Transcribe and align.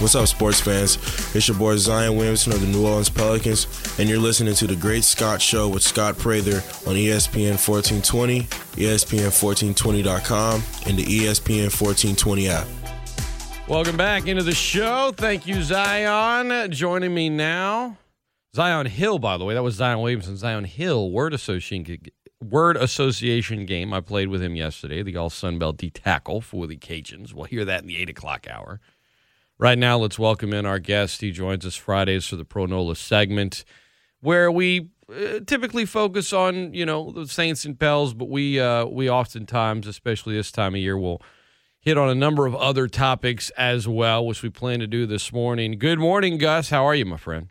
What's 0.00 0.14
up, 0.14 0.28
sports 0.28 0.62
fans? 0.62 0.96
It's 1.36 1.46
your 1.46 1.58
boy 1.58 1.76
Zion 1.76 2.16
Williamson 2.16 2.54
of 2.54 2.62
the 2.62 2.66
New 2.66 2.86
Orleans 2.86 3.10
Pelicans, 3.10 3.66
and 3.98 4.08
you're 4.08 4.18
listening 4.18 4.54
to 4.54 4.66
The 4.66 4.74
Great 4.74 5.04
Scott 5.04 5.42
Show 5.42 5.68
with 5.68 5.82
Scott 5.82 6.16
Prather 6.16 6.56
on 6.88 6.96
ESPN 6.96 7.60
1420, 7.60 8.44
ESPN1420.com, 8.80 10.62
and 10.86 10.98
the 10.98 11.04
ESPN 11.04 11.68
1420 11.68 12.48
app. 12.48 12.66
Welcome 13.68 13.98
back 13.98 14.26
into 14.26 14.42
the 14.42 14.54
show. 14.54 15.12
Thank 15.14 15.46
you, 15.46 15.62
Zion. 15.62 16.70
Joining 16.72 17.12
me 17.12 17.28
now, 17.28 17.98
Zi'Yon 18.56 18.88
Hill, 18.88 19.18
by 19.18 19.36
the 19.36 19.44
way. 19.44 19.52
That 19.52 19.62
was 19.62 19.74
Zion 19.74 20.00
Williamson. 20.00 20.34
Zi'Yon 20.34 20.64
Hill, 20.64 21.10
word 21.10 21.34
association, 21.34 21.84
word 22.42 22.78
association 22.78 23.66
game. 23.66 23.92
I 23.92 24.00
played 24.00 24.28
with 24.28 24.42
him 24.42 24.56
yesterday, 24.56 25.02
the 25.02 25.18
All 25.18 25.28
Sun 25.28 25.58
Belt 25.58 25.76
D 25.76 25.90
tackle 25.90 26.40
for 26.40 26.66
the 26.66 26.78
Cajuns. 26.78 27.34
We'll 27.34 27.44
hear 27.44 27.66
that 27.66 27.82
in 27.82 27.86
the 27.86 27.98
8 27.98 28.08
o'clock 28.08 28.46
hour. 28.50 28.80
Right 29.60 29.76
now, 29.76 29.98
let's 29.98 30.18
welcome 30.18 30.54
in 30.54 30.64
our 30.64 30.78
guest. 30.78 31.20
He 31.20 31.32
joins 31.32 31.66
us 31.66 31.76
Fridays 31.76 32.24
for 32.24 32.36
the 32.36 32.46
Pro 32.46 32.64
Nola 32.64 32.96
segment, 32.96 33.66
where 34.22 34.50
we 34.50 34.88
uh, 35.10 35.40
typically 35.46 35.84
focus 35.84 36.32
on 36.32 36.72
you 36.72 36.86
know 36.86 37.12
the 37.12 37.26
Saints 37.26 37.66
and 37.66 37.78
Pels, 37.78 38.14
but 38.14 38.30
we 38.30 38.58
uh, 38.58 38.86
we 38.86 39.10
oftentimes, 39.10 39.86
especially 39.86 40.34
this 40.34 40.50
time 40.50 40.74
of 40.74 40.80
year, 40.80 40.96
will 40.96 41.20
hit 41.78 41.98
on 41.98 42.08
a 42.08 42.14
number 42.14 42.46
of 42.46 42.54
other 42.54 42.88
topics 42.88 43.50
as 43.50 43.86
well, 43.86 44.24
which 44.24 44.42
we 44.42 44.48
plan 44.48 44.80
to 44.80 44.86
do 44.86 45.04
this 45.04 45.30
morning. 45.30 45.78
Good 45.78 45.98
morning, 45.98 46.38
Gus. 46.38 46.70
How 46.70 46.86
are 46.86 46.94
you, 46.94 47.04
my 47.04 47.18
friend? 47.18 47.48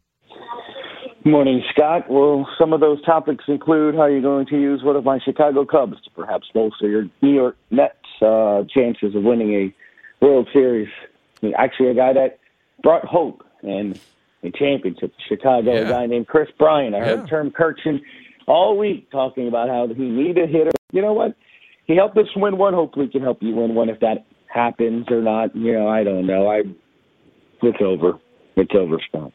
Morning, 1.26 1.62
Scott. 1.70 2.10
Well, 2.10 2.50
some 2.60 2.74
of 2.74 2.80
those 2.80 3.00
topics 3.06 3.44
include 3.48 3.94
how 3.94 4.08
you're 4.08 4.20
going 4.20 4.48
to 4.48 4.60
use 4.60 4.82
one 4.82 4.96
of 4.96 5.04
my 5.04 5.20
Chicago 5.24 5.64
Cubs 5.64 6.02
to 6.06 6.10
perhaps 6.16 6.48
bolster 6.56 6.90
your 6.90 7.04
New 7.22 7.36
York 7.36 7.56
Mets' 7.70 7.94
uh, 8.26 8.64
chances 8.74 9.14
of 9.14 9.22
winning 9.22 9.54
a 9.54 10.26
World 10.26 10.50
Series 10.52 10.90
actually 11.58 11.90
a 11.90 11.94
guy 11.94 12.14
that 12.14 12.40
brought 12.82 13.06
hope 13.06 13.44
and 13.62 14.00
a 14.44 14.52
championship 14.52 15.12
to 15.16 15.24
Chicago, 15.28 15.74
yeah. 15.74 15.82
a 15.82 15.90
guy 15.90 16.06
named 16.06 16.28
Kris 16.28 16.50
Bryant. 16.58 16.96
I 16.96 17.00
yeah. 17.00 17.06
heard 17.06 17.30
Term 17.30 17.52
Kirchin 17.52 18.00
all 18.48 18.78
week 18.78 19.12
talking 19.12 19.48
about 19.48 19.70
how 19.70 19.88
he 19.88 20.04
needed 20.04 20.44
a 20.44 20.48
hitter. 20.48 20.72
You 20.92 21.02
know 21.02 21.14
what? 21.14 21.36
He 21.86 21.96
helped 21.96 22.18
us 22.18 22.28
win 22.36 22.58
one. 22.58 22.74
Hopefully, 22.74 23.06
he 23.08 23.12
can 23.12 23.22
help 23.22 23.42
you 23.42 23.56
win 23.56 23.76
one 23.76 23.90
if 23.90 24.00
that 24.00 24.26
happens 24.48 25.10
or 25.10 25.22
not. 25.22 25.56
You 25.56 25.74
know, 25.74 25.88
I 25.88 26.04
don't 26.04 26.26
know. 26.26 26.50
I 26.50 26.64
it's 27.62 27.82
over. 27.82 28.20
It's 28.56 28.72
over, 28.76 28.98
Scott. 29.08 29.32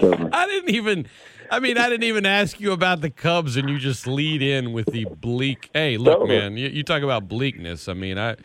I 0.32 0.46
didn't 0.46 0.70
even. 0.70 1.06
I 1.50 1.60
mean, 1.60 1.78
I 1.78 1.88
didn't 1.88 2.04
even 2.04 2.26
ask 2.26 2.60
you 2.60 2.72
about 2.72 3.00
the 3.00 3.08
Cubs, 3.08 3.56
and 3.56 3.70
you 3.70 3.78
just 3.78 4.06
lead 4.06 4.42
in 4.42 4.72
with 4.72 4.86
the 4.92 5.06
bleak. 5.06 5.70
Hey, 5.72 5.96
look, 5.96 6.28
man, 6.28 6.58
you, 6.58 6.68
you 6.68 6.82
talk 6.82 7.02
about 7.02 7.26
bleakness. 7.26 7.88
I 7.88 7.94
mean, 7.94 8.18
I 8.18 8.36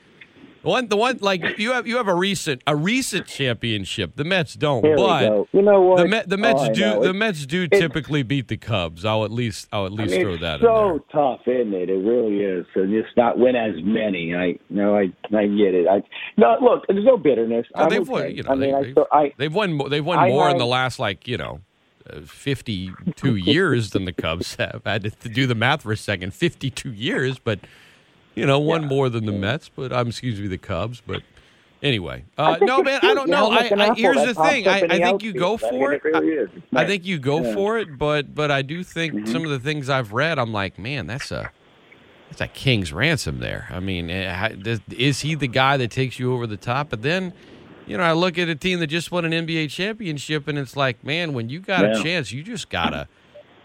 one, 0.63 0.87
the 0.87 0.97
one, 0.97 1.17
like 1.21 1.59
you 1.59 1.73
have, 1.73 1.85
you 1.85 1.97
have 1.97 2.07
a 2.07 2.15
recent, 2.15 2.61
a 2.65 2.75
recent 2.75 3.27
championship. 3.27 4.15
The 4.15 4.23
Mets 4.23 4.53
don't, 4.53 4.83
Here 4.83 4.95
but 4.95 5.47
you 5.51 5.61
know 5.61 5.81
what? 5.81 5.97
The, 5.97 6.07
Met, 6.07 6.29
the 6.29 6.37
Mets 6.37 6.61
oh, 6.61 6.73
do, 6.73 7.01
the 7.01 7.13
Mets 7.13 7.45
do 7.45 7.67
typically 7.67 8.23
beat 8.23 8.47
the 8.47 8.57
Cubs. 8.57 9.03
I'll 9.03 9.25
at 9.25 9.31
least, 9.31 9.67
I'll 9.73 9.85
at 9.85 9.91
least 9.91 10.13
I 10.13 10.17
mean, 10.17 10.25
throw 10.25 10.37
that. 10.37 10.55
It's 10.55 10.63
so 10.63 10.81
in 10.83 10.91
there. 10.91 10.99
tough, 11.11 11.41
isn't 11.47 11.73
it? 11.73 11.89
It 11.89 11.93
really 11.93 12.37
is. 12.37 12.65
So 12.73 12.85
just 12.85 13.15
not 13.17 13.37
win 13.37 13.55
as 13.55 13.75
many. 13.83 14.33
I, 14.33 14.57
no, 14.69 14.95
I, 14.95 15.11
I 15.35 15.47
get 15.47 15.75
it. 15.75 15.87
I, 15.87 16.01
no, 16.37 16.55
look, 16.61 16.85
there's 16.87 17.05
no 17.05 17.17
bitterness. 17.17 17.65
No, 17.75 17.89
they've 17.89 18.01
okay. 18.01 18.11
won, 18.11 18.35
you 18.35 18.43
know, 18.43 18.51
I 18.51 18.55
mean, 18.55 18.71
they, 18.81 18.87
have 18.87 19.07
I, 19.11 19.33
they've 19.37 19.53
won, 19.53 19.89
they've 19.89 20.05
won 20.05 20.17
I 20.17 20.29
more 20.29 20.45
have, 20.45 20.53
in 20.53 20.57
the 20.59 20.65
last, 20.65 20.99
like 20.99 21.27
you 21.27 21.37
know. 21.37 21.61
Uh, 22.09 22.19
52 22.19 23.37
years 23.37 23.91
than 23.91 24.03
the 24.03 24.11
Cubs 24.11 24.55
have. 24.55 24.81
I 24.83 24.91
had 24.91 25.03
to 25.21 25.29
do 25.29 25.47
the 25.47 25.55
math 25.55 25.83
for 25.83 25.93
a 25.93 25.95
second. 25.95 26.33
52 26.33 26.91
years, 26.91 27.39
but 27.39 27.59
you 28.35 28.45
know, 28.45 28.59
one 28.59 28.83
yeah. 28.83 28.87
more 28.87 29.09
than 29.09 29.25
the 29.25 29.31
Mets, 29.31 29.69
but 29.69 29.91
I'm 29.91 29.99
um, 29.99 30.07
excuse 30.07 30.39
me, 30.39 30.47
the 30.47 30.57
Cubs. 30.57 31.01
But 31.05 31.23
Anyway, 31.83 32.23
uh, 32.37 32.57
no, 32.61 32.81
man, 32.81 33.01
I 33.03 33.13
don't 33.13 33.29
know. 33.29 33.51
I, 33.51 33.69
I, 33.77 33.93
here's 33.93 34.15
the 34.15 34.33
thing. 34.33 34.69
I, 34.69 34.83
I 34.89 34.99
think 34.99 35.21
you 35.21 35.33
go 35.33 35.57
for 35.57 35.91
it. 35.91 36.01
I, 36.73 36.85
think 36.85 37.03
you 37.03 37.19
go 37.19 37.41
yeah. 37.41 37.53
for 37.53 37.77
it, 37.77 37.97
but 37.97 38.33
but 38.33 38.51
I 38.51 38.61
do 38.61 38.85
think 38.85 39.13
mm-hmm. 39.13 39.31
some 39.33 39.43
of 39.43 39.49
the 39.49 39.59
things 39.59 39.89
I've 39.89 40.13
read, 40.13 40.39
I'm 40.39 40.53
like, 40.53 40.79
man, 40.79 41.07
that's 41.07 41.29
a 41.29 41.51
that's 42.29 42.39
a 42.39 42.47
king's 42.47 42.93
ransom 42.93 43.41
there. 43.41 43.67
I 43.69 43.81
mean, 43.81 44.09
eh, 44.09 44.55
is 44.91 45.19
he 45.19 45.35
the 45.35 45.49
guy 45.49 45.75
that 45.75 45.91
takes 45.91 46.17
you 46.17 46.33
over 46.33 46.47
the 46.47 46.55
top? 46.55 46.89
But 46.89 47.01
then, 47.01 47.33
you 47.85 47.97
know, 47.97 48.03
I 48.03 48.13
look 48.13 48.37
at 48.37 48.47
a 48.47 48.55
team 48.55 48.79
that 48.79 48.87
just 48.87 49.11
won 49.11 49.25
an 49.25 49.33
NBA 49.45 49.69
championship, 49.69 50.47
and 50.47 50.57
it's 50.57 50.77
like, 50.77 51.03
man, 51.03 51.33
when 51.33 51.49
you 51.49 51.59
got 51.59 51.83
yeah. 51.83 51.99
a 51.99 52.01
chance, 52.01 52.31
you 52.31 52.43
just 52.43 52.69
gotta, 52.69 53.09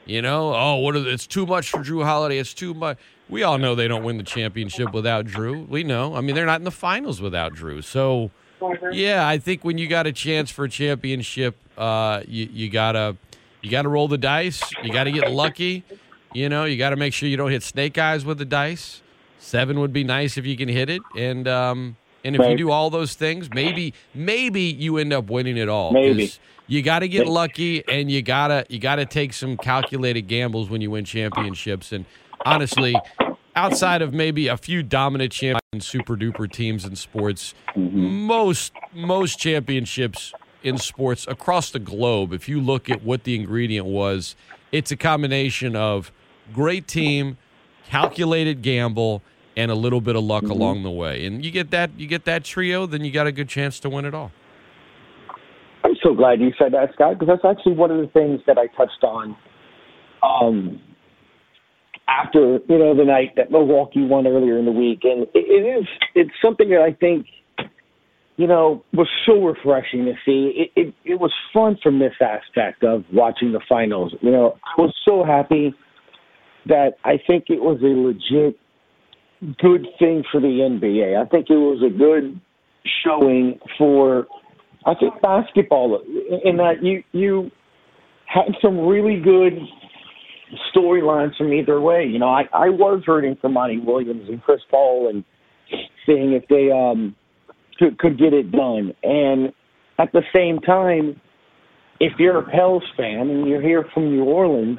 you 0.07 0.23
know, 0.23 0.53
oh, 0.57 0.75
what? 0.79 0.97
Are, 0.97 1.09
it's 1.09 1.29
too 1.29 1.47
much 1.47 1.71
for 1.71 1.79
Jrue 1.79 2.03
Holiday. 2.03 2.39
It's 2.39 2.53
too 2.53 2.75
much. 2.75 2.99
We 3.29 3.43
all 3.43 3.59
know 3.59 3.75
they 3.75 3.89
don't 3.89 4.05
win 4.05 4.17
the 4.17 4.23
championship 4.23 4.93
without 4.93 5.27
Jrue. 5.27 5.69
We 5.69 5.85
know. 5.85 6.15
I 6.15 6.21
mean, 6.21 6.35
they're 6.35 6.47
not 6.47 6.61
in 6.61 6.65
the 6.65 6.71
finals 6.71 7.21
without 7.21 7.55
Jrue. 7.55 7.85
So 7.85 8.31
yeah, 8.93 9.27
I 9.27 9.39
think 9.39 9.65
when 9.65 9.79
you 9.79 9.87
got 9.87 10.07
a 10.07 10.13
chance 10.13 10.51
for 10.51 10.65
a 10.65 10.69
championship, 10.69 11.57
uh, 11.77 12.23
you, 12.27 12.49
you 12.53 12.71
gotta 12.71 13.17
you 13.63 13.71
gotta 13.71 13.89
roll 13.89 14.09
the 14.09 14.19
dice. 14.19 14.63
You 14.83 14.93
gotta 14.93 15.11
get 15.11 15.31
lucky. 15.31 15.85
You 16.35 16.49
know, 16.49 16.65
you 16.65 16.77
got 16.77 16.91
to 16.91 16.97
make 16.97 17.15
sure 17.15 17.29
you 17.29 17.37
don't 17.37 17.51
hit 17.51 17.63
snake 17.63 17.97
eyes 17.97 18.25
with 18.25 18.39
the 18.39 18.45
dice. 18.45 19.03
Seven 19.39 19.81
would 19.81 19.93
be 19.93 20.05
nice 20.05 20.37
if 20.37 20.45
you 20.45 20.57
can 20.57 20.69
hit 20.69 20.91
it, 20.91 21.01
and 21.17 21.49
um, 21.49 21.97
and 22.25 22.37
if 22.37 22.47
you 22.49 22.57
do 22.57 22.71
all 22.71 22.91
those 22.91 23.15
things, 23.15 23.49
maybe 23.51 23.95
maybe 24.15 24.63
you 24.63 24.99
end 24.99 25.13
up 25.13 25.31
winning 25.31 25.57
it 25.57 25.69
all. 25.69 25.93
Maybe 25.93 26.33
you 26.67 26.83
got 26.83 26.99
to 26.99 27.09
get 27.09 27.27
lucky, 27.27 27.87
and 27.89 28.11
you 28.11 28.21
gotta 28.21 28.67
you 28.69 28.79
gotta 28.79 29.07
take 29.07 29.33
some 29.33 29.57
calculated 29.57 30.23
gambles 30.23 30.69
when 30.69 30.81
you 30.81 30.91
win 30.91 31.05
championships. 31.05 31.93
And 31.93 32.05
honestly, 32.45 32.95
outside 33.55 34.03
of 34.03 34.13
maybe 34.13 34.49
a 34.49 34.57
few 34.57 34.83
dominant 34.83 35.33
champion 35.33 35.81
super 35.81 36.17
duper 36.17 36.51
teams 36.51 36.85
in 36.85 36.97
sports, 36.97 37.55
mm-hmm. 37.75 38.27
most 38.27 38.73
most 38.95 39.39
championships 39.39 40.33
in 40.63 40.79
sports 40.79 41.27
across 41.29 41.71
the 41.71 41.79
globe, 41.79 42.33
if 42.33 42.49
you 42.49 42.61
look 42.61 42.91
at 42.91 43.03
what 43.03 43.25
the 43.25 43.35
ingredient 43.35 43.87
was, 43.87 44.35
it's 44.73 44.91
a 44.91 44.97
combination 44.97 45.77
of 45.77 46.11
great 46.53 46.87
team, 46.89 47.39
calculated 47.87 48.63
gamble, 48.63 49.23
and 49.57 49.71
a 49.71 49.75
little 49.75 50.01
bit 50.01 50.17
of 50.17 50.25
luck 50.25 50.45
mm-hmm. 50.45 50.53
along 50.53 50.83
the 50.83 50.91
way. 50.91 51.27
And 51.27 51.45
you 51.45 51.51
get 51.51 51.71
that 51.71 51.91
you 51.99 52.07
get 52.07 52.25
that 52.25 52.45
trio, 52.45 52.87
then 52.87 53.05
you 53.05 53.11
got 53.11 53.27
a 53.27 53.33
good 53.33 53.49
chance 53.49 53.79
to 53.81 53.91
win 53.91 54.05
it 54.05 54.15
all. 54.15 54.33
I'm 55.85 55.97
so 56.03 56.13
glad 56.15 56.41
you 56.41 56.53
said 56.59 56.73
that, 56.73 56.93
Scott, 56.95 57.19
because 57.19 57.29
that's 57.29 57.45
actually 57.45 57.75
one 57.75 57.91
of 57.91 57.99
the 57.99 58.09
things 58.09 58.41
that 58.47 58.59
I 58.59 58.67
touched 58.77 59.03
on 59.05 59.37
um, 60.23 60.81
after 62.09 62.59
you 62.69 62.79
know 62.79 62.97
the 62.97 63.05
night 63.05 63.35
that 63.37 63.51
Milwaukee 63.51 64.05
won 64.05 64.27
earlier 64.27 64.59
in 64.59 64.65
the 64.65 64.73
week, 64.73 65.01
and 65.05 65.27
it, 65.35 65.39
is 65.39 65.87
it's 66.15 66.31
something 66.43 66.71
that 66.71 66.81
I 66.81 66.93
think 66.93 67.27
you 68.37 68.47
know 68.47 68.83
was 68.93 69.09
so 69.27 69.45
refreshing 69.45 70.07
to 70.07 70.15
see. 70.25 70.71
It, 70.75 70.81
it 70.81 70.95
it 71.05 71.21
was 71.21 71.33
fun 71.53 71.79
from 71.83 71.99
this 71.99 72.15
aspect 72.21 72.83
of 72.83 73.05
watching 73.13 73.53
the 73.53 73.61
finals. 73.69 74.15
You 74.23 74.31
know, 74.31 74.57
I 74.65 74.81
was 74.81 74.95
so 75.07 75.25
happy 75.25 75.75
that 76.67 76.95
I 77.05 77.19
think 77.27 77.45
it 77.49 77.61
was 77.61 77.79
a 77.83 77.87
legit 77.87 78.59
good 79.59 79.87
thing 79.99 80.25
for 80.33 80.41
the 80.41 80.47
NBA. 80.49 81.21
I 81.21 81.29
think 81.29 81.49
it 81.51 81.55
was 81.55 81.83
a 81.87 81.97
good 81.97 82.41
showing 83.05 83.59
for 83.77 84.27
I 84.87 84.95
think 84.95 85.21
basketball 85.21 86.01
in 86.45 86.57
that 86.57 86.83
you 86.83 87.03
you 87.13 87.51
had 88.27 88.55
some 88.63 88.87
really 88.87 89.21
good 89.21 89.59
storylines 90.75 91.37
from 91.37 91.53
either 91.53 91.81
way. 91.81 92.05
You 92.05 92.19
know, 92.19 92.29
I, 92.29 92.43
I 92.53 92.69
was 92.69 93.03
rooting 93.07 93.37
for 93.41 93.49
Monty 93.49 93.79
Williams 93.79 94.29
and 94.29 94.43
Chris 94.43 94.61
Paul 94.71 95.09
and 95.11 95.25
seeing 96.07 96.33
if 96.33 96.45
they 96.49 96.71
um 96.71 97.15
could 97.79 97.99
could 97.99 98.19
get 98.19 98.33
it 98.33 98.51
done. 98.51 98.95
And 99.03 99.53
at 99.99 100.13
the 100.13 100.23
same 100.35 100.59
time, 100.61 101.21
if 102.01 102.13
you're 102.19 102.39
a 102.39 102.51
Pels 102.51 102.85
fan 102.97 103.29
and 103.31 103.49
you're 103.49 103.63
here 103.63 103.85
from 103.93 104.11
New 104.11 104.25
Orleans, 104.25 104.79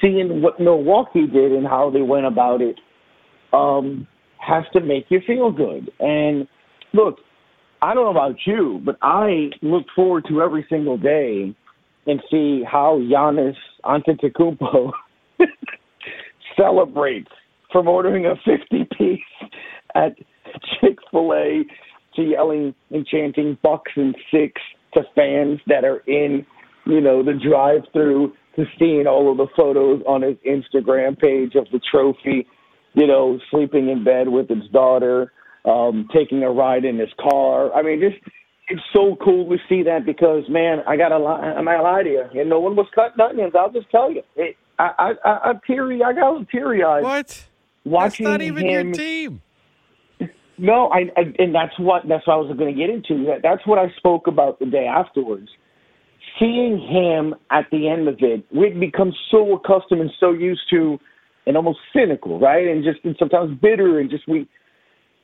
seeing 0.00 0.42
what 0.42 0.58
Milwaukee 0.58 1.26
did 1.26 1.52
and 1.52 1.66
how 1.66 1.90
they 1.90 2.02
went 2.02 2.26
about 2.26 2.60
it 2.60 2.76
um, 3.52 4.06
has 4.38 4.64
to 4.72 4.80
make 4.80 5.06
you 5.08 5.20
feel 5.26 5.52
good. 5.52 5.90
And 6.00 6.48
look, 6.92 7.18
I 7.80 7.94
don't 7.94 8.04
know 8.04 8.10
about 8.10 8.36
you, 8.46 8.80
but 8.84 8.96
I 9.02 9.50
look 9.60 9.84
forward 9.94 10.24
to 10.28 10.40
every 10.40 10.66
single 10.68 10.96
day 10.96 11.54
and 12.06 12.20
see 12.30 12.62
how 12.70 12.98
Giannis 13.00 13.54
Antetokounmpo 13.84 14.90
celebrates 16.56 17.30
from 17.70 17.88
ordering 17.88 18.26
a 18.26 18.34
50 18.44 18.88
piece 18.96 19.50
at 19.94 20.16
Chick-fil-A 20.80 21.64
to 22.16 22.22
yelling 22.22 22.74
and 22.90 23.06
chanting 23.06 23.56
bucks 23.62 23.92
and 23.96 24.14
six 24.30 24.60
to 24.94 25.02
fans 25.14 25.60
that 25.66 25.84
are 25.84 26.00
in, 26.06 26.44
you 26.86 27.00
know, 27.00 27.22
the 27.22 27.32
drive-through 27.32 28.32
to 28.56 28.64
seeing 28.78 29.06
all 29.06 29.30
of 29.30 29.38
the 29.38 29.46
photos 29.56 30.02
on 30.06 30.22
his 30.22 30.36
Instagram 30.46 31.18
page 31.18 31.54
of 31.54 31.66
the 31.72 31.80
trophy, 31.90 32.46
you 32.94 33.06
know, 33.06 33.38
sleeping 33.50 33.88
in 33.88 34.04
bed 34.04 34.28
with 34.28 34.48
his 34.48 34.68
daughter, 34.72 35.32
um, 35.64 36.06
taking 36.14 36.42
a 36.42 36.50
ride 36.50 36.84
in 36.84 36.98
his 36.98 37.08
car. 37.18 37.72
I 37.72 37.82
mean, 37.82 38.00
just 38.00 38.22
it's 38.72 38.82
so 38.94 39.16
cool 39.22 39.48
to 39.50 39.56
see 39.68 39.82
that 39.82 40.06
because 40.06 40.44
man, 40.48 40.78
I 40.88 40.96
got 40.96 41.12
a 41.12 41.18
lie. 41.18 41.40
I'm 41.40 41.66
not 41.66 41.82
lie 41.82 42.02
to 42.02 42.08
you, 42.08 42.40
and 42.40 42.48
no 42.48 42.58
one 42.58 42.74
was 42.74 42.86
cutting 42.94 43.20
onions. 43.20 43.52
I'll 43.58 43.70
just 43.70 43.90
tell 43.90 44.10
you, 44.10 44.22
it, 44.34 44.56
I, 44.78 45.12
I, 45.24 45.30
I 45.50 45.52
teary. 45.66 46.02
I 46.02 46.14
got 46.14 46.48
teary 46.48 46.82
eyed. 46.82 47.02
What? 47.02 47.46
Watching 47.84 48.24
That's 48.24 48.32
not 48.32 48.42
even 48.42 48.66
him, 48.66 48.86
your 48.88 48.94
team. 48.94 49.42
No, 50.58 50.90
I, 50.92 51.10
I 51.16 51.22
and 51.40 51.52
that's 51.52 51.76
what 51.78 52.02
that's 52.08 52.24
what 52.24 52.34
I 52.34 52.36
was 52.36 52.56
going 52.56 52.72
to 52.72 52.78
get 52.78 52.88
into. 52.88 53.24
That 53.26 53.40
that's 53.42 53.66
what 53.66 53.80
I 53.80 53.86
spoke 53.96 54.28
about 54.28 54.60
the 54.60 54.66
day 54.66 54.86
afterwards. 54.86 55.48
Seeing 56.38 56.78
him 56.78 57.34
at 57.50 57.64
the 57.72 57.88
end 57.88 58.06
of 58.06 58.16
it, 58.20 58.44
we'd 58.54 58.78
become 58.78 59.12
so 59.30 59.54
accustomed 59.56 60.02
and 60.02 60.10
so 60.20 60.30
used 60.30 60.60
to, 60.70 61.00
and 61.46 61.56
almost 61.56 61.78
cynical, 61.92 62.38
right? 62.38 62.68
And 62.68 62.84
just 62.84 63.04
and 63.04 63.16
sometimes 63.18 63.58
bitter, 63.60 63.98
and 63.98 64.08
just 64.08 64.28
we, 64.28 64.46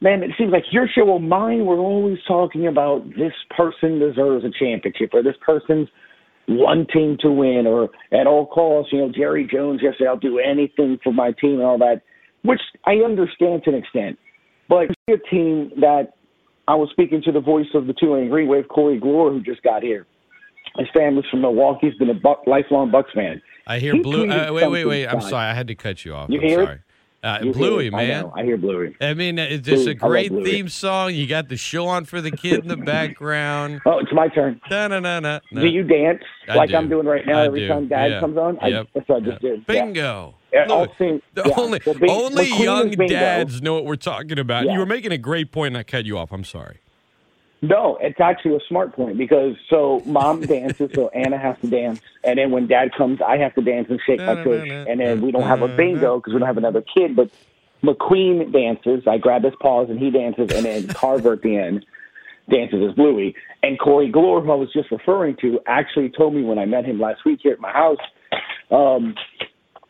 man, 0.00 0.22
it 0.22 0.30
seems 0.38 0.52
like 0.52 0.64
your 0.70 0.88
show 0.88 1.08
or 1.08 1.20
mine, 1.20 1.66
we're 1.66 1.78
always 1.78 2.18
talking 2.26 2.66
about 2.66 3.08
this 3.10 3.32
person 3.56 3.98
deserves 3.98 4.44
a 4.44 4.50
championship, 4.58 5.10
or 5.12 5.22
this 5.22 5.36
person's 5.44 5.88
wanting 6.48 7.18
to 7.20 7.30
win, 7.30 7.66
or 7.66 7.90
at 8.12 8.26
all 8.26 8.46
costs, 8.46 8.92
you 8.92 8.98
know, 8.98 9.12
Jerry 9.14 9.48
Jones 9.52 9.80
yesterday, 9.82 10.08
I'll 10.08 10.16
do 10.16 10.38
anything 10.38 10.98
for 11.02 11.12
my 11.12 11.32
team 11.32 11.54
and 11.54 11.62
all 11.62 11.78
that, 11.78 12.02
which 12.42 12.60
I 12.86 12.96
understand 12.96 13.64
to 13.64 13.70
an 13.70 13.76
extent. 13.76 14.18
But 14.68 14.90
a 15.08 15.16
team 15.30 15.70
that 15.80 16.14
I 16.66 16.74
was 16.74 16.88
speaking 16.90 17.22
to 17.22 17.32
the 17.32 17.40
voice 17.40 17.66
of 17.74 17.86
the 17.86 17.94
Tulane 17.94 18.28
Green 18.28 18.48
Wave, 18.48 18.68
Corey 18.68 19.00
Glore, 19.00 19.30
who 19.30 19.42
just 19.42 19.62
got 19.62 19.82
here. 19.82 20.06
His 20.76 20.86
family's 20.94 21.24
from 21.30 21.40
Milwaukee. 21.40 21.88
He's 21.88 21.98
been 21.98 22.10
a 22.10 22.48
lifelong 22.48 22.90
Bucks 22.90 23.10
fan. 23.14 23.40
I 23.66 23.78
hear 23.78 23.94
He 23.94 24.00
blue. 24.00 24.30
Uh, 24.30 24.52
wait, 24.52 24.70
wait, 24.70 24.84
wait. 24.84 25.06
I'm 25.06 25.20
sorry. 25.20 25.46
I 25.46 25.54
had 25.54 25.68
to 25.68 25.74
cut 25.74 26.04
you 26.04 26.14
off. 26.14 26.28
You 26.30 26.40
I'm 26.40 26.46
hear 26.46 26.62
it? 26.62 26.80
Uh, 27.22 27.40
You 27.42 27.52
Bluey. 27.52 27.88
I 27.88 27.90
man. 27.90 28.22
know. 28.22 28.32
I 28.36 28.44
hear 28.44 28.56
Bluey. 28.56 28.96
I 29.00 29.12
mean, 29.14 29.38
it's 29.40 29.66
just 29.66 29.84
Bluey. 29.84 29.96
a 30.00 30.04
I 30.04 30.08
great 30.08 30.44
theme 30.44 30.68
song. 30.68 31.14
You 31.14 31.26
got 31.26 31.48
the 31.48 31.56
show 31.56 31.86
on 31.88 32.04
for 32.04 32.20
the 32.20 32.30
kid 32.30 32.60
in 32.60 32.68
the 32.68 32.76
background. 32.76 33.80
Oh, 33.86 33.98
it's 33.98 34.12
my 34.12 34.28
turn. 34.28 34.60
Da-na-na-na. 34.70 35.40
Do 35.52 35.66
you 35.66 35.82
dance 35.82 36.22
I 36.48 36.54
like 36.54 36.70
do. 36.70 36.76
I'm 36.76 36.88
doing 36.88 37.06
right 37.06 37.26
now 37.26 37.40
I 37.40 37.46
every 37.46 37.60
do. 37.60 37.68
time 37.68 37.88
Dad 37.88 38.12
Yeah. 38.12 38.20
comes 38.20 38.36
on? 38.36 38.58
I, 38.60 38.68
Yep. 38.68 38.86
that's 38.94 39.08
what 39.08 39.22
I 39.22 39.26
just 39.26 39.40
did. 39.42 39.66
Bingo. 39.66 40.34
Yeah, 40.52 40.66
Look, 40.68 40.90
I'll 40.90 40.96
sing- 40.96 41.22
the 41.34 41.42
yeah. 41.46 41.54
only 41.56 41.80
only 42.08 42.46
young 42.62 42.90
dads 42.90 43.60
know 43.62 43.74
what 43.74 43.84
we're 43.84 43.96
talking 43.96 44.38
about. 44.38 44.66
Yeah. 44.66 44.74
You 44.74 44.78
were 44.78 44.86
making 44.86 45.12
a 45.12 45.18
great 45.18 45.50
point, 45.52 45.68
and 45.74 45.78
I 45.78 45.82
cut 45.82 46.04
you 46.06 46.16
off. 46.18 46.32
I'm 46.32 46.44
sorry. 46.44 46.78
No, 47.60 47.98
it's 48.00 48.20
actually 48.20 48.54
a 48.54 48.60
smart 48.68 48.94
point 48.94 49.18
because 49.18 49.56
so 49.68 50.00
mom 50.06 50.40
dances, 50.42 50.90
so 50.94 51.08
Anna 51.08 51.38
has 51.38 51.56
to 51.60 51.68
dance, 51.68 52.00
and 52.22 52.38
then 52.38 52.50
when 52.50 52.68
Dad 52.68 52.92
comes, 52.96 53.20
I 53.20 53.36
have 53.38 53.54
to 53.56 53.62
dance 53.62 53.88
and 53.90 54.00
shake 54.06 54.20
my 54.20 54.36
tush, 54.42 54.68
and 54.70 55.00
then 55.00 55.20
we 55.20 55.32
don't 55.32 55.42
have 55.42 55.62
a 55.62 55.68
bingo 55.68 56.18
because 56.18 56.34
we 56.34 56.38
don't 56.38 56.46
have 56.46 56.58
another 56.58 56.82
kid. 56.82 57.16
But 57.16 57.30
McQueen 57.82 58.52
dances. 58.52 59.06
I 59.06 59.18
grab 59.18 59.44
his 59.44 59.54
paws 59.60 59.88
and 59.90 59.98
he 59.98 60.10
dances, 60.10 60.50
and 60.52 60.64
then 60.64 60.88
Carver 60.88 61.34
at 61.34 61.42
the 61.42 61.56
end 61.56 61.86
dances 62.50 62.88
as 62.88 62.94
Bluey. 62.94 63.34
And 63.62 63.78
Corey 63.78 64.10
Glore, 64.10 64.42
who 64.42 64.50
I 64.50 64.54
was 64.54 64.72
just 64.72 64.90
referring 64.90 65.36
to, 65.42 65.60
actually 65.66 66.10
told 66.10 66.34
me 66.34 66.42
when 66.42 66.58
I 66.58 66.64
met 66.64 66.84
him 66.84 66.98
last 66.98 67.24
week 67.24 67.40
here 67.42 67.52
at 67.52 67.60
my 67.60 67.72
house. 67.72 67.98
Um, 68.70 69.14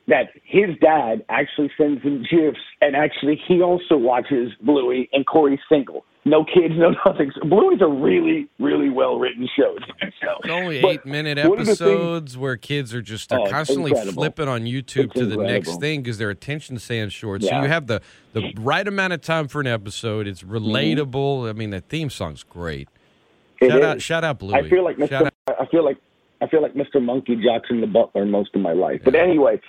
that 0.07 0.31
his 0.43 0.71
dad 0.81 1.23
actually 1.29 1.71
sends 1.77 2.03
him 2.03 2.25
gifs, 2.31 2.59
and 2.81 2.97
actually 2.97 3.39
he 3.47 3.61
also 3.61 3.97
watches 3.97 4.53
Bluey 4.63 5.09
and 5.13 5.27
Corey's 5.27 5.61
single. 5.69 6.05
No 6.25 6.45
kids, 6.45 6.75
no 6.77 6.91
nothing. 7.07 7.33
So 7.35 7.49
Bluey's 7.49 7.81
a 7.81 7.87
really, 7.87 8.49
really 8.59 8.91
well 8.91 9.19
written 9.19 9.49
show. 9.57 9.77
It's 10.03 10.21
only 10.51 10.79
eight 10.85 11.07
minute 11.07 11.39
episodes 11.39 12.37
where 12.37 12.57
kids 12.57 12.93
are 12.95 13.01
just 13.01 13.31
they're 13.31 13.41
Oh, 13.41 13.47
constantly 13.51 13.91
incredible. 13.93 14.15
flipping 14.23 14.49
on 14.49 14.63
YouTube 14.63 15.05
It's 15.07 15.15
to 15.15 15.27
the 15.27 15.37
next 15.37 15.81
thing 15.81 16.03
because 16.03 16.19
their 16.19 16.31
attention 16.31 16.79
span's 16.79 17.13
short. 17.13 17.43
So 17.43 17.61
you 17.63 17.69
have 17.69 17.87
the 17.87 18.03
the 18.35 18.53
right 18.59 18.87
amount 18.87 19.13
of 19.15 19.21
time 19.23 19.49
for 19.49 19.61
an 19.61 19.67
episode. 19.67 20.27
It's 20.27 20.43
relatable. 20.43 21.49
I 21.49 21.53
mean, 21.53 21.71
the 21.71 21.81
theme 21.81 22.11
song's 22.11 22.43
great. 22.43 22.89
Mm-hmm. 22.89 23.65
It 23.65 23.71
shout 23.71 23.83
out, 23.83 24.03
shout 24.03 24.25
out, 24.25 24.39
Bluey. 24.39 24.55
I 24.55 24.69
feel 24.69 24.85
like 24.85 24.97
Mr. 24.97 25.31
I 25.49 25.67
feel 25.67 25.85
like 25.85 25.97
I 26.41 26.47
feel 26.47 26.63
like 26.63 26.75
Mr. 26.75 27.03
Monkey 27.03 27.37
Jackson 27.37 27.81
the 27.81 27.87
Butler 27.87 28.25
most 28.27 28.55
of 28.55 28.61
my 28.61 28.73
life. 28.73 29.01
But 29.05 29.15
anyway, 29.15 29.61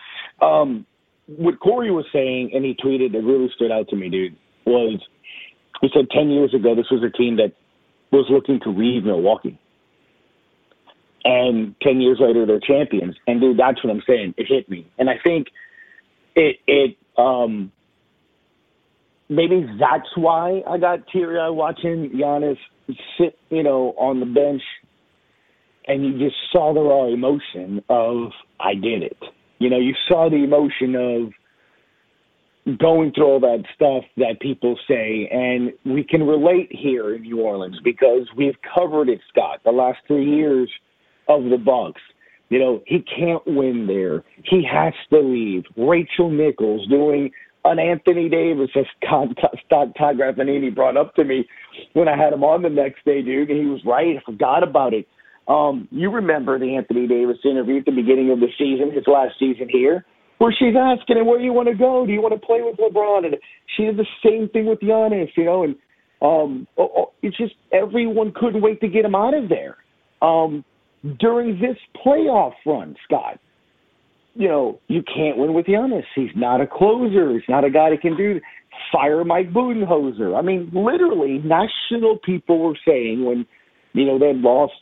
um, 0.41 0.85
what 1.25 1.59
Corey 1.59 1.89
was 1.91 2.05
saying, 2.13 2.51
and 2.53 2.63
he 2.65 2.75
tweeted 2.75 3.13
that 3.13 3.21
really 3.23 3.49
stood 3.55 3.71
out 3.71 3.87
to 3.89 3.95
me, 3.95 4.09
dude, 4.09 4.35
was 4.65 4.99
he 5.81 5.89
said 5.93 6.09
ten 6.11 6.29
years 6.29 6.53
ago 6.53 6.75
this 6.75 6.89
was 6.91 7.03
a 7.03 7.15
team 7.15 7.37
that 7.37 7.53
was 8.11 8.25
looking 8.29 8.59
to 8.61 8.69
leave 8.69 9.03
Milwaukee. 9.03 9.59
And 11.23 11.75
ten 11.81 12.01
years 12.01 12.17
later 12.19 12.45
they're 12.45 12.59
champions. 12.59 13.15
And 13.27 13.41
dude, 13.41 13.59
that's 13.59 13.83
what 13.83 13.91
I'm 13.91 14.03
saying. 14.07 14.35
It 14.37 14.47
hit 14.47 14.69
me. 14.69 14.89
And 14.97 15.09
I 15.09 15.15
think 15.23 15.47
it 16.35 16.57
it 16.67 16.97
um 17.17 17.71
maybe 19.29 19.67
that's 19.79 20.09
why 20.15 20.63
I 20.67 20.77
got 20.77 21.07
teary 21.11 21.39
eyed 21.39 21.49
watching 21.49 22.11
Giannis 22.11 22.57
sit, 23.17 23.37
you 23.49 23.63
know, 23.63 23.93
on 23.97 24.19
the 24.19 24.25
bench 24.25 24.63
and 25.87 26.05
you 26.05 26.19
just 26.19 26.35
saw 26.51 26.73
the 26.73 26.81
raw 26.81 27.05
emotion 27.05 27.83
of 27.89 28.31
I 28.59 28.75
did 28.75 29.03
it. 29.03 29.17
You 29.57 29.69
know, 29.69 29.79
you 29.79 29.93
saw 30.07 30.29
the 30.29 30.37
emotion 30.37 30.95
of 30.95 31.33
going 32.77 33.11
through 33.13 33.25
all 33.25 33.39
that 33.39 33.63
stuff 33.73 34.03
that 34.17 34.39
people 34.41 34.77
say 34.87 35.27
and 35.31 35.71
we 35.85 36.03
can 36.03 36.23
relate 36.23 36.69
here 36.71 37.15
in 37.15 37.23
New 37.23 37.39
Orleans 37.39 37.79
because 37.83 38.27
we've 38.37 38.57
covered 38.75 39.09
it, 39.09 39.19
Scott, 39.29 39.61
the 39.65 39.71
last 39.71 39.99
three 40.07 40.29
years 40.29 40.69
of 41.27 41.45
the 41.45 41.57
Bucks. 41.57 42.01
You 42.49 42.59
know, 42.59 42.83
he 42.85 42.99
can't 42.99 43.45
win 43.45 43.85
there. 43.87 44.23
He 44.43 44.67
has 44.71 44.93
to 45.11 45.19
leave. 45.19 45.63
Rachel 45.77 46.29
Nichols 46.29 46.87
doing 46.89 47.31
an 47.65 47.79
Anthony 47.79 48.29
Davis, 48.29 48.69
as 48.75 48.85
Todd, 49.07 49.37
Todd, 49.69 49.93
Todd 49.97 50.17
Graffagnini 50.17 50.73
brought 50.73 50.97
up 50.97 51.13
to 51.15 51.23
me 51.23 51.47
when 51.93 52.07
I 52.07 52.17
had 52.17 52.33
him 52.33 52.43
on 52.43 52.61
the 52.61 52.69
next 52.69 53.05
day, 53.05 53.21
dude, 53.21 53.49
and 53.49 53.59
he 53.59 53.65
was 53.65 53.81
right. 53.85 54.17
I 54.17 54.21
forgot 54.25 54.63
about 54.63 54.93
it. 54.93 55.07
Um, 55.47 55.87
you 55.91 56.11
remember 56.11 56.57
the 56.57 56.75
Anthony 56.75 57.07
Davis 57.07 57.37
interview 57.43 57.79
at 57.79 57.85
the 57.85 57.91
beginning 57.91 58.31
of 58.31 58.39
the 58.39 58.49
season, 58.57 58.91
his 58.91 59.05
last 59.07 59.33
season 59.39 59.67
here, 59.69 60.05
where 60.39 60.55
she's 60.57 60.75
asking 60.75 61.17
him, 61.17 61.27
where 61.27 61.37
do 61.37 61.43
you 61.43 61.53
want 61.53 61.67
to 61.67 61.75
go? 61.75 62.05
Do 62.05 62.11
you 62.11 62.21
want 62.21 62.33
to 62.33 62.45
play 62.45 62.61
with 62.61 62.77
LeBron? 62.77 63.25
And 63.25 63.35
she 63.75 63.83
did 63.83 63.97
the 63.97 64.07
same 64.25 64.49
thing 64.49 64.65
with 64.65 64.79
Giannis, 64.79 65.29
you 65.35 65.45
know, 65.45 65.63
and 65.63 65.75
um, 66.21 66.67
it's 67.21 67.37
just 67.37 67.53
everyone 67.71 68.33
couldn't 68.35 68.61
wait 68.61 68.81
to 68.81 68.87
get 68.87 69.05
him 69.05 69.15
out 69.15 69.33
of 69.33 69.49
there. 69.49 69.77
Um, 70.21 70.65
during 71.19 71.59
this 71.59 71.77
playoff 72.05 72.53
run, 72.65 72.95
Scott, 73.05 73.39
you 74.33 74.47
know, 74.47 74.79
you 74.87 75.03
can't 75.03 75.37
win 75.37 75.53
with 75.53 75.65
Giannis. 75.65 76.03
He's 76.15 76.31
not 76.35 76.61
a 76.61 76.67
closer. 76.67 77.33
He's 77.33 77.41
not 77.49 77.65
a 77.65 77.69
guy 77.69 77.89
that 77.89 78.01
can 78.01 78.15
do 78.15 78.39
fire 78.91 79.23
Mike 79.25 79.51
Budenholzer. 79.51 80.37
I 80.37 80.41
mean, 80.41 80.69
literally, 80.73 81.39
national 81.39 82.17
people 82.23 82.59
were 82.59 82.77
saying 82.87 83.25
when, 83.25 83.45
you 83.93 84.05
know, 84.05 84.17
they 84.17 84.27
had 84.27 84.37
lost 84.37 84.73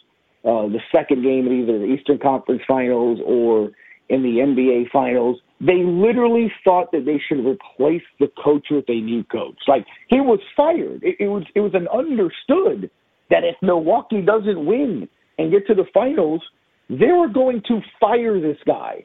uh, 0.43 0.67
the 0.67 0.79
second 0.91 1.23
game 1.23 1.47
in 1.47 1.63
either 1.63 1.79
the 1.79 1.85
Eastern 1.85 2.19
Conference 2.19 2.61
Finals 2.67 3.19
or 3.25 3.71
in 4.09 4.23
the 4.23 4.39
NBA 4.39 4.89
Finals, 4.91 5.39
they 5.59 5.83
literally 5.83 6.51
thought 6.63 6.91
that 6.91 7.05
they 7.05 7.19
should 7.27 7.45
replace 7.45 8.03
the 8.19 8.27
coach 8.43 8.67
with 8.69 8.85
a 8.89 9.01
new 9.01 9.23
coach. 9.23 9.57
Like 9.67 9.85
he 10.07 10.19
was 10.19 10.39
fired. 10.55 11.03
It, 11.03 11.15
it 11.19 11.27
was 11.27 11.43
it 11.55 11.61
was 11.61 11.73
an 11.73 11.87
understood 11.87 12.89
that 13.29 13.43
if 13.43 13.55
Milwaukee 13.61 14.21
doesn't 14.21 14.65
win 14.65 15.07
and 15.37 15.51
get 15.51 15.67
to 15.67 15.73
the 15.73 15.85
finals, 15.93 16.41
they 16.89 17.11
were 17.11 17.27
going 17.27 17.61
to 17.67 17.81
fire 17.99 18.39
this 18.39 18.57
guy 18.65 19.03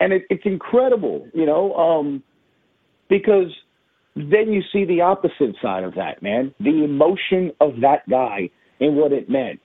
and 0.00 0.12
it, 0.12 0.22
it's 0.30 0.44
incredible, 0.44 1.28
you 1.32 1.46
know, 1.46 1.74
um, 1.74 2.22
because 3.08 3.52
then 4.14 4.52
you 4.52 4.62
see 4.72 4.84
the 4.84 5.00
opposite 5.00 5.56
side 5.62 5.84
of 5.84 5.94
that, 5.94 6.22
man. 6.22 6.54
The 6.60 6.84
emotion 6.84 7.52
of 7.60 7.80
that 7.82 8.08
guy 8.08 8.50
and 8.80 8.96
what 8.96 9.12
it 9.12 9.28
meant. 9.28 9.60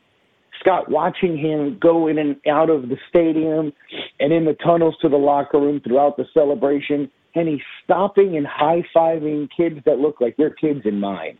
Scott, 0.60 0.89
watching 0.89 1.38
him 1.38 1.77
go 1.81 2.08
in 2.08 2.17
and 2.17 2.36
out 2.48 2.70
of 2.70 2.84
the 2.84 2.98
stadium 3.10 3.72
and 4.20 4.34
in 4.34 4.46
the 4.46 4.55
tunnels 4.63 4.96
to 5.01 5.10
the 5.10 5.17
locker 5.17 5.60
room 5.60 5.81
throughout 5.84 6.17
the 6.17 6.25
celebration, 6.34 7.10
and 7.36 7.48
he's 7.48 7.62
stopping 7.84 8.38
and 8.38 8.46
high 8.46 8.84
fiving 8.96 9.48
kids 9.55 9.77
that 9.86 10.00
look 10.00 10.20
like 10.22 10.36
their 10.38 10.50
kids 10.50 10.81
in 10.86 11.00
mine. 11.00 11.38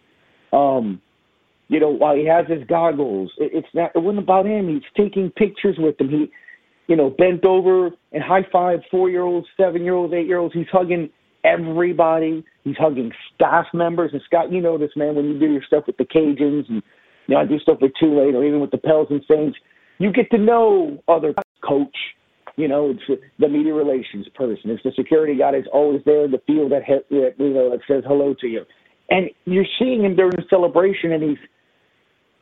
Um, 0.54 1.02
you 1.68 1.80
know, 1.80 1.90
while 1.90 2.16
he 2.16 2.26
has 2.26 2.46
his 2.48 2.68
goggles, 2.68 3.32
it, 3.38 3.52
it's 3.54 3.68
not. 3.74 3.92
It 3.96 4.00
wasn't 4.00 4.24
about 4.24 4.46
him. 4.46 4.68
He's 4.68 4.84
taking 4.98 5.30
pictures 5.32 5.76
with 5.78 5.98
them. 5.98 6.10
He, 6.10 6.32
you 6.88 6.96
know, 6.96 7.10
bent 7.10 7.46
over 7.46 7.92
and 8.12 8.24
high 8.24 8.46
five 8.52 8.80
four 8.90 9.10
year 9.10 9.24
olds, 9.24 9.48
seven 9.56 9.84
year 9.84 9.94
olds, 9.94 10.14
eight 10.14 10.28
year 10.28 10.40
olds. 10.40 10.54
He's 10.54 10.68
hugging 10.72 11.10
everybody. 11.44 12.44
He's 12.64 12.76
hugging 12.78 13.12
staff 13.34 13.66
members. 13.74 14.12
And 14.14 14.22
Scott, 14.26 14.52
you 14.52 14.62
know 14.62 14.78
this, 14.78 14.92
man, 14.96 15.16
when 15.16 15.26
you 15.26 15.40
do 15.40 15.52
your 15.52 15.64
stuff 15.66 15.86
with 15.88 15.98
the 15.98 16.06
Cajuns 16.06 16.70
and 16.70 16.84
you 17.32 17.38
know, 17.38 17.44
I 17.44 17.46
do 17.46 17.58
stuff 17.60 17.78
with 17.82 17.94
Tulane 17.98 18.36
or 18.36 18.44
even 18.44 18.60
with 18.60 18.72
the 18.72 18.78
Pels 18.78 19.08
and 19.10 19.24
Saints, 19.32 19.58
you 20.00 20.12
get 20.12 20.30
to 20.32 20.38
know 20.38 21.02
other 21.08 21.34
coach. 21.64 21.96
You 22.58 22.68
know, 22.68 22.94
it's 22.94 23.22
the 23.40 23.48
media 23.48 23.74
relations 23.74 24.28
person. 24.36 24.70
It's 24.70 24.84
the 24.84 24.92
security 24.98 25.38
guy 25.38 25.54
that's 25.54 25.68
always 25.72 26.02
there 26.06 26.26
in 26.26 26.32
the 26.32 26.42
field 26.46 26.74
that, 26.74 26.82
that 27.10 27.36
you 27.40 27.54
know 27.54 27.70
that 27.70 27.80
says 27.88 28.04
hello 28.06 28.36
to 28.42 28.48
you. 28.48 28.66
And 29.10 29.30
you're 29.46 29.66
seeing 29.80 30.04
him 30.04 30.18
during 30.18 30.32
the 30.32 30.44
celebration, 30.50 31.14
and 31.14 31.24
he's 31.24 31.38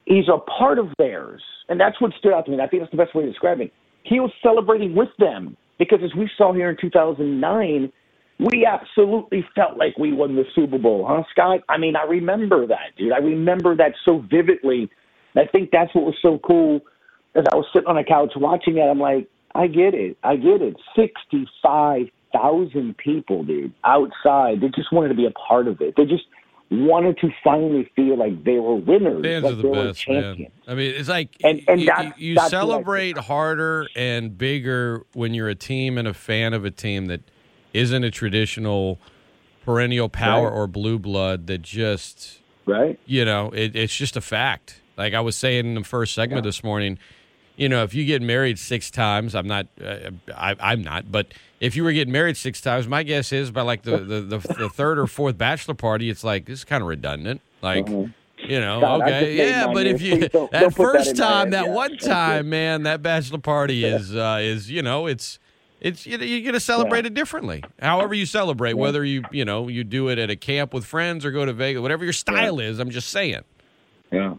he's 0.06 0.28
a 0.28 0.40
part 0.40 0.80
of 0.80 0.88
theirs, 0.98 1.44
and 1.70 1.80
that's 1.80 2.02
what 2.02 2.12
stood 2.18 2.34
out 2.34 2.46
to 2.46 2.52
me. 2.52 2.56
And 2.56 2.64
I 2.64 2.68
think 2.68 2.82
that's 2.82 2.92
the 2.92 2.98
best 2.98 3.14
way 3.14 3.26
to 3.26 3.30
describe 3.30 3.62
it. 3.62 3.72
He 4.02 4.20
was 4.20 4.32
celebrating 4.42 4.96
with 4.96 5.10
them 5.20 5.56
because, 5.78 6.00
as 6.04 6.16
we 6.18 6.28
saw 6.36 6.52
here 6.52 6.72
in 6.72 6.78
2009, 6.82 7.92
we 8.40 8.66
absolutely 8.66 9.46
felt 9.56 9.78
like 9.78 9.98
we 9.98 10.14
won 10.14 10.36
the 10.36 10.46
Super 10.56 10.78
Bowl, 10.78 11.06
huh, 11.08 11.24
Scott? 11.32 11.62
I 11.68 11.78
mean, 11.78 11.96
I 11.96 12.04
remember 12.04 12.66
that, 12.68 12.96
dude. 12.98 13.12
I 13.12 13.18
remember 13.18 13.76
that 13.76 13.94
so 14.06 14.20
vividly. 14.30 14.90
I 15.36 15.46
think 15.46 15.72
that's 15.72 15.94
what 15.94 16.06
was 16.06 16.16
so 16.22 16.40
cool. 16.40 16.82
As 17.36 17.44
I 17.52 17.56
was 17.56 17.66
sitting 17.74 17.88
on 17.88 17.98
a 17.98 18.04
couch 18.04 18.34
watching 18.36 18.78
it, 18.78 18.82
I'm 18.84 19.00
like, 19.00 19.28
I 19.54 19.68
get 19.68 19.94
it. 19.94 20.18
I 20.24 20.36
get 20.38 20.62
it. 20.62 20.76
65,000 20.96 22.98
people, 22.98 23.44
dude, 23.44 23.74
outside. 23.84 24.62
They 24.62 24.70
just 24.70 24.92
wanted 24.92 25.10
to 25.10 25.16
be 25.16 25.26
a 25.26 25.32
part 25.32 25.68
of 25.68 25.82
it. 25.82 25.96
They 25.98 26.06
just 26.06 26.24
wanted 26.72 27.18
to 27.20 27.30
finally 27.44 27.90
feel 27.96 28.18
like 28.18 28.44
they 28.44 28.60
were 28.60 28.76
winners. 28.76 29.24
Fans 29.24 29.44
like 29.44 29.54
are 29.54 29.56
the 29.56 29.62
they 29.64 29.68
were 29.68 29.86
best, 29.88 30.08
man. 30.08 30.22
champions. 30.24 30.54
I 30.68 30.76
mean, 30.76 30.94
it's 30.96 31.10
like 31.10 31.36
And- 31.44 31.62
and 31.68 31.80
you, 31.82 31.88
that's- 31.88 32.14
you 32.20 32.36
that's 32.36 32.50
celebrate 32.52 33.18
harder 33.18 33.88
and 33.96 34.38
bigger 34.38 35.04
when 35.14 35.34
you're 35.34 35.50
a 35.50 35.56
team 35.56 35.98
and 35.98 36.08
a 36.08 36.14
fan 36.14 36.54
of 36.54 36.66
a 36.66 36.72
team 36.72 37.08
that 37.08 37.22
isn't 37.74 38.04
a 38.04 38.12
traditional 38.12 39.00
perennial 39.66 40.10
power 40.10 40.46
Right. 40.50 40.54
or 40.54 40.68
blue 40.68 40.98
blood 41.00 41.48
that 41.48 41.62
just 41.62 42.40
Right? 42.66 43.00
you 43.06 43.26
know 43.26 43.52
it, 43.52 43.76
it's 43.76 43.96
just 43.96 44.16
a 44.16 44.22
fact. 44.22 44.82
Like 44.98 45.14
I 45.14 45.22
was 45.22 45.36
saying 45.36 45.66
in 45.66 45.76
the 45.76 45.84
first 45.84 46.14
segment 46.14 46.44
this 46.44 46.64
morning, 46.64 46.98
you 47.56 47.70
know, 47.70 47.84
if 47.84 47.94
you 47.94 48.04
get 48.06 48.22
married 48.22 48.60
six 48.60 48.92
times, 48.92 49.34
I'm 49.34 49.48
not, 49.48 49.68
uh, 49.84 50.12
I, 50.36 50.56
I'm 50.60 50.82
not, 50.82 51.10
but 51.12 51.28
if 51.62 51.76
you 51.76 51.84
were 51.86 51.92
getting 51.94 52.12
married 52.12 52.36
six 52.38 52.60
times, 52.62 52.88
my 52.88 53.04
guess 53.04 53.32
is 53.32 53.50
by 53.52 53.62
like 53.62 53.84
the 53.84 53.98
the, 53.98 54.22
the, 54.22 54.38
the 54.40 54.70
third 54.70 55.00
or 55.00 55.08
fourth 55.08 55.38
bachelor 55.38 55.74
party, 55.74 56.10
it's 56.10 56.24
like 56.24 56.46
this 56.46 56.60
is 56.60 56.66
kind 56.66 56.82
of 56.82 56.88
redundant. 56.88 57.42
Like, 57.62 57.88
you 57.88 58.12
know, 58.60 58.80
God, 58.82 59.02
okay, 59.04 59.36
yeah, 59.36 59.68
but 59.74 59.86
if 59.88 60.02
you 60.02 60.18
Please 60.18 60.30
don't- 60.30 60.52
that 60.52 60.60
don't 60.62 60.76
put 60.76 60.94
that 60.94 60.94
first 61.06 61.16
time, 61.18 61.50
that 61.52 61.66
Yeah, 61.68 61.74
one 61.74 61.98
time, 61.98 62.50
man, 62.50 62.84
that 62.84 63.02
bachelor 63.02 63.40
party 63.40 63.84
is 63.86 64.16
uh, 64.16 64.40
is 64.42 64.70
you 64.70 64.82
know, 64.82 65.08
it's. 65.08 65.40
It's 65.82 66.06
you 66.06 66.18
know, 66.18 66.26
you're 66.26 66.46
gonna 66.46 66.60
celebrate 66.60 67.06
it 67.06 67.14
differently. 67.14 67.64
However 67.80 68.14
you 68.14 68.26
celebrate, 68.26 68.74
whether 68.74 69.04
you 69.06 69.24
you 69.32 69.46
know 69.46 69.68
you 69.68 69.84
do 69.84 70.10
it 70.10 70.20
at 70.20 70.30
a 70.30 70.36
camp 70.36 70.74
with 70.74 70.86
friends 70.86 71.26
or 71.26 71.32
go 71.32 71.46
to 71.46 71.54
Vegas, 71.54 71.82
whatever 71.82 72.04
your 72.04 72.14
style 72.14 72.60
is. 72.60 72.80
I'm 72.80 72.90
just 72.90 73.10
saying. 73.10 73.42
Yeah. 74.12 74.36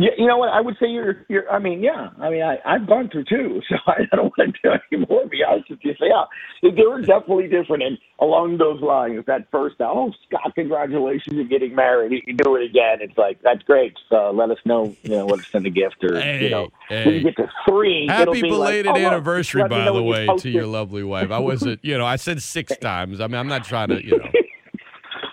Yeah, 0.00 0.12
you 0.16 0.26
know 0.26 0.38
what? 0.38 0.48
I 0.48 0.62
would 0.62 0.76
say 0.80 0.86
you're. 0.86 1.26
You're. 1.28 1.50
I 1.52 1.58
mean, 1.58 1.82
yeah. 1.82 2.08
I 2.18 2.30
mean, 2.30 2.42
I 2.42 2.56
I've 2.64 2.86
gone 2.86 3.10
through 3.12 3.24
two, 3.28 3.60
so 3.68 3.76
I 3.86 4.04
don't 4.16 4.32
want 4.38 4.54
to 4.54 4.60
do 4.64 4.70
any 4.96 5.04
more. 5.06 5.24
To 5.24 5.28
be 5.28 5.40
honest 5.46 5.68
with 5.68 5.80
you, 5.82 5.92
so 5.98 6.06
yeah, 6.06 6.24
they 6.62 6.86
were 6.86 7.02
definitely 7.02 7.48
different. 7.48 7.82
And 7.82 7.98
along 8.18 8.56
those 8.56 8.80
lines, 8.80 9.22
that 9.26 9.48
first, 9.52 9.76
oh 9.80 10.10
Scott, 10.26 10.54
congratulations, 10.54 11.34
you're 11.36 11.44
getting 11.44 11.74
married. 11.74 12.12
You 12.12 12.22
can 12.22 12.36
do 12.36 12.56
it 12.56 12.64
again. 12.64 13.00
It's 13.02 13.18
like 13.18 13.42
that's 13.42 13.62
great. 13.64 13.92
So 14.08 14.30
let 14.34 14.50
us 14.50 14.56
know. 14.64 14.96
You 15.02 15.16
know, 15.16 15.26
let 15.26 15.40
us 15.40 15.44
send 15.52 15.66
a 15.66 15.70
gift 15.70 15.96
or 16.02 16.18
Hey, 16.18 16.44
you 16.44 16.50
know, 16.50 16.68
hey. 16.88 17.04
when 17.04 17.14
you 17.16 17.22
get 17.24 17.36
to 17.36 17.50
three, 17.68 18.04
it'll 18.04 18.32
Happy 18.32 18.40
be 18.40 18.48
belated 18.48 18.86
like, 18.86 19.02
oh, 19.02 19.06
anniversary, 19.06 19.68
by 19.68 19.84
the 19.84 20.02
way, 20.02 20.26
to 20.38 20.48
your 20.48 20.66
lovely 20.66 21.02
wife. 21.04 21.30
I 21.30 21.40
wasn't, 21.40 21.78
you 21.84 21.98
know, 21.98 22.06
I 22.06 22.16
said 22.16 22.40
six 22.40 22.74
times. 22.80 23.20
I 23.20 23.26
mean, 23.26 23.36
I'm 23.36 23.48
not 23.48 23.64
trying 23.64 23.88
to, 23.90 24.02
you 24.02 24.16
know. 24.16 24.24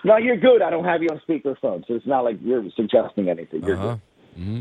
No, 0.04 0.16
you're 0.16 0.36
good. 0.38 0.62
I 0.62 0.70
don't 0.70 0.84
have 0.84 1.02
you 1.02 1.08
on 1.10 1.20
speakerphone, 1.28 1.86
so 1.86 1.94
it's 1.94 2.06
not 2.06 2.20
like 2.24 2.36
you're 2.42 2.62
suggesting 2.76 3.28
anything. 3.28 3.62
You're 3.62 3.76
Uh-huh. 3.76 3.88
good. 3.94 4.00
Hmm 4.38 4.60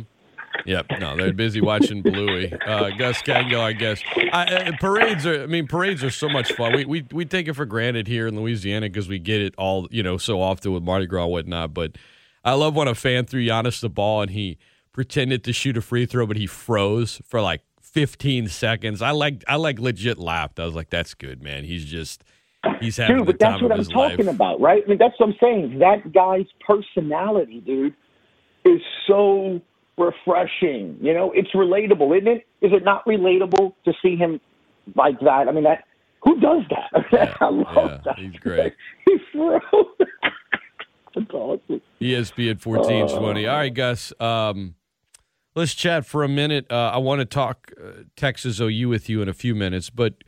Yep. 0.66 0.86
No, 1.00 1.16
they're 1.16 1.34
busy 1.34 1.62
watching 1.62 2.02
Bluey. 2.02 2.52
Uh, 2.68 2.90
Gus 2.98 3.22
Kattengell, 3.22 3.62
I 3.62 3.74
guess. 3.74 4.02
I, 4.34 4.44
uh, 4.44 4.72
parades 4.80 5.26
are. 5.26 5.44
I 5.44 5.46
mean, 5.46 5.68
parades 5.68 6.04
are 6.04 6.10
so 6.10 6.28
much 6.28 6.52
fun. 6.54 6.74
We 6.76 6.86
we 6.86 7.06
we 7.12 7.26
take 7.26 7.48
it 7.48 7.54
for 7.54 7.66
granted 7.66 8.08
here 8.08 8.28
in 8.28 8.36
Louisiana 8.36 8.90
because 8.90 9.08
we 9.08 9.20
get 9.20 9.42
it 9.42 9.56
all, 9.58 9.88
you 9.92 10.04
know, 10.04 10.18
so 10.18 10.42
often 10.42 10.74
with 10.74 10.84
Mardi 10.84 11.06
Gras 11.06 11.24
and 11.24 11.32
whatnot. 11.32 11.74
But 11.74 11.98
I 12.44 12.54
love 12.54 12.76
when 12.76 12.88
a 12.88 12.96
fan 12.96 13.26
threw 13.26 13.42
Giannis 13.46 13.80
the 13.80 13.90
ball 13.90 14.22
and 14.22 14.32
he 14.32 14.58
pretended 14.92 15.44
to 15.46 15.54
shoot 15.54 15.78
a 15.78 15.82
free 15.82 16.06
throw, 16.06 16.26
but 16.26 16.38
he 16.38 16.48
froze 16.48 17.22
for 17.26 17.42
like 17.42 17.62
15 17.82 18.50
seconds. 18.50 19.02
I 19.02 19.12
like 19.12 19.44
I 19.48 19.56
like 19.56 19.80
legit 19.80 20.18
laughed. 20.18 20.60
I 20.60 20.66
was 20.66 20.76
like, 20.76 20.90
that's 20.90 21.14
good, 21.14 21.42
man. 21.42 21.64
He's 21.64 21.86
just 21.86 22.24
he's 22.82 22.98
having 22.98 23.18
Dude, 23.18 23.28
but 23.28 23.40
that's 23.40 23.62
what 23.62 23.72
I'm 23.72 23.86
talking 23.86 24.26
life. 24.26 24.36
about, 24.36 24.60
right? 24.60 24.84
I 24.86 24.90
mean, 24.90 24.98
that's 24.98 25.18
what 25.18 25.30
I'm 25.30 25.36
saying. 25.40 25.80
That 25.80 26.12
guy's 26.12 26.48
personality, 26.60 27.62
dude, 27.62 27.94
is 28.66 28.82
so 29.08 29.62
refreshing. 29.98 30.98
You 31.02 31.14
know, 31.14 31.32
it's 31.34 31.50
relatable, 31.54 32.16
isn't 32.18 32.28
it? 32.28 32.48
Is 32.62 32.72
it 32.74 32.84
not 32.84 33.06
relatable 33.06 33.74
to 33.86 33.94
see 34.02 34.16
him 34.16 34.40
like 34.96 35.20
that? 35.22 35.48
I 35.48 35.52
mean, 35.52 35.64
that 35.64 35.84
who 36.24 36.40
does 36.40 36.64
that? 36.70 37.06
Yeah, 37.12 37.34
I 37.40 37.50
love 37.50 37.66
yeah, 37.76 37.98
that. 38.06 38.20
he's 38.20 38.40
great. 38.40 38.74
He 39.06 39.18
froze. 39.32 39.62
that's 41.16 41.32
awesome. 41.32 41.82
ESPN 42.02 42.64
1420. 42.64 43.48
All 43.48 43.56
right, 43.56 43.74
Gus. 43.74 44.12
Um, 44.20 44.76
let's 45.56 45.74
chat 45.74 46.06
for 46.06 46.24
a 46.24 46.28
minute. 46.28 46.70
Uh, 46.70 46.92
I 46.94 46.98
want 46.98 47.20
to 47.20 47.26
talk 47.26 47.72
uh, 47.82 48.04
Texas 48.16 48.60
OU 48.60 48.90
with 48.90 49.10
you 49.10 49.22
in 49.22 49.30
a 49.30 49.34
few 49.34 49.56
minutes, 49.56 49.90
but 49.90 50.24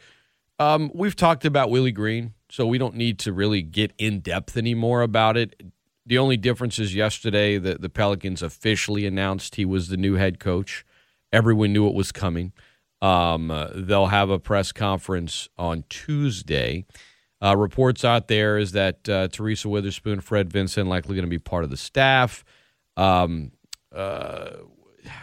um, 0.59 0.91
we've 0.93 1.15
talked 1.15 1.45
about 1.45 1.69
Willie 1.69 1.91
Green, 1.91 2.33
so 2.49 2.65
we 2.65 2.77
don't 2.77 2.95
need 2.95 3.19
to 3.19 3.33
really 3.33 3.61
get 3.61 3.93
in 3.97 4.19
depth 4.21 4.55
anymore 4.57 5.01
about 5.01 5.37
it. 5.37 5.61
The 6.09 6.17
only 6.17 6.37
difference 6.37 6.79
is 6.79 6.95
yesterday 6.95 7.59
that 7.59 7.81
the 7.81 7.89
Pelicans 7.89 8.41
officially 8.41 9.05
announced 9.05 9.55
he 9.55 9.63
was 9.63 9.89
the 9.89 9.95
new 9.95 10.15
head 10.15 10.39
coach. 10.39 10.83
Everyone 11.31 11.71
knew 11.71 11.87
it 11.87 11.93
was 11.93 12.11
coming. 12.11 12.51
Um, 12.99 13.51
uh, 13.51 13.67
they'll 13.75 14.07
have 14.07 14.31
a 14.31 14.39
press 14.39 14.71
conference 14.71 15.49
on 15.55 15.83
Tuesday. 15.87 16.85
Uh, 17.39 17.55
reports 17.55 18.03
out 18.03 18.27
there 18.27 18.57
is 18.57 18.71
that 18.71 19.07
uh, 19.07 19.27
Teresa 19.27 19.67
Weatherspoon, 19.67 20.23
Fred 20.23 20.51
Vinson, 20.51 20.89
likely 20.89 21.13
going 21.13 21.27
to 21.27 21.29
be 21.29 21.37
part 21.37 21.63
of 21.63 21.69
the 21.69 21.77
staff. 21.77 22.43
Um, 22.97 23.51
uh, 23.95 24.49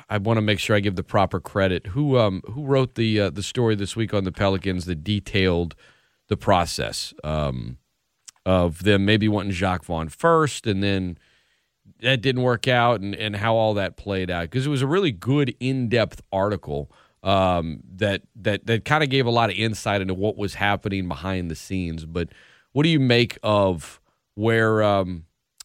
I 0.09 0.19
want 0.19 0.37
to 0.37 0.43
make 0.43 0.61
sure 0.61 0.77
I 0.77 0.81
give 0.81 0.95
the 0.95 1.03
proper 1.03 1.41
credit. 1.41 1.89
Who 1.89 2.17
um, 2.17 2.43
who 2.53 2.65
wrote 2.65 2.95
the 2.95 3.23
uh, 3.23 3.31
the 3.31 3.43
story 3.43 3.75
this 3.75 3.97
week 3.97 4.15
on 4.15 4.23
the 4.23 4.33
Pelicans 4.33 4.85
that 4.85 5.03
detailed 5.03 5.75
the 6.29 6.37
process 6.37 7.13
um, 7.25 7.79
of 8.47 8.85
them 8.85 9.05
maybe 9.05 9.29
wanting 9.29 9.51
Jacque 9.51 9.85
Vaughn 9.85 10.09
first, 10.09 10.67
and 10.67 10.83
then 10.83 11.19
that 12.01 12.23
didn't 12.23 12.43
work 12.43 12.69
out, 12.69 13.01
and, 13.01 13.15
and 13.15 13.37
how 13.37 13.57
all 13.57 13.75
that 13.75 13.97
played 13.97 14.31
out 14.31 14.43
because 14.43 14.65
it 14.65 14.71
was 14.71 14.83
a 14.83 14.87
really 14.87 15.11
good 15.11 15.55
in 15.61 15.89
depth 15.89 16.23
article 16.33 16.91
um, 17.25 17.81
that 17.97 18.23
that 18.37 18.67
that 18.67 18.85
kind 18.85 19.03
of 19.03 19.11
gave 19.11 19.27
a 19.27 19.31
lot 19.31 19.51
of 19.51 19.57
insight 19.57 20.01
into 20.01 20.15
what 20.15 20.37
was 20.37 20.55
happening 20.55 21.09
behind 21.09 21.51
the 21.51 21.57
scenes. 21.57 22.07
But 22.07 22.29
what 22.73 22.85
do 22.85 22.89
you 22.89 23.01
make 23.01 23.37
of 23.43 24.01
where 24.37 24.83
um, 24.83 25.25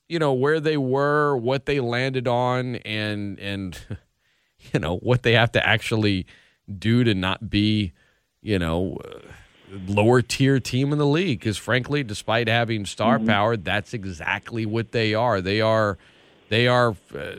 you 0.10 0.18
know 0.18 0.34
where 0.34 0.60
they 0.60 0.78
were, 0.78 1.38
what 1.38 1.68
they 1.68 1.80
landed 1.80 2.28
on, 2.28 2.78
and 2.78 3.40
and 3.40 3.80
you 4.74 4.80
know 4.80 4.98
what 4.98 5.22
they 5.22 5.34
have 5.34 5.52
to 5.52 5.66
actually 5.66 6.26
do 6.80 7.04
to 7.04 7.14
not 7.14 7.48
be 7.48 7.94
you 8.42 8.58
know 8.58 8.98
uh, 9.06 9.20
lower 9.88 10.22
tier 10.22 10.60
team 10.60 10.92
in 10.92 10.98
the 10.98 11.06
league? 11.06 11.40
Because 11.40 11.58
frankly, 11.58 12.04
despite 12.04 12.48
having 12.48 12.86
star 12.86 13.20
power, 13.20 13.58
that's 13.58 13.94
exactly 13.94 14.66
what 14.66 14.92
they 14.92 15.14
are. 15.14 15.42
They 15.42 15.62
are 15.62 15.98
they 16.50 16.68
are. 16.68 16.96
Uh, 17.16 17.36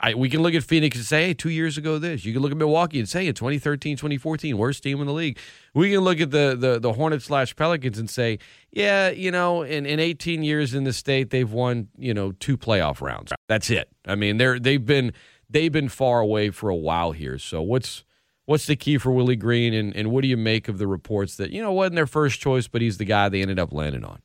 I, 0.00 0.14
we 0.14 0.30
can 0.30 0.42
look 0.42 0.54
at 0.54 0.62
Phoenix 0.62 0.96
and 0.96 1.04
say, 1.04 1.26
hey, 1.26 1.34
two 1.34 1.50
years 1.50 1.76
ago 1.76 1.98
this. 1.98 2.24
You 2.24 2.32
can 2.32 2.40
look 2.40 2.52
at 2.52 2.56
Milwaukee 2.56 3.00
and 3.00 3.08
say, 3.08 3.26
in 3.26 3.34
2013, 3.34 3.96
2014, 3.96 4.56
worst 4.56 4.82
team 4.82 5.00
in 5.00 5.06
the 5.06 5.12
league. 5.12 5.38
We 5.74 5.90
can 5.90 6.00
look 6.00 6.20
at 6.20 6.30
the 6.30 6.56
the, 6.58 6.78
the 6.78 6.92
Hornets 6.92 7.26
slash 7.26 7.54
Pelicans 7.56 7.98
and 7.98 8.08
say, 8.08 8.38
yeah, 8.70 9.10
you 9.10 9.30
know, 9.30 9.62
in, 9.62 9.86
in 9.86 10.00
18 10.00 10.42
years 10.42 10.74
in 10.74 10.84
the 10.84 10.92
state, 10.92 11.30
they've 11.30 11.50
won, 11.50 11.88
you 11.98 12.14
know, 12.14 12.32
two 12.32 12.56
playoff 12.56 13.00
rounds. 13.00 13.32
That's 13.48 13.70
it. 13.70 13.88
I 14.06 14.14
mean, 14.14 14.38
they're 14.38 14.58
they've 14.58 14.84
been 14.84 15.12
they've 15.50 15.72
been 15.72 15.88
far 15.88 16.20
away 16.20 16.50
for 16.50 16.70
a 16.70 16.76
while 16.76 17.12
here. 17.12 17.38
So 17.38 17.60
what's 17.60 18.04
what's 18.48 18.64
the 18.64 18.76
key 18.76 18.96
for 18.96 19.12
Willie 19.12 19.36
Green, 19.36 19.74
and, 19.74 19.94
and 19.94 20.10
what 20.10 20.22
do 20.22 20.28
you 20.28 20.36
make 20.36 20.68
of 20.68 20.78
the 20.78 20.86
reports 20.86 21.36
that 21.36 21.50
you 21.50 21.62
know 21.62 21.72
wasn't 21.72 21.96
their 21.96 22.06
first 22.06 22.40
choice, 22.40 22.66
but 22.66 22.80
he's 22.80 22.96
the 22.96 23.04
guy 23.04 23.28
they 23.28 23.42
ended 23.42 23.58
up 23.58 23.72
landing 23.72 24.04
on? 24.04 24.20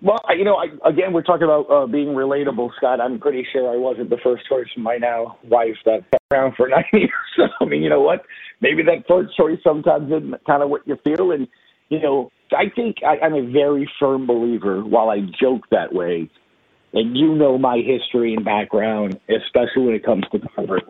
Well, 0.00 0.18
you 0.36 0.44
know, 0.44 0.56
I, 0.56 0.66
again, 0.88 1.12
we're 1.12 1.22
talking 1.22 1.44
about 1.44 1.70
uh, 1.70 1.86
being 1.86 2.08
relatable, 2.08 2.70
Scott. 2.76 3.00
I'm 3.00 3.18
pretty 3.18 3.46
sure 3.52 3.72
I 3.72 3.76
wasn't 3.76 4.10
the 4.10 4.18
first 4.22 4.46
choice 4.48 4.66
of 4.76 4.82
my 4.82 4.96
now 4.96 5.38
wife 5.44 5.76
that 5.84 6.04
around 6.32 6.54
for 6.56 6.68
nine 6.70 6.84
years. 6.92 7.10
So, 7.36 7.44
I 7.60 7.64
mean, 7.66 7.82
you 7.82 7.90
know 7.90 8.00
what? 8.00 8.24
Maybe 8.60 8.82
that 8.82 9.06
first 9.06 9.36
choice 9.36 9.58
sometimes 9.62 10.10
isn't 10.10 10.44
kind 10.46 10.62
of 10.62 10.70
what 10.70 10.86
you 10.86 10.98
feel. 11.04 11.32
And, 11.32 11.48
you 11.88 12.00
know, 12.00 12.30
I 12.56 12.64
think 12.74 12.96
I, 13.06 13.18
I'm 13.24 13.34
a 13.34 13.50
very 13.50 13.90
firm 13.98 14.26
believer, 14.26 14.84
while 14.84 15.10
I 15.10 15.20
joke 15.40 15.62
that 15.70 15.94
way, 15.94 16.30
and 16.92 17.16
you 17.16 17.34
know 17.34 17.58
my 17.58 17.78
history 17.78 18.34
and 18.34 18.44
background, 18.44 19.18
especially 19.28 19.84
when 19.84 19.94
it 19.94 20.04
comes 20.04 20.24
to 20.32 20.38
Harvard. 20.54 20.82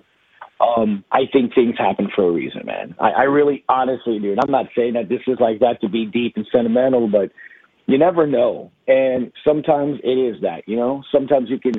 Um, 0.61 1.05
I 1.11 1.23
think 1.33 1.55
things 1.55 1.75
happen 1.77 2.09
for 2.15 2.29
a 2.29 2.31
reason, 2.31 2.63
man. 2.65 2.95
I, 3.01 3.11
I 3.11 3.23
really 3.25 3.65
honestly 3.69 4.19
do. 4.19 4.33
And 4.33 4.41
I'm 4.41 4.51
not 4.51 4.67
saying 4.77 4.95
that 4.95 5.09
this 5.09 5.21
is 5.27 5.39
like 5.41 5.61
that 5.61 5.81
to 5.81 5.89
be 5.89 6.07
deep 6.07 6.35
and 6.37 6.47
sentimental, 6.53 7.09
but 7.09 7.31
you 7.87 7.99
never 7.99 8.27
know. 8.27 8.71
And 8.87 9.33
sometimes 9.45 9.99
it 10.05 10.09
is 10.09 10.41
that, 10.43 10.63
you 10.67 10.77
know, 10.77 11.03
sometimes 11.13 11.51
you 11.51 11.59
can 11.59 11.75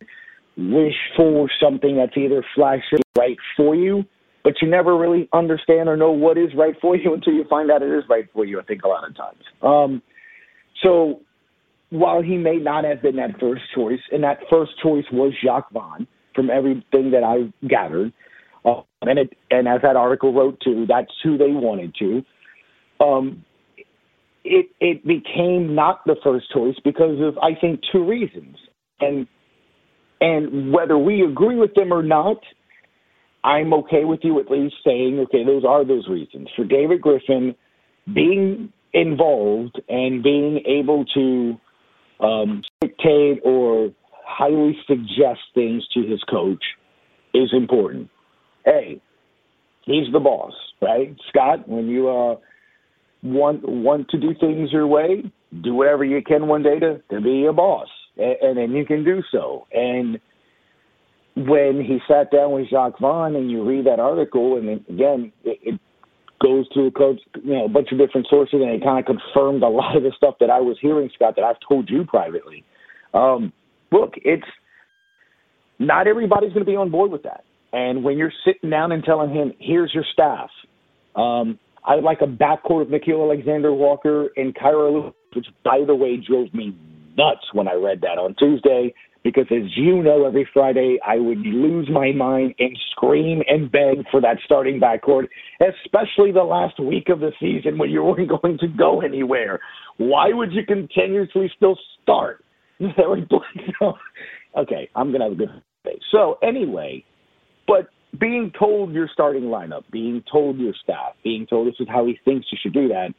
wish 0.58 0.96
for 1.16 1.50
something 1.62 1.98
that's 1.98 2.16
either 2.18 2.44
flashing 2.54 3.00
right 3.18 3.38
for 3.58 3.76
you, 3.76 4.04
but 4.44 4.56
you 4.62 4.70
never 4.70 4.98
really 4.98 5.30
understand 5.34 5.90
or 5.90 5.98
know 5.98 6.12
what 6.12 6.38
is 6.38 6.50
right 6.56 6.76
for 6.82 6.96
you 6.96 7.14
until 7.16 7.34
you 7.34 7.46
find 7.50 7.72
out 7.72 7.82
it 7.82 7.92
is 7.92 8.04
right 8.10 8.28
for 8.34 8.46
you, 8.46 8.60
I 8.60 8.64
think, 8.64 8.84
a 8.84 8.88
lot 8.88 9.08
of 9.08 9.16
times. 9.16 9.44
Um, 9.62 10.02
so 10.84 11.22
while 11.90 12.22
he 12.22 12.38
may 12.38 12.58
not 12.58 12.84
have 12.84 13.02
been 13.02 13.16
that 13.16 13.40
first 13.40 13.64
choice, 13.74 14.02
and 14.12 14.24
that 14.24 14.40
first 14.50 14.72
choice 14.82 15.06
was 15.12 15.34
Jacque 15.44 15.70
Vaughn, 15.72 16.08
from 16.36 16.50
everything 16.50 17.12
that 17.12 17.24
I 17.24 17.52
gathered, 17.66 18.12
uh, 18.66 18.82
and 19.02 19.20
it, 19.20 19.34
and 19.52 19.68
as 19.68 19.82
that 19.84 19.96
article 19.96 20.34
wrote 20.34 20.60
too, 20.62 20.86
that's 20.88 21.12
who 21.24 21.38
they 21.38 21.52
wanted 21.52 21.96
to. 22.00 22.24
Um, 23.00 23.46
it 24.44 24.68
it 24.80 25.06
became 25.06 25.76
not 25.76 26.02
the 26.06 26.16
first 26.24 26.52
choice 26.52 26.76
because 26.84 27.20
of 27.22 27.38
I 27.40 27.56
think 27.60 27.82
two 27.92 28.04
reasons, 28.08 28.58
and 29.00 29.28
and 30.22 30.72
whether 30.72 30.98
we 30.98 31.24
agree 31.24 31.56
with 31.58 31.74
them 31.76 31.94
or 31.94 32.04
not, 32.04 32.38
I'm 33.44 33.74
okay 33.74 34.06
with 34.06 34.22
you 34.24 34.40
at 34.40 34.50
least 34.50 34.76
saying 34.86 35.20
okay, 35.20 35.44
those 35.44 35.64
are 35.66 35.86
those 35.86 36.08
reasons 36.08 36.50
for 36.56 36.66
David 36.66 37.02
Griffin 37.02 37.56
being 38.14 38.72
involved 38.94 39.82
and 39.90 40.24
being 40.24 40.64
able 40.66 41.06
to 41.06 41.60
um, 42.20 42.62
dictate 42.82 43.42
or 43.44 43.92
highly 44.26 44.78
suggest 44.88 45.42
things 45.54 45.86
to 45.94 46.02
his 46.02 46.24
coach 46.24 46.64
is 47.34 47.50
important. 47.54 48.10
Hey, 48.66 49.02
he's 49.86 50.12
the 50.12 50.20
boss, 50.20 50.54
right? 50.82 51.16
Scott, 51.30 51.68
when 51.70 51.88
you 51.88 52.10
uh, 52.10 52.36
want 53.24 53.68
want 53.68 54.10
to 54.10 54.20
do 54.20 54.34
things 54.40 54.72
your 54.72 54.88
way, 54.88 55.24
do 55.64 55.74
whatever 55.74 56.04
you 56.04 56.22
can 56.22 56.48
one 56.48 56.64
day 56.64 56.80
to, 56.80 57.02
to 57.12 57.22
be 57.22 57.46
a 57.46 57.54
boss, 57.54 57.88
and, 58.18 58.36
and 58.42 58.58
then 58.58 58.72
you 58.72 58.86
can 58.86 59.04
do 59.04 59.22
so. 59.32 59.68
And 59.72 60.20
when 61.36 61.84
he 61.86 62.00
sat 62.08 62.32
down 62.32 62.54
with 62.54 62.70
Jacque 62.70 63.00
Vaughn, 63.00 63.36
and 63.36 63.52
you 63.52 63.64
read 63.64 63.86
that 63.86 64.00
article, 64.00 64.58
and 64.58 64.70
again, 64.90 65.32
it, 65.44 65.60
it 65.62 65.80
goes 66.42 66.68
to 66.70 66.86
a 66.86 66.92
coach, 66.92 67.20
you 67.44 67.54
know, 67.54 67.66
a 67.66 67.70
bunch 67.70 67.90
of 67.92 67.98
different 67.98 68.28
sources, 68.30 68.60
and 68.62 68.72
it 68.72 68.84
kind 68.84 69.00
of 69.00 69.06
confirmed 69.06 69.64
a 69.64 69.68
lot 69.70 69.96
of 69.96 70.04
the 70.04 70.12
stuff 70.16 70.36
that 70.40 70.50
I 70.50 70.60
was 70.60 70.78
hearing, 70.82 71.10
Scott, 71.14 71.36
that 71.36 71.46
I've 71.46 71.60
told 71.68 71.90
you 71.90 72.04
privately. 72.06 72.64
Um, 73.14 73.54
look, 73.92 74.14
it's 74.18 74.48
not 75.78 76.08
everybody's 76.08 76.54
going 76.54 76.66
to 76.66 76.70
be 76.72 76.76
on 76.76 76.90
board 76.90 77.12
with 77.12 77.24
that. 77.24 77.44
And 77.76 78.06
when 78.06 78.18
you're 78.18 78.32
sitting 78.46 78.70
down 78.70 78.94
and 78.94 79.04
telling 79.04 79.32
him, 79.32 79.54
"Here's 79.60 79.94
your 79.94 80.06
staff," 80.14 80.50
um, 81.16 81.60
I 81.84 81.96
like 81.96 82.22
a 82.22 82.26
backcourt 82.26 82.84
of 82.84 82.88
Nickeil 82.88 83.22
Alexander 83.22 83.74
Walker 83.74 84.30
and 84.38 84.56
Kira 84.56 84.92
Lewis, 84.92 85.14
which, 85.34 85.48
by 85.64 85.84
the 85.86 85.94
way, 85.94 86.18
drove 86.18 86.54
me 86.54 86.74
nuts 87.18 87.54
when 87.54 87.68
I 87.68 87.74
read 87.74 88.02
that 88.02 88.18
on 88.18 88.34
Tuesday 88.40 88.94
because 89.26 89.48
as 89.50 89.76
you 89.76 90.04
know, 90.04 90.26
every 90.26 90.48
Friday 90.54 91.00
I 91.06 91.18
would 91.18 91.40
lose 91.40 91.90
my 91.92 92.12
mind 92.12 92.54
and 92.60 92.78
scream 92.92 93.42
and 93.48 93.72
beg 93.72 94.06
for 94.12 94.22
that 94.22 94.38
starting 94.46 94.80
backcourt, 94.80 95.28
especially 95.60 96.32
the 96.32 96.44
last 96.44 96.80
week 96.80 97.10
of 97.10 97.20
the 97.20 97.32
season 97.40 97.78
when 97.78 97.90
you 97.90 98.04
weren't 98.04 98.30
going 98.42 98.58
to 98.60 98.68
go 98.68 99.02
anywhere. 99.02 99.60
Why 99.98 100.28
would 100.32 100.54
you 100.54 100.66
continuously 100.66 101.52
still 101.58 101.78
start? 102.02 102.46
okay, 102.80 102.94
I'm 104.96 105.12
gonna 105.12 105.24
have 105.24 105.34
a 105.34 105.36
good 105.36 105.50
day. 105.84 106.00
So 106.12 106.38
anyway, 106.44 107.04
but 107.68 107.90
being 108.20 108.52
told 108.58 108.94
your 108.94 109.10
starting 109.12 109.44
lineup, 109.44 109.84
being 109.92 110.24
told 110.32 110.58
your 110.58 110.74
staff, 110.84 111.14
being 111.24 111.46
told 111.46 111.68
this 111.68 111.76
is 111.80 111.88
how 111.90 112.06
he 112.06 112.18
thinks 112.24 112.48
you 112.52 112.58
should 112.62 112.74
do 112.74 112.88
that 112.90 113.14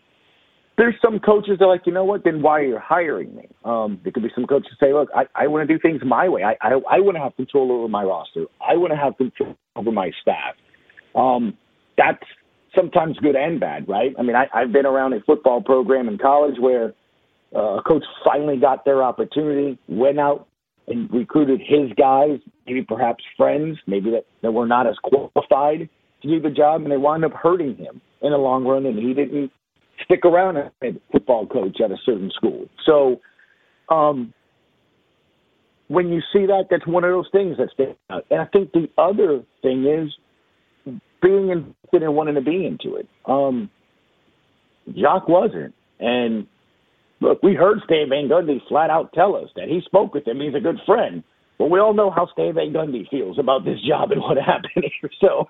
there's 0.76 0.94
some 1.02 1.18
coaches 1.18 1.56
that 1.58 1.64
are 1.64 1.68
like, 1.68 1.86
you 1.86 1.92
know 1.92 2.04
what? 2.04 2.24
Then 2.24 2.42
why 2.42 2.60
are 2.60 2.64
you 2.64 2.78
hiring 2.82 3.34
me? 3.34 3.48
Um, 3.64 3.98
there 4.02 4.12
could 4.12 4.22
be 4.22 4.30
some 4.34 4.46
coaches 4.46 4.72
say, 4.78 4.92
look, 4.92 5.08
I, 5.14 5.24
I 5.34 5.46
want 5.46 5.66
to 5.66 5.74
do 5.74 5.80
things 5.80 6.02
my 6.04 6.28
way. 6.28 6.42
I, 6.42 6.52
I, 6.60 6.72
I 6.72 7.00
want 7.00 7.16
to 7.16 7.22
have 7.22 7.34
control 7.36 7.72
over 7.72 7.88
my 7.88 8.02
roster. 8.02 8.44
I 8.60 8.76
want 8.76 8.92
to 8.92 8.96
have 8.96 9.16
control 9.16 9.56
over 9.74 9.90
my 9.90 10.10
staff. 10.20 10.54
Um, 11.14 11.56
that's 11.96 12.22
sometimes 12.74 13.16
good 13.18 13.36
and 13.36 13.58
bad, 13.58 13.88
right? 13.88 14.14
I 14.18 14.22
mean, 14.22 14.36
I, 14.36 14.46
I've 14.52 14.72
been 14.72 14.84
around 14.84 15.14
a 15.14 15.20
football 15.20 15.62
program 15.62 16.08
in 16.08 16.18
college 16.18 16.56
where 16.60 16.92
uh, 17.54 17.78
a 17.78 17.82
coach 17.82 18.04
finally 18.22 18.58
got 18.58 18.84
their 18.84 19.02
opportunity, 19.02 19.78
went 19.88 20.20
out 20.20 20.46
and 20.88 21.10
recruited 21.10 21.60
his 21.60 21.90
guys, 21.96 22.38
maybe 22.66 22.82
perhaps 22.82 23.24
friends, 23.36 23.78
maybe 23.86 24.10
that, 24.10 24.24
that 24.42 24.52
were 24.52 24.66
not 24.66 24.86
as 24.86 24.96
qualified 25.02 25.88
to 26.22 26.28
do 26.28 26.40
the 26.40 26.50
job, 26.50 26.82
and 26.82 26.90
they 26.90 26.96
wound 26.96 27.24
up 27.24 27.32
hurting 27.32 27.76
him 27.76 28.00
in 28.22 28.32
the 28.32 28.38
long 28.38 28.64
run, 28.64 28.86
and 28.86 28.98
he 28.98 29.14
didn't 29.14 29.50
stick 30.04 30.24
around 30.24 30.56
as 30.56 30.70
a 30.82 30.92
football 31.12 31.46
coach 31.46 31.78
at 31.82 31.90
a 31.90 31.96
certain 32.04 32.30
school. 32.34 32.66
So, 32.84 33.20
um, 33.88 34.32
when 35.88 36.08
you 36.08 36.20
see 36.32 36.46
that, 36.46 36.64
that's 36.70 36.86
one 36.86 37.04
of 37.04 37.10
those 37.10 37.28
things 37.30 37.56
that 37.58 37.70
stands 37.72 37.96
out. 38.10 38.24
And 38.30 38.40
I 38.40 38.46
think 38.46 38.72
the 38.72 38.88
other 38.98 39.44
thing 39.62 39.86
is 39.86 40.12
being 41.22 41.50
invested 41.50 42.02
and 42.02 42.14
wanting 42.14 42.34
to 42.34 42.40
be 42.40 42.66
into 42.66 42.96
it. 42.96 43.08
Um, 43.24 43.70
Jacque 44.94 45.28
wasn't. 45.28 45.74
And 46.00 46.46
look, 47.20 47.42
we 47.42 47.54
heard 47.54 47.78
Stan 47.84 48.08
Van 48.08 48.28
Gundy 48.28 48.58
flat 48.68 48.90
out 48.90 49.12
tell 49.12 49.36
us 49.36 49.48
that 49.56 49.68
he 49.68 49.80
spoke 49.84 50.14
with 50.14 50.26
him. 50.26 50.40
He's 50.40 50.54
a 50.54 50.60
good 50.60 50.80
friend. 50.84 51.22
Well, 51.58 51.70
we 51.70 51.80
all 51.80 51.94
know 51.94 52.10
how 52.10 52.28
Van 52.36 52.54
Gundy 52.54 53.08
feels 53.08 53.38
about 53.38 53.64
this 53.64 53.80
job 53.86 54.12
and 54.12 54.20
what 54.20 54.36
happened 54.46 54.84
here. 55.00 55.10
So 55.20 55.48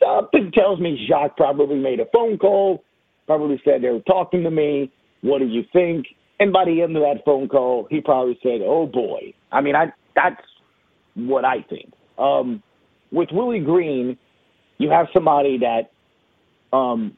something 0.00 0.50
tells 0.52 0.80
me 0.80 1.06
Jacque 1.08 1.36
probably 1.36 1.76
made 1.76 2.00
a 2.00 2.06
phone 2.12 2.38
call 2.38 2.82
probably 3.26 3.60
said 3.64 3.82
they 3.82 3.90
were 3.90 4.00
talking 4.00 4.42
to 4.44 4.50
me. 4.50 4.90
What 5.22 5.40
do 5.40 5.46
you 5.46 5.64
think? 5.72 6.06
And 6.38 6.52
by 6.52 6.64
the 6.64 6.82
end 6.82 6.96
of 6.96 7.02
that 7.02 7.24
phone 7.24 7.48
call, 7.48 7.86
he 7.90 8.00
probably 8.00 8.38
said, 8.42 8.60
"Oh 8.62 8.86
boy." 8.86 9.34
I 9.52 9.60
mean, 9.60 9.74
I 9.74 9.92
that's 10.14 10.40
what 11.14 11.44
I 11.44 11.62
think. 11.62 11.92
Um, 12.18 12.62
with 13.10 13.30
Willie 13.32 13.60
Green, 13.60 14.16
you 14.78 14.90
have 14.90 15.06
somebody 15.12 15.58
that, 15.58 15.90
um, 16.76 17.16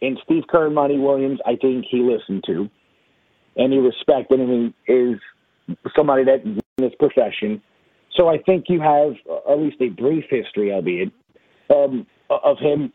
in 0.00 0.16
Steve 0.24 0.44
Kerr 0.48 0.70
Monty 0.70 0.98
Williams, 0.98 1.40
I 1.46 1.56
think 1.56 1.84
he 1.90 1.98
listened 1.98 2.44
to, 2.46 2.68
and 3.56 3.72
he 3.72 3.78
respected, 3.78 4.40
and 4.40 4.74
he 4.86 4.92
is 4.92 5.20
somebody 5.94 6.24
that 6.24 6.62
in 6.78 6.84
this 6.84 6.94
profession. 6.98 7.62
So 8.16 8.28
I 8.28 8.38
think 8.38 8.66
you 8.68 8.80
have 8.80 9.14
at 9.50 9.58
least 9.58 9.76
a 9.80 9.88
brief 9.88 10.24
history, 10.30 10.72
albeit, 10.72 11.12
um, 11.70 12.06
of 12.30 12.58
him 12.58 12.92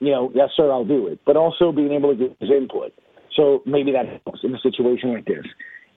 you 0.00 0.10
know, 0.10 0.32
yes, 0.34 0.48
sir, 0.56 0.72
I'll 0.72 0.84
do 0.84 1.06
it. 1.06 1.20
But 1.24 1.36
also 1.36 1.70
being 1.70 1.92
able 1.92 2.10
to 2.10 2.16
get 2.16 2.36
his 2.40 2.50
input. 2.50 2.92
So 3.36 3.62
maybe 3.64 3.92
that 3.92 4.06
helps 4.24 4.40
in 4.42 4.54
a 4.54 4.58
situation 4.58 5.12
like 5.12 5.26
this. 5.26 5.44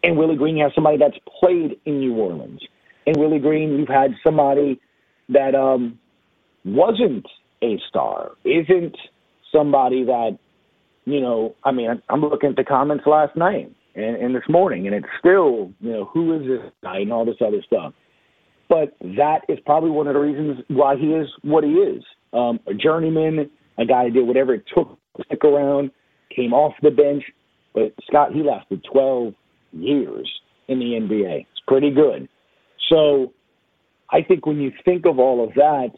And 0.03 0.17
Willie 0.17 0.35
Green, 0.35 0.57
you 0.57 0.63
have 0.63 0.73
somebody 0.75 0.97
that's 0.97 1.17
played 1.39 1.79
in 1.85 1.99
New 1.99 2.13
Orleans. 2.15 2.61
And 3.07 3.15
Willie 3.17 3.39
Green, 3.39 3.77
you've 3.77 3.87
had 3.87 4.11
somebody 4.23 4.79
that 5.29 5.55
um, 5.55 5.97
wasn't 6.65 7.25
a 7.63 7.79
star, 7.87 8.31
isn't 8.43 8.95
somebody 9.51 10.03
that, 10.03 10.37
you 11.05 11.21
know, 11.21 11.55
I 11.63 11.71
mean, 11.71 12.01
I'm 12.09 12.21
looking 12.21 12.49
at 12.49 12.55
the 12.57 12.63
comments 12.65 13.05
last 13.07 13.35
night 13.37 13.73
and, 13.95 14.15
and 14.15 14.35
this 14.35 14.43
morning, 14.49 14.87
and 14.87 14.95
it's 14.95 15.07
still, 15.19 15.71
you 15.79 15.91
know, 15.91 16.05
who 16.05 16.35
is 16.35 16.47
this 16.47 16.71
guy 16.81 16.99
and 16.99 17.13
all 17.13 17.25
this 17.25 17.35
other 17.45 17.61
stuff. 17.65 17.93
But 18.69 18.95
that 19.01 19.41
is 19.49 19.59
probably 19.65 19.91
one 19.91 20.07
of 20.07 20.13
the 20.13 20.19
reasons 20.19 20.63
why 20.69 20.95
he 20.95 21.07
is 21.07 21.27
what 21.43 21.63
he 21.63 21.71
is. 21.71 22.03
Um, 22.33 22.59
a 22.65 22.73
journeyman 22.73 23.49
a 23.77 23.85
guy 23.85 24.05
who 24.05 24.11
did 24.11 24.27
whatever 24.27 24.53
it 24.53 24.63
took 24.75 24.97
to 25.17 25.23
stick 25.25 25.43
around, 25.43 25.91
came 26.35 26.53
off 26.53 26.73
the 26.81 26.91
bench. 26.91 27.23
But 27.73 27.93
Scott, 28.07 28.33
he 28.33 28.43
lasted 28.43 28.85
12 28.91 29.33
years 29.73 30.29
in 30.67 30.79
the 30.79 30.85
NBA. 30.85 31.41
It's 31.41 31.61
pretty 31.67 31.91
good. 31.91 32.27
So 32.89 33.33
I 34.11 34.21
think 34.21 34.45
when 34.45 34.59
you 34.59 34.71
think 34.85 35.05
of 35.05 35.19
all 35.19 35.43
of 35.43 35.53
that, 35.55 35.91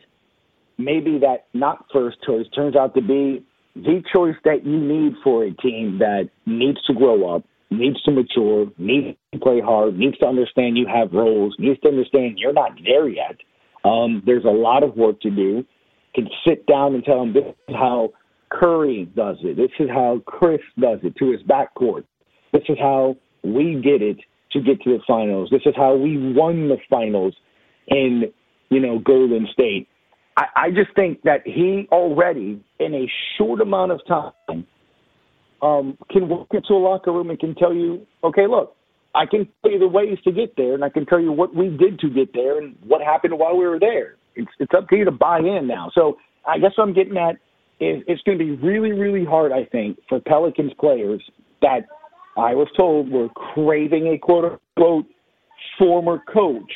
maybe 0.77 1.19
that 1.19 1.45
not 1.53 1.85
first 1.91 2.17
choice 2.25 2.45
turns 2.53 2.75
out 2.75 2.93
to 2.95 3.01
be 3.01 3.45
the 3.75 4.01
choice 4.13 4.35
that 4.45 4.65
you 4.65 4.77
need 4.77 5.13
for 5.23 5.43
a 5.43 5.53
team 5.53 5.99
that 5.99 6.29
needs 6.45 6.81
to 6.83 6.93
grow 6.93 7.35
up, 7.35 7.43
needs 7.77 8.01
to 8.03 8.11
mature, 8.11 8.67
needs 8.77 9.17
to 9.33 9.39
play 9.39 9.61
hard, 9.61 9.97
needs 9.97 10.17
to 10.19 10.25
understand 10.25 10.77
you 10.77 10.87
have 10.87 11.11
roles, 11.13 11.55
needs 11.59 11.79
to 11.81 11.89
understand 11.89 12.39
you're 12.39 12.53
not 12.53 12.71
there 12.83 13.07
yet. 13.07 13.37
Um, 13.83 14.23
there's 14.25 14.45
a 14.45 14.49
lot 14.49 14.83
of 14.83 14.95
work 14.95 15.21
to 15.21 15.29
do 15.29 15.65
can 16.15 16.29
sit 16.47 16.65
down 16.65 16.95
and 16.95 17.03
tell 17.03 17.21
him 17.21 17.33
this 17.33 17.43
is 17.67 17.75
how 17.75 18.13
Curry 18.49 19.09
does 19.15 19.37
it. 19.41 19.57
This 19.57 19.71
is 19.79 19.89
how 19.89 20.21
Chris 20.25 20.61
does 20.79 20.99
it 21.03 21.15
to 21.17 21.31
his 21.31 21.41
backcourt. 21.43 22.05
This 22.53 22.63
is 22.69 22.77
how 22.79 23.17
we 23.43 23.75
did 23.75 24.01
it 24.01 24.17
to 24.53 24.61
get 24.61 24.81
to 24.83 24.97
the 24.97 25.03
finals. 25.05 25.49
This 25.51 25.63
is 25.65 25.73
how 25.75 25.95
we 25.95 26.33
won 26.33 26.69
the 26.69 26.77
finals 26.89 27.35
in, 27.87 28.31
you 28.69 28.79
know, 28.79 28.99
Golden 28.99 29.47
State. 29.51 29.89
I, 30.37 30.45
I 30.55 30.69
just 30.69 30.95
think 30.95 31.21
that 31.23 31.41
he 31.45 31.87
already, 31.91 32.63
in 32.79 32.93
a 32.95 33.11
short 33.37 33.61
amount 33.61 33.91
of 33.91 33.99
time, 34.07 34.65
um, 35.61 35.97
can 36.11 36.27
walk 36.27 36.47
into 36.51 36.73
a 36.73 36.77
locker 36.77 37.11
room 37.11 37.29
and 37.29 37.39
can 37.39 37.55
tell 37.55 37.73
you, 37.73 38.05
okay, 38.23 38.47
look, 38.47 38.75
I 39.15 39.25
can 39.25 39.47
tell 39.61 39.71
you 39.71 39.79
the 39.79 39.87
ways 39.87 40.17
to 40.25 40.31
get 40.31 40.55
there, 40.57 40.73
and 40.73 40.83
I 40.83 40.89
can 40.89 41.05
tell 41.05 41.19
you 41.19 41.31
what 41.31 41.55
we 41.55 41.69
did 41.69 41.99
to 41.99 42.09
get 42.09 42.33
there 42.33 42.57
and 42.57 42.75
what 42.85 43.01
happened 43.01 43.37
while 43.37 43.57
we 43.57 43.65
were 43.65 43.79
there. 43.79 44.15
It's 44.35 44.51
it's 44.59 44.73
up 44.77 44.89
to 44.89 44.97
you 44.97 45.05
to 45.05 45.11
buy 45.11 45.39
in 45.39 45.67
now. 45.67 45.89
So 45.95 46.17
I 46.45 46.59
guess 46.59 46.71
what 46.75 46.83
I'm 46.85 46.93
getting 46.93 47.17
at 47.17 47.35
is 47.79 48.03
it's 48.07 48.21
going 48.23 48.37
to 48.37 48.43
be 48.43 48.51
really 48.51 48.91
really 48.91 49.23
hard. 49.23 49.53
I 49.53 49.65
think 49.65 49.97
for 50.09 50.19
Pelicans 50.19 50.73
players 50.79 51.23
that 51.61 51.81
I 52.37 52.53
was 52.53 52.67
told 52.75 53.09
were 53.09 53.29
craving 53.29 54.07
a 54.07 54.17
quote 54.17 54.59
unquote 54.77 55.05
former 55.79 56.21
coach 56.31 56.71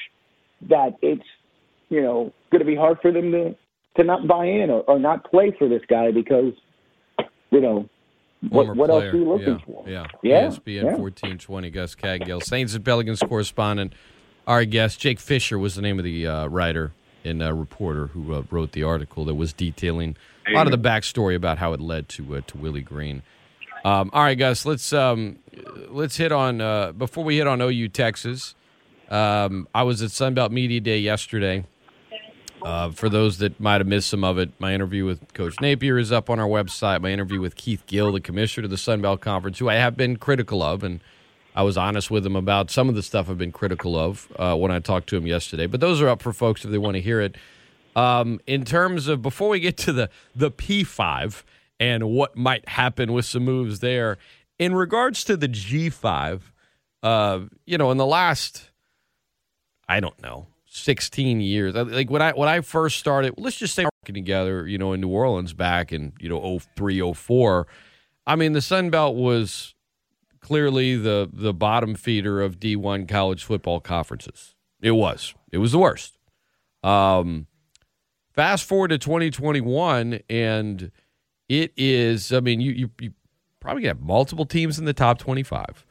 that 0.69 0.91
it's 1.01 1.23
you 1.89 2.01
know 2.01 2.31
going 2.51 2.59
to 2.59 2.65
be 2.65 2.75
hard 2.75 2.97
for 3.01 3.11
them 3.11 3.31
to 3.31 3.55
to 3.97 4.03
not 4.03 4.27
buy 4.27 4.45
in 4.45 4.69
or, 4.69 4.81
or 4.83 4.97
not 4.97 5.29
play 5.29 5.53
for 5.59 5.67
this 5.67 5.81
guy 5.89 6.11
because 6.11 6.53
you 7.51 7.59
know 7.59 7.89
what, 8.47 8.75
what 8.75 8.89
else 8.89 9.03
are 9.03 9.15
you 9.15 9.27
looking 9.27 9.59
yeah, 9.59 9.65
for? 9.65 9.83
Yeah, 9.87 10.05
yeah. 10.23 10.47
ESPN 10.47 10.75
yeah. 10.75 10.95
1420, 10.95 11.69
Gus 11.71 11.95
Kattengell. 11.95 12.41
Saints 12.41 12.73
and 12.73 12.85
Pelicans 12.85 13.19
correspondent. 13.19 13.93
Our 14.47 14.65
guest, 14.65 14.99
Jake 14.99 15.19
Fisher, 15.19 15.59
was 15.59 15.75
the 15.75 15.81
name 15.81 15.99
of 15.99 16.05
the 16.05 16.25
uh, 16.25 16.47
writer 16.47 16.93
and 17.25 17.43
a 17.43 17.53
reporter 17.53 18.07
who 18.07 18.33
uh, 18.33 18.43
wrote 18.49 18.71
the 18.71 18.83
article 18.83 19.25
that 19.25 19.35
was 19.35 19.51
detailing 19.51 20.15
a 20.47 20.53
lot 20.53 20.67
of 20.67 20.71
the 20.71 20.77
backstory 20.77 21.35
about 21.35 21.57
how 21.57 21.73
it 21.73 21.79
led 21.79 22.09
to 22.09 22.37
uh, 22.37 22.41
to 22.47 22.57
Willie 22.57 22.81
Green. 22.81 23.21
Um, 23.85 24.09
all 24.13 24.23
right, 24.23 24.37
guys, 24.37 24.65
let's 24.65 24.91
um, 24.93 25.39
let's 25.89 26.17
hit 26.17 26.31
on 26.31 26.61
uh, 26.61 26.91
before 26.93 27.23
we 27.23 27.37
hit 27.37 27.47
on 27.47 27.61
OU 27.61 27.89
Texas. 27.89 28.55
Um, 29.09 29.67
I 29.73 29.83
was 29.83 30.01
at 30.01 30.09
Sunbelt 30.09 30.51
Media 30.51 30.79
Day 30.79 30.99
yesterday. 30.99 31.65
Uh, 32.61 32.91
for 32.91 33.07
those 33.07 33.37
that 33.37 33.59
might 33.59 33.79
have 33.79 33.87
missed 33.87 34.09
some 34.09 34.23
of 34.23 34.37
it, 34.37 34.51
my 34.59 34.73
interview 34.73 35.05
with 35.05 35.33
Coach 35.33 35.55
Napier 35.61 35.97
is 35.97 36.11
up 36.11 36.29
on 36.29 36.39
our 36.39 36.47
website. 36.47 37.01
My 37.01 37.11
interview 37.11 37.39
with 37.39 37.55
Keith 37.55 37.85
Gill, 37.87 38.11
the 38.11 38.19
commissioner 38.19 38.65
of 38.65 38.71
the 38.71 38.75
Sunbelt 38.75 39.21
Conference, 39.21 39.59
who 39.59 39.69
I 39.69 39.75
have 39.75 39.95
been 39.95 40.17
critical 40.17 40.61
of, 40.61 40.83
and 40.83 40.99
I 41.55 41.63
was 41.63 41.77
honest 41.77 42.11
with 42.11 42.25
him 42.25 42.35
about 42.35 42.69
some 42.69 42.89
of 42.89 42.95
the 42.95 43.03
stuff 43.03 43.29
I've 43.29 43.37
been 43.37 43.51
critical 43.51 43.97
of 43.97 44.27
uh, 44.37 44.55
when 44.55 44.71
I 44.71 44.79
talked 44.79 45.07
to 45.09 45.17
him 45.17 45.25
yesterday. 45.25 45.67
But 45.67 45.79
those 45.79 46.01
are 46.01 46.09
up 46.09 46.21
for 46.21 46.33
folks 46.33 46.65
if 46.65 46.71
they 46.71 46.77
want 46.77 46.95
to 46.95 47.01
hear 47.01 47.21
it. 47.21 47.37
Um, 47.95 48.39
in 48.45 48.65
terms 48.65 49.07
of 49.07 49.21
before 49.21 49.49
we 49.49 49.59
get 49.59 49.77
to 49.77 49.93
the 49.93 50.09
the 50.35 50.51
P 50.51 50.83
five 50.83 51.43
and 51.79 52.09
what 52.09 52.35
might 52.35 52.67
happen 52.67 53.13
with 53.13 53.25
some 53.25 53.43
moves 53.43 53.79
there, 53.79 54.17
in 54.57 54.75
regards 54.75 55.23
to 55.23 55.35
the 55.35 55.47
G 55.47 55.89
five, 55.89 56.51
uh, 57.03 57.39
you 57.65 57.77
know, 57.77 57.89
in 57.91 57.97
the 57.97 58.05
last, 58.05 58.69
I 59.87 59.99
don't 59.99 60.21
know, 60.21 60.47
sixteen 60.83 61.41
years, 61.41 61.75
like 61.75 62.09
when 62.09 62.21
I 62.21 62.31
when 62.31 62.49
I 62.49 62.61
first 62.61 62.99
started, 62.99 63.35
let's 63.37 63.57
just 63.57 63.75
say 63.75 63.85
working 63.85 64.15
together, 64.15 64.67
you 64.67 64.77
know, 64.77 64.93
in 64.93 65.01
New 65.01 65.09
Orleans 65.09 65.53
back 65.53 65.91
in 65.91 66.13
you 66.19 66.29
know 66.29 66.59
03, 66.75 67.13
04, 67.13 67.67
I 68.25 68.35
mean 68.35 68.53
the 68.53 68.61
Sun 68.61 68.89
Belt 68.89 69.15
was 69.15 69.75
clearly 70.39 70.95
the 70.95 71.29
the 71.31 71.53
bottom 71.53 71.95
feeder 71.95 72.41
of 72.41 72.59
D1 72.59 73.07
college 73.07 73.43
football 73.43 73.79
conferences. 73.79 74.55
It 74.81 74.91
was. 74.91 75.33
It 75.51 75.57
was 75.57 75.71
the 75.73 75.79
worst. 75.79 76.17
Um, 76.83 77.47
Fast 78.39 78.63
forward 78.63 78.87
to 78.89 78.97
2021, 78.97 80.21
and 80.29 80.91
it 81.49 81.73
is. 81.75 82.31
I 82.31 82.39
mean, 82.39 82.61
you 82.61 82.71
you, 82.71 82.89
you 83.01 83.11
probably 83.59 83.85
have 83.85 83.99
multiple 83.99 84.45
teams 84.45 84.79
in 84.79 84.85
the 84.85 84.93
top 84.93 85.17
25. 85.17 85.85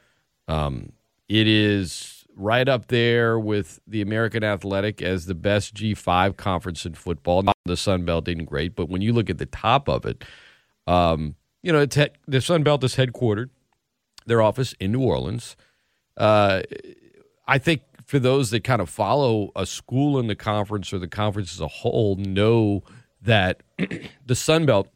Um, 0.47 0.93
it 1.29 1.47
is 1.47 2.18
right 2.39 2.69
up 2.69 2.87
there 2.89 3.39
with 3.39 3.81
the 3.87 4.01
American 4.01 4.45
Athletic 4.45 5.03
as 5.03 5.27
the 5.27 5.35
best 5.35 5.75
G5 5.75 6.37
conference 6.37 6.87
in 6.87 6.95
football. 6.95 7.43
The 7.65 7.77
Sun 7.77 8.05
Belt 8.05 8.25
didn't 8.25 8.47
great, 8.47 8.75
but 8.77 8.89
when 8.89 9.03
you 9.03 9.13
look 9.13 9.29
at 9.29 9.39
the 9.39 9.47
top 9.47 9.89
of 9.89 10.07
it, 10.07 10.25
um, 10.87 11.35
you 11.63 11.73
know, 11.73 11.81
he- 11.81 12.07
the 12.27 12.41
Sun 12.41 12.63
Belt 12.63 12.83
is 12.85 12.97
headquartered, 12.97 13.51
their 14.27 14.41
office 14.41 14.75
in 14.81 14.93
New 14.93 15.03
Orleans. 15.03 15.57
Uh, 16.17 16.63
I 17.47 17.59
think 17.59 17.83
for 18.05 18.19
those 18.19 18.51
that 18.51 18.65
kind 18.65 18.81
of 18.81 18.89
follow 18.89 19.51
a 19.55 19.67
school 19.67 20.19
in 20.19 20.29
the 20.29 20.37
conference 20.37 20.93
or 20.93 20.99
the 20.99 21.09
conference 21.09 21.53
as 21.53 21.61
a 21.61 21.69
whole 21.69 22.17
know 22.17 22.83
that 23.21 23.63
the 24.27 24.35
Sun 24.35 24.67
Belt, 24.67 24.89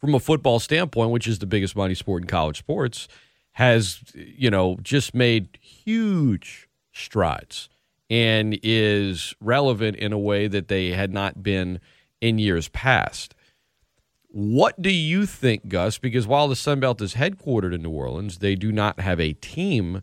from 0.00 0.14
a 0.14 0.20
football 0.20 0.60
standpoint, 0.60 1.10
which 1.10 1.26
is 1.26 1.38
the 1.38 1.46
biggest 1.46 1.74
money 1.74 1.94
sport 1.94 2.22
in 2.22 2.28
college 2.28 2.58
sports, 2.58 3.08
has 3.54 4.00
you 4.14 4.50
know 4.50 4.76
just 4.82 5.14
made 5.14 5.58
huge 5.60 6.68
strides 6.92 7.68
and 8.10 8.58
is 8.62 9.34
relevant 9.40 9.96
in 9.96 10.12
a 10.12 10.18
way 10.18 10.46
that 10.46 10.68
they 10.68 10.90
had 10.90 11.12
not 11.12 11.42
been 11.42 11.80
in 12.20 12.38
years 12.38 12.68
past. 12.68 13.34
What 14.28 14.80
do 14.82 14.90
you 14.90 15.26
think, 15.26 15.68
Gus? 15.68 15.98
Because 15.98 16.26
while 16.26 16.48
the 16.48 16.56
Sun 16.56 16.80
Belt 16.80 17.00
is 17.00 17.14
headquartered 17.14 17.74
in 17.74 17.82
New 17.82 17.90
Orleans, 17.90 18.38
they 18.38 18.56
do 18.56 18.72
not 18.72 19.00
have 19.00 19.20
a 19.20 19.32
team 19.34 20.02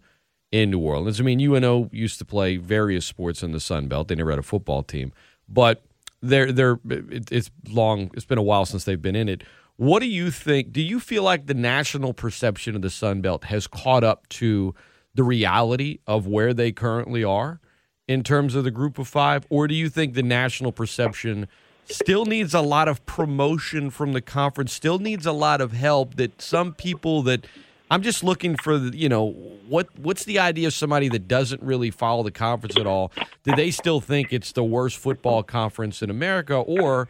in 0.51 0.71
New 0.71 0.79
Orleans. 0.79 1.19
I 1.19 1.23
mean, 1.23 1.39
UNO 1.39 1.89
used 1.91 2.17
to 2.19 2.25
play 2.25 2.57
various 2.57 3.05
sports 3.05 3.43
in 3.43 3.51
the 3.51 3.59
Sun 3.59 3.87
Belt. 3.87 4.07
They 4.07 4.15
never 4.15 4.29
had 4.29 4.39
a 4.39 4.43
football 4.43 4.83
team, 4.83 5.11
but 5.49 5.83
they're 6.21 6.51
they're 6.51 6.79
it's 6.85 7.51
long. 7.69 8.11
It's 8.13 8.25
been 8.25 8.37
a 8.37 8.43
while 8.43 8.65
since 8.65 8.85
they've 8.85 9.01
been 9.01 9.15
in 9.15 9.27
it. 9.27 9.43
What 9.81 10.01
do 10.01 10.07
you 10.07 10.29
think? 10.29 10.73
Do 10.73 10.79
you 10.79 10.99
feel 10.99 11.23
like 11.23 11.47
the 11.47 11.55
national 11.55 12.13
perception 12.13 12.75
of 12.75 12.83
the 12.83 12.89
Sun 12.91 13.21
Belt 13.21 13.45
has 13.45 13.65
caught 13.65 14.03
up 14.03 14.29
to 14.29 14.75
the 15.15 15.23
reality 15.23 15.97
of 16.05 16.27
where 16.27 16.53
they 16.53 16.71
currently 16.71 17.23
are 17.23 17.59
in 18.07 18.21
terms 18.21 18.53
of 18.53 18.63
the 18.63 18.69
group 18.69 18.99
of 18.99 19.07
five, 19.07 19.47
or 19.49 19.67
do 19.67 19.73
you 19.73 19.89
think 19.89 20.13
the 20.13 20.21
national 20.21 20.71
perception 20.71 21.47
still 21.85 22.25
needs 22.25 22.53
a 22.53 22.61
lot 22.61 22.87
of 22.87 23.03
promotion 23.07 23.89
from 23.89 24.13
the 24.13 24.21
conference? 24.21 24.71
Still 24.71 24.99
needs 24.99 25.25
a 25.25 25.31
lot 25.31 25.61
of 25.61 25.71
help 25.71 26.13
that 26.17 26.39
some 26.39 26.75
people 26.75 27.23
that 27.23 27.47
I'm 27.89 28.03
just 28.03 28.23
looking 28.23 28.57
for 28.57 28.77
the, 28.77 28.95
you 28.95 29.09
know, 29.09 29.31
what 29.67 29.87
what's 29.97 30.25
the 30.25 30.37
idea 30.37 30.67
of 30.67 30.75
somebody 30.75 31.09
that 31.09 31.27
doesn't 31.27 31.63
really 31.63 31.89
follow 31.89 32.21
the 32.21 32.29
conference 32.29 32.77
at 32.77 32.85
all? 32.85 33.11
Do 33.41 33.55
they 33.55 33.71
still 33.71 33.99
think 33.99 34.31
it's 34.31 34.51
the 34.51 34.63
worst 34.63 34.99
football 34.99 35.41
conference 35.41 36.03
in 36.03 36.11
America, 36.11 36.53
or 36.53 37.07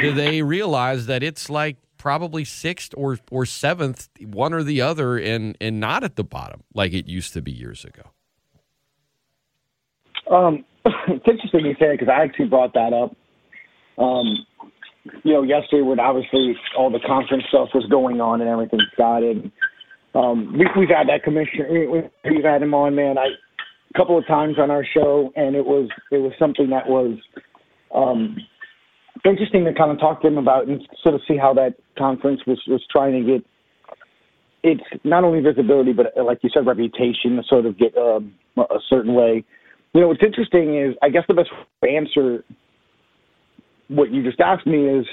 do 0.00 0.12
they 0.12 0.40
realize 0.40 1.04
that 1.08 1.22
it's 1.22 1.50
like 1.50 1.76
probably 1.96 2.44
sixth 2.44 2.92
or 2.96 3.18
or 3.30 3.46
seventh, 3.46 4.08
one 4.20 4.52
or 4.52 4.62
the 4.62 4.80
other, 4.80 5.16
and 5.16 5.56
and 5.60 5.80
not 5.80 6.04
at 6.04 6.16
the 6.16 6.24
bottom 6.24 6.62
like 6.74 6.92
it 6.92 7.06
used 7.08 7.32
to 7.34 7.42
be 7.42 7.52
years 7.52 7.84
ago? 7.84 8.02
Um, 10.30 10.64
it's 10.84 11.26
interesting 11.26 11.66
you 11.66 11.74
say 11.78 11.94
it 11.94 12.00
because 12.00 12.08
I 12.08 12.22
actually 12.24 12.46
brought 12.46 12.74
that 12.74 12.92
up. 12.92 13.16
Um, 13.98 14.46
you 15.22 15.32
know, 15.32 15.42
yesterday 15.42 15.82
when 15.82 16.00
obviously 16.00 16.56
all 16.76 16.90
the 16.90 17.00
conference 17.06 17.44
stuff 17.48 17.68
was 17.74 17.86
going 17.90 18.20
on 18.20 18.40
and 18.40 18.50
everything 18.50 18.80
started. 18.92 19.50
Um, 20.14 20.56
we, 20.58 20.66
we've 20.76 20.88
had 20.88 21.08
that 21.08 21.22
commissioner. 21.22 21.68
We, 21.70 22.30
we've 22.30 22.44
had 22.44 22.62
him 22.62 22.74
on, 22.74 22.94
man. 22.94 23.18
I 23.18 23.26
a 23.94 23.98
couple 23.98 24.18
of 24.18 24.26
times 24.26 24.58
on 24.58 24.70
our 24.70 24.84
show, 24.84 25.32
and 25.36 25.54
it 25.54 25.64
was 25.64 25.88
it 26.10 26.18
was 26.18 26.32
something 26.38 26.70
that 26.70 26.88
was 26.88 27.18
um, 27.94 28.36
interesting 29.24 29.64
to 29.64 29.74
kind 29.74 29.90
of 29.90 29.98
talk 29.98 30.20
to 30.22 30.28
him 30.28 30.38
about 30.38 30.66
and 30.66 30.86
sort 31.02 31.14
of 31.14 31.20
see 31.28 31.36
how 31.36 31.54
that 31.54 31.74
conference 31.98 32.40
was 32.46 32.60
was 32.66 32.82
trying 32.90 33.12
to 33.12 33.32
get 33.32 33.44
it's 34.62 35.04
not 35.04 35.22
only 35.22 35.40
visibility, 35.40 35.92
but 35.92 36.06
like 36.16 36.38
you 36.42 36.50
said, 36.52 36.66
reputation 36.66 37.36
to 37.36 37.42
sort 37.48 37.66
of 37.66 37.78
get 37.78 37.96
um, 37.96 38.34
a 38.56 38.80
certain 38.88 39.14
way. 39.14 39.44
You 39.94 40.00
know, 40.00 40.08
what's 40.08 40.24
interesting 40.24 40.76
is 40.76 40.94
I 41.02 41.08
guess 41.08 41.22
the 41.28 41.34
best 41.34 41.50
answer 41.88 42.44
what 43.88 44.10
you 44.10 44.22
just 44.22 44.40
asked 44.40 44.66
me 44.66 44.88
is 44.88 45.06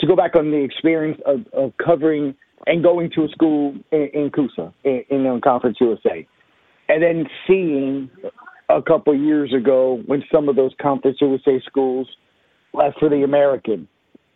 to 0.00 0.06
go 0.06 0.14
back 0.14 0.36
on 0.36 0.50
the 0.50 0.58
experience 0.58 1.18
of, 1.24 1.46
of 1.52 1.72
covering 1.82 2.34
and 2.66 2.82
going 2.82 3.10
to 3.14 3.24
a 3.24 3.28
school 3.28 3.74
in, 3.92 4.10
in 4.12 4.30
Coosa, 4.30 4.72
in, 4.84 5.02
in 5.08 5.26
um, 5.26 5.40
Conference 5.40 5.78
USA, 5.80 6.26
and 6.88 7.02
then 7.02 7.26
seeing 7.46 8.10
a 8.68 8.82
couple 8.82 9.14
years 9.14 9.54
ago 9.54 10.02
when 10.06 10.22
some 10.32 10.48
of 10.48 10.56
those 10.56 10.72
Conference 10.80 11.18
USA 11.20 11.60
schools 11.64 12.08
left 12.76 12.98
for 12.98 13.08
the 13.08 13.22
American, 13.22 13.88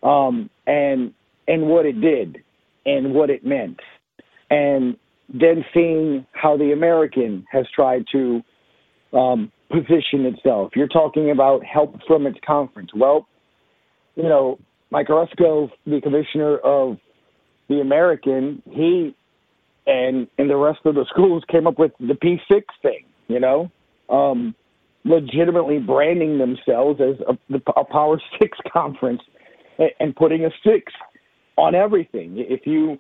um, 0.02 0.50
and 0.66 1.12
and 1.48 1.66
what 1.66 1.86
it 1.86 2.00
did 2.00 2.38
and 2.86 3.14
what 3.14 3.30
it 3.30 3.44
meant, 3.44 3.78
and 4.50 4.96
then 5.32 5.64
seeing 5.72 6.26
how 6.32 6.56
the 6.56 6.72
American 6.72 7.44
has 7.50 7.66
tried 7.74 8.04
to 8.12 8.42
um, 9.12 9.52
position 9.70 10.26
itself. 10.26 10.72
You're 10.74 10.88
talking 10.88 11.30
about 11.30 11.64
help 11.64 11.96
from 12.06 12.26
its 12.26 12.38
conference. 12.46 12.90
Well, 12.94 13.28
you 14.16 14.24
know, 14.24 14.58
Mike 14.90 15.08
Aresco, 15.08 15.70
the 15.86 16.00
commissioner 16.00 16.58
of 16.58 16.98
the 17.68 17.80
American, 17.80 18.62
he 18.68 19.14
and 19.86 20.26
and 20.38 20.50
the 20.50 20.56
rest 20.56 20.80
of 20.84 20.94
the 20.94 21.06
schools 21.08 21.42
came 21.50 21.66
up 21.66 21.78
with 21.78 21.92
the 22.00 22.14
P6 22.14 22.62
thing. 22.82 23.04
You 23.28 23.40
know, 23.40 23.70
um, 24.08 24.54
legitimately 25.04 25.78
branding 25.78 26.38
themselves 26.38 27.00
as 27.00 27.16
a, 27.26 27.56
a 27.76 27.84
Power 27.84 28.20
Six 28.40 28.58
conference 28.72 29.22
and, 29.98 30.14
putting 30.14 30.44
a 30.44 30.50
six 30.64 30.92
on 31.56 31.74
everything. 31.74 32.34
If 32.36 32.66
you 32.66 32.98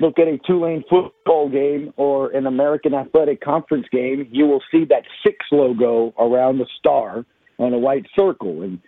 look 0.00 0.18
at 0.18 0.26
a 0.26 0.38
Tulane 0.46 0.84
football 0.90 1.48
game 1.48 1.92
or 1.96 2.30
an 2.32 2.46
American 2.46 2.94
Athletic 2.94 3.40
Conference 3.40 3.86
game, 3.92 4.28
you 4.30 4.46
will 4.46 4.62
see 4.70 4.84
that 4.86 5.02
six 5.24 5.36
logo 5.52 6.12
around 6.18 6.58
the 6.58 6.66
star 6.78 7.24
on 7.58 7.72
a 7.72 7.78
white 7.78 8.06
circle. 8.16 8.62
And, 8.62 8.80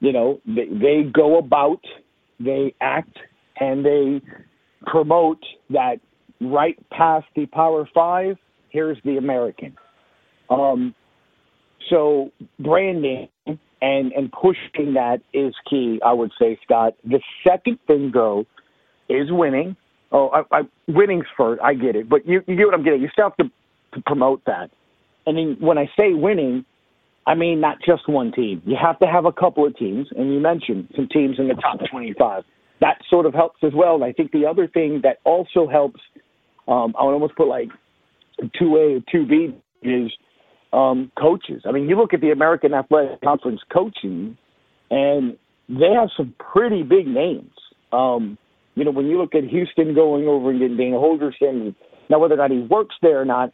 you 0.00 0.12
know, 0.12 0.40
they, 0.46 0.66
they 0.68 1.02
go 1.12 1.38
about, 1.38 1.80
they 2.40 2.74
act, 2.80 3.18
and 3.60 3.84
they 3.84 4.22
promote 4.86 5.42
that 5.70 6.00
right 6.40 6.78
past 6.90 7.26
the 7.34 7.46
Power 7.46 7.88
Five, 7.94 8.36
here's 8.70 8.98
the 9.04 9.16
American. 9.16 9.76
Um, 10.50 10.94
so 11.90 12.30
branding 12.58 13.28
and, 13.46 14.12
and 14.12 14.32
pushing 14.32 14.94
that 14.94 15.18
is 15.32 15.54
key, 15.68 16.00
I 16.04 16.12
would 16.12 16.32
say, 16.40 16.58
Scott. 16.64 16.94
The 17.04 17.20
second 17.46 17.78
thing, 17.86 18.10
though, 18.12 18.46
is 19.08 19.28
winning. 19.30 19.76
Oh, 20.12 20.28
I, 20.28 20.58
I, 20.58 20.62
winning's 20.88 21.26
first. 21.36 21.60
I 21.62 21.74
get 21.74 21.96
it, 21.96 22.08
but 22.08 22.26
you, 22.26 22.42
you 22.46 22.56
get 22.56 22.66
what 22.66 22.74
I'm 22.74 22.84
getting. 22.84 23.02
You 23.02 23.08
still 23.12 23.30
have 23.30 23.36
to, 23.38 23.50
to 23.94 24.02
promote 24.06 24.44
that. 24.46 24.70
And 25.26 25.36
then 25.36 25.56
when 25.60 25.78
I 25.78 25.86
say 25.96 26.14
winning, 26.14 26.64
I 27.26 27.34
mean 27.34 27.60
not 27.60 27.78
just 27.84 28.08
one 28.08 28.32
team. 28.32 28.62
You 28.64 28.76
have 28.80 28.98
to 29.00 29.06
have 29.06 29.24
a 29.24 29.32
couple 29.32 29.66
of 29.66 29.76
teams, 29.76 30.06
and 30.16 30.32
you 30.32 30.40
mentioned 30.40 30.88
some 30.94 31.08
teams 31.08 31.38
in 31.38 31.48
the 31.48 31.54
top 31.54 31.80
25. 31.90 32.44
That 32.80 32.98
sort 33.10 33.26
of 33.26 33.34
helps 33.34 33.58
as 33.64 33.72
well. 33.74 33.96
And 33.96 34.04
I 34.04 34.12
think 34.12 34.30
the 34.30 34.46
other 34.46 34.68
thing 34.68 35.00
that 35.02 35.18
also 35.24 35.66
helps, 35.66 36.00
um, 36.68 36.94
I 36.98 37.04
would 37.04 37.12
almost 37.12 37.34
put 37.34 37.48
like 37.48 37.68
two 38.58 38.76
A 38.76 38.96
or 38.96 39.00
two 39.10 39.26
B 39.26 39.56
is 39.82 40.12
um, 40.76 41.10
coaches. 41.18 41.62
I 41.66 41.72
mean, 41.72 41.88
you 41.88 41.96
look 41.96 42.12
at 42.12 42.20
the 42.20 42.30
American 42.30 42.74
Athletic 42.74 43.22
Conference 43.22 43.60
coaching, 43.72 44.36
and 44.90 45.36
they 45.68 45.90
have 45.98 46.10
some 46.16 46.34
pretty 46.38 46.82
big 46.82 47.06
names. 47.06 47.52
Um, 47.92 48.36
you 48.74 48.84
know, 48.84 48.90
when 48.90 49.06
you 49.06 49.18
look 49.18 49.34
at 49.34 49.44
Houston 49.44 49.94
going 49.94 50.28
over 50.28 50.50
and 50.50 50.60
getting 50.60 50.76
Dana 50.76 50.96
Holgorsen, 50.96 51.74
now 52.10 52.18
whether 52.18 52.34
or 52.34 52.36
not 52.36 52.50
he 52.50 52.58
works 52.58 52.94
there 53.00 53.20
or 53.20 53.24
not, 53.24 53.52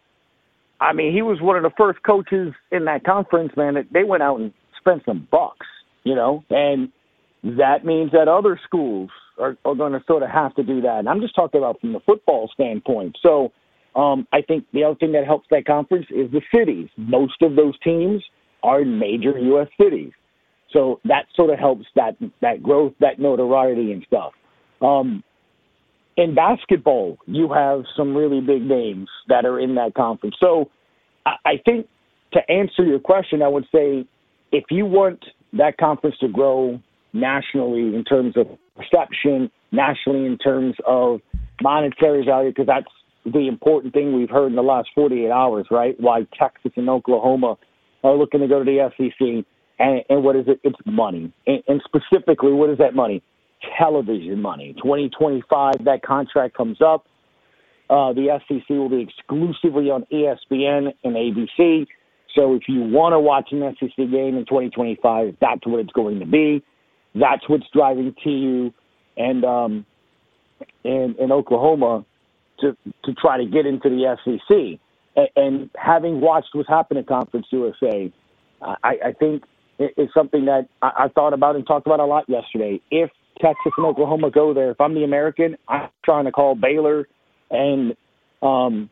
I 0.80 0.92
mean, 0.92 1.14
he 1.14 1.22
was 1.22 1.40
one 1.40 1.56
of 1.56 1.62
the 1.62 1.70
first 1.78 2.02
coaches 2.02 2.52
in 2.72 2.86
that 2.86 3.04
conference, 3.04 3.52
man. 3.56 3.74
That 3.74 3.86
they 3.92 4.02
went 4.02 4.24
out 4.24 4.40
and 4.40 4.52
spent 4.80 5.02
some 5.06 5.28
bucks, 5.30 5.66
you 6.02 6.16
know, 6.16 6.42
and 6.50 6.90
that 7.44 7.84
means 7.84 8.10
that 8.10 8.26
other 8.26 8.58
schools 8.64 9.10
are, 9.38 9.56
are 9.64 9.76
going 9.76 9.92
to 9.92 10.02
sort 10.08 10.24
of 10.24 10.30
have 10.30 10.56
to 10.56 10.64
do 10.64 10.80
that. 10.80 10.98
And 10.98 11.08
I'm 11.08 11.20
just 11.20 11.36
talking 11.36 11.58
about 11.58 11.80
from 11.80 11.92
the 11.92 12.00
football 12.00 12.50
standpoint. 12.52 13.16
So 13.22 13.52
Um, 13.94 14.26
I 14.32 14.42
think 14.42 14.64
the 14.72 14.84
other 14.84 14.96
thing 14.96 15.12
that 15.12 15.26
helps 15.26 15.46
that 15.50 15.66
conference 15.66 16.06
is 16.10 16.30
the 16.30 16.40
cities. 16.54 16.88
Most 16.96 17.42
of 17.42 17.56
those 17.56 17.78
teams 17.80 18.22
are 18.62 18.82
in 18.82 18.98
major 18.98 19.38
U.S. 19.38 19.68
cities, 19.80 20.12
so 20.72 21.00
that 21.04 21.26
sort 21.34 21.50
of 21.50 21.58
helps 21.58 21.84
that 21.96 22.16
that 22.40 22.62
growth, 22.62 22.94
that 23.00 23.18
notoriety, 23.18 23.92
and 23.92 24.04
stuff. 24.06 24.32
Um, 24.80 25.22
in 26.16 26.34
basketball, 26.34 27.18
you 27.26 27.52
have 27.52 27.82
some 27.96 28.14
really 28.14 28.40
big 28.40 28.62
names 28.62 29.08
that 29.28 29.44
are 29.44 29.58
in 29.60 29.74
that 29.76 29.94
conference. 29.94 30.36
So 30.40 30.70
I, 31.26 31.32
I 31.44 31.52
think 31.64 31.86
to 32.32 32.40
answer 32.50 32.84
your 32.84 32.98
question, 32.98 33.42
I 33.42 33.48
would 33.48 33.66
say 33.74 34.06
if 34.52 34.64
you 34.70 34.86
want 34.86 35.24
that 35.54 35.76
conference 35.78 36.16
to 36.20 36.28
grow 36.28 36.80
nationally 37.12 37.94
in 37.94 38.04
terms 38.04 38.36
of 38.36 38.46
perception, 38.76 39.50
nationally 39.70 40.26
in 40.26 40.38
terms 40.38 40.74
of 40.86 41.20
monetary 41.60 42.24
value, 42.24 42.50
because 42.50 42.66
that's 42.66 42.86
the 43.24 43.48
important 43.48 43.94
thing 43.94 44.16
we've 44.16 44.30
heard 44.30 44.48
in 44.48 44.56
the 44.56 44.62
last 44.62 44.88
48 44.94 45.30
hours, 45.30 45.66
right? 45.70 45.94
Why 46.00 46.26
Texas 46.38 46.72
and 46.76 46.88
Oklahoma 46.88 47.56
are 48.02 48.14
looking 48.16 48.40
to 48.40 48.48
go 48.48 48.62
to 48.62 48.64
the 48.64 48.90
SEC. 48.96 49.44
And, 49.78 50.02
and 50.08 50.24
what 50.24 50.36
is 50.36 50.44
it? 50.48 50.60
It's 50.64 50.78
money. 50.86 51.32
And, 51.46 51.62
and 51.68 51.82
specifically, 51.84 52.52
what 52.52 52.70
is 52.70 52.78
that 52.78 52.94
money? 52.94 53.22
Television 53.78 54.40
money. 54.40 54.74
2025, 54.74 55.84
that 55.84 56.02
contract 56.02 56.56
comes 56.56 56.78
up. 56.80 57.06
Uh, 57.88 58.12
the 58.12 58.40
SEC 58.48 58.68
will 58.70 58.88
be 58.88 59.02
exclusively 59.02 59.90
on 59.90 60.04
ESPN 60.12 60.92
and 61.04 61.14
ABC. 61.14 61.86
So 62.34 62.54
if 62.54 62.62
you 62.66 62.82
want 62.82 63.12
to 63.12 63.20
watch 63.20 63.48
an 63.52 63.76
SEC 63.78 63.96
game 63.96 64.36
in 64.36 64.46
2025, 64.46 65.36
that's 65.40 65.66
what 65.66 65.80
it's 65.80 65.92
going 65.92 66.18
to 66.20 66.26
be. 66.26 66.62
That's 67.14 67.46
what's 67.48 67.66
driving 67.74 68.14
TU 68.24 68.72
and 69.18 69.44
um, 69.44 69.86
and, 70.84 71.16
and 71.16 71.30
Oklahoma 71.30 72.06
to 72.60 72.76
to 73.04 73.14
try 73.14 73.38
to 73.38 73.44
get 73.44 73.66
into 73.66 73.88
the 73.88 74.16
SEC. 74.24 74.80
And, 75.14 75.28
and 75.36 75.70
having 75.76 76.20
watched 76.20 76.48
what's 76.52 76.68
happened 76.68 76.98
at 76.98 77.06
Conference 77.06 77.46
USA, 77.50 78.12
I, 78.62 78.96
I 79.06 79.12
think 79.18 79.42
it's 79.78 80.12
something 80.14 80.44
that 80.46 80.68
I, 80.80 81.04
I 81.04 81.08
thought 81.08 81.32
about 81.32 81.56
and 81.56 81.66
talked 81.66 81.86
about 81.86 82.00
a 82.00 82.04
lot 82.04 82.28
yesterday. 82.28 82.80
If 82.90 83.10
Texas 83.40 83.72
and 83.76 83.86
Oklahoma 83.86 84.30
go 84.30 84.54
there, 84.54 84.70
if 84.70 84.80
I'm 84.80 84.94
the 84.94 85.04
American, 85.04 85.56
I'm 85.68 85.88
trying 86.04 86.26
to 86.26 86.32
call 86.32 86.54
Baylor 86.54 87.08
and 87.50 87.96
um, 88.42 88.90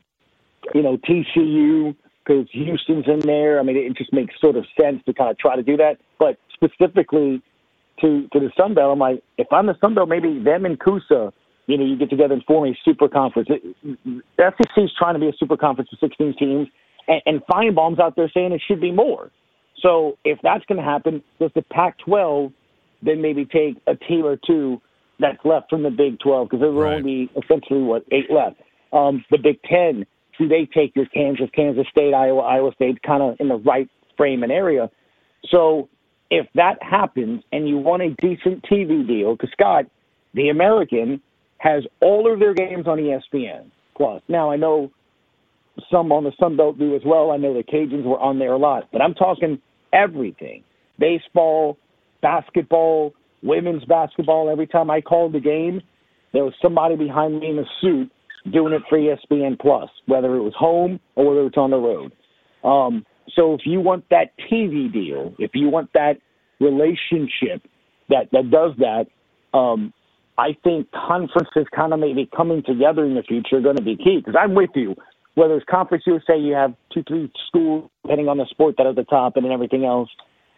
you 0.75 0.83
know 0.83 0.99
TCU 0.99 1.94
because 2.25 2.46
Houston's 2.53 3.07
in 3.07 3.20
there. 3.20 3.59
I 3.59 3.62
mean, 3.62 3.77
it 3.77 3.96
just 3.96 4.12
makes 4.12 4.35
sort 4.40 4.57
of 4.57 4.64
sense 4.81 5.03
to 5.07 5.14
kind 5.14 5.31
of 5.31 5.38
try 5.38 5.57
to 5.57 5.62
do 5.62 5.77
that. 5.79 5.99
But 6.18 6.38
specifically 6.53 7.42
to 8.01 8.29
to 8.33 8.40
the 8.40 8.51
Sun 8.57 8.75
Belt, 8.75 8.92
I'm 8.92 8.99
like, 8.99 9.23
if 9.38 9.49
I'm 9.53 9.66
the 9.66 9.77
Sun 9.81 9.94
Belt, 9.94 10.09
maybe 10.09 10.42
them 10.42 10.64
and 10.64 10.79
Coosa, 10.79 11.33
you 11.70 11.78
know, 11.78 11.85
you 11.85 11.96
get 11.96 12.11
together 12.11 12.35
and 12.35 12.44
form 12.44 12.68
a 12.68 12.76
super 12.85 13.09
conference. 13.09 13.48
It, 13.50 13.62
the 14.06 14.22
SEC 14.38 14.85
is 14.85 14.90
trying 14.98 15.14
to 15.14 15.20
be 15.20 15.28
a 15.28 15.33
super 15.38 15.56
conference 15.56 15.90
with 15.90 16.00
16 16.00 16.37
teams, 16.37 16.68
and, 17.06 17.22
and 17.26 17.40
Finebaum's 17.46 18.00
out 18.00 18.16
there 18.16 18.30
saying 18.33 18.52
it 18.52 18.62
should 18.66 18.80
be 18.80 18.90
more. 18.90 19.30
So 19.80 20.18
if 20.24 20.38
that's 20.42 20.64
going 20.66 20.78
to 20.78 20.85
happen, 20.85 21.22
does 21.38 21.50
the 21.54 21.62
Pac-12 21.62 22.52
then 23.02 23.22
maybe 23.22 23.44
take 23.44 23.76
a 23.87 23.94
team 23.96 24.26
or 24.26 24.37
two 24.37 24.80
that's 25.18 25.38
left 25.44 25.70
from 25.70 25.83
the 25.83 25.90
Big 25.90 26.18
12 26.20 26.48
because 26.48 26.61
there 26.61 26.70
will 26.70 26.83
right. 26.83 26.96
only 26.96 27.26
be 27.26 27.40
essentially 27.42 27.83
what 27.83 28.04
eight 28.11 28.30
left. 28.30 28.56
Um, 28.92 29.24
the 29.30 29.38
Big 29.38 29.62
Ten, 29.62 30.06
do 30.38 30.48
they 30.48 30.66
take 30.66 30.94
your 30.96 31.06
Kansas, 31.06 31.48
Kansas 31.54 31.87
State, 31.90 32.14
Iowa, 32.14 32.40
Iowa 32.40 32.72
State, 32.74 33.02
kind 33.02 33.22
of 33.22 33.37
in 33.38 33.48
the 33.48 33.56
right 33.56 33.88
frame 34.16 34.42
and 34.42 34.52
area? 34.52 34.90
So 35.48 35.88
if 36.30 36.46
that 36.54 36.83
happens 36.83 37.42
and 37.52 37.68
you 37.68 37.78
want 37.78 38.02
a 38.02 38.11
decent 38.11 38.64
TV 38.64 39.06
deal, 39.06 39.35
because 39.35 39.50
Scott, 39.52 39.87
the 40.35 40.48
American 40.48 41.20
has 41.61 41.85
all 42.01 42.31
of 42.33 42.40
their 42.40 42.55
games 42.55 42.87
on 42.87 42.99
ESPN 42.99 43.70
Plus. 43.96 44.23
Now 44.29 44.51
I 44.51 44.57
know 44.57 44.90
some 45.90 46.11
on 46.11 46.25
the 46.25 46.33
Sun 46.40 46.57
Belt 46.57 46.79
do 46.79 46.96
as 46.96 47.03
well. 47.05 47.31
I 47.31 47.37
know 47.37 47.55
the 47.55 47.62
Cajuns 47.62 48.05
were 48.05 48.18
on 48.18 48.38
there 48.38 48.53
a 48.53 48.59
lot, 48.59 48.88
but 48.92 49.03
I'm 49.03 49.14
talking 49.14 49.61
everything: 49.92 50.64
baseball, 50.99 51.77
basketball, 52.23 53.12
women's 53.42 53.85
basketball. 53.85 54.49
Every 54.51 54.66
time 54.66 54.90
I 54.90 55.03
called 55.03 55.35
the 55.35 55.40
game, 55.40 55.83
there 56.33 56.44
was 56.44 56.55
somebody 56.62 56.96
behind 56.96 57.40
me 57.40 57.51
in 57.51 57.59
a 57.59 57.64
suit 57.83 58.11
doing 58.51 58.73
it 58.73 58.83
for 58.88 58.99
ESPN 58.99 59.59
Plus, 59.61 59.90
whether 60.07 60.35
it 60.37 60.42
was 60.42 60.55
home 60.59 60.99
or 61.14 61.29
whether 61.29 61.46
it's 61.46 61.59
on 61.59 61.70
the 61.70 61.77
road. 61.77 62.12
Um, 62.64 63.05
so 63.35 63.53
if 63.53 63.61
you 63.66 63.81
want 63.81 64.05
that 64.11 64.33
TV 64.51 64.90
deal, 64.90 65.35
if 65.38 65.51
you 65.53 65.68
want 65.68 65.92
that 65.92 66.14
relationship 66.59 67.62
that 68.09 68.29
that 68.33 68.51
does 68.51 68.73
that, 68.79 69.07
um, 69.57 69.92
I 70.40 70.57
think 70.64 70.88
conferences 70.92 71.66
kind 71.76 71.92
of 71.92 72.00
maybe 72.00 72.26
coming 72.35 72.62
together 72.62 73.05
in 73.05 73.14
the 73.14 73.22
future 73.22 73.59
are 73.59 73.61
going 73.61 73.76
to 73.76 73.83
be 73.83 73.96
key. 73.96 74.22
Because 74.24 74.35
I'm 74.40 74.55
with 74.55 74.70
you. 74.74 74.96
Whether 75.35 75.57
it's 75.57 75.66
Conference 75.70 76.05
USA, 76.07 76.38
you 76.38 76.55
have 76.55 76.74
two, 76.92 77.03
three 77.07 77.31
schools, 77.46 77.90
depending 78.03 78.29
on 78.29 78.38
the 78.38 78.46
sport 78.48 78.76
that 78.79 78.87
are 78.87 78.90
at 78.90 78.96
the 78.96 79.05
top 79.05 79.37
and 79.37 79.44
then 79.44 79.53
everything 79.53 79.85
else. 79.85 80.09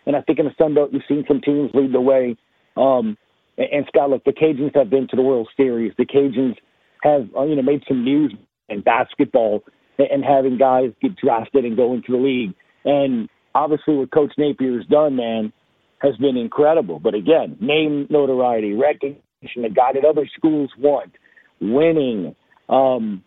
And 0.07 0.15
I 0.15 0.23
think 0.23 0.39
in 0.39 0.47
the 0.47 0.55
Sun 0.57 0.75
Belt, 0.75 0.91
you've 0.93 1.03
seen 1.09 1.25
some 1.27 1.41
teams 1.41 1.73
lead 1.75 1.93
the 1.93 2.01
way. 2.01 2.37
Um, 2.77 3.19
and, 3.59 3.69
and 3.73 3.85
Scott, 3.89 4.11
look, 4.11 4.23
the 4.25 4.33
Cajuns 4.33 4.75
have 4.77 4.89
been 4.89 5.09
to 5.09 5.17
the 5.17 5.23
World 5.23 5.49
Series. 5.57 5.93
The 5.99 6.07
Cajuns 6.07 6.57
have, 7.03 7.29
uh, 7.37 7.43
you 7.43 7.57
know, 7.57 7.63
made 7.63 7.83
some 7.89 8.05
news 8.05 8.33
in 8.69 8.83
basketball 8.83 9.65
and, 9.99 10.09
and 10.13 10.25
having 10.25 10.59
guys 10.59 10.93
get 11.03 11.17
drafted 11.17 11.65
and 11.65 11.77
go 11.77 11.93
into 11.93 12.13
the 12.13 12.19
league. 12.19 12.55
And 12.85 13.29
obviously, 13.55 13.97
what 13.97 14.13
Coach 14.13 14.33
Napier's 14.39 14.87
done, 14.87 15.17
man, 15.17 15.53
has 16.01 16.17
been 16.19 16.37
incredible. 16.37 17.01
But 17.01 17.15
again, 17.15 17.57
name 17.61 18.07
notoriety, 18.11 18.75
recognition, 18.75 19.21
the 19.43 19.69
guy 19.69 19.93
that 19.95 20.05
other 20.05 20.29
schools 20.37 20.71
want, 20.79 21.13
winning. 21.61 22.35
Um, 22.69 23.23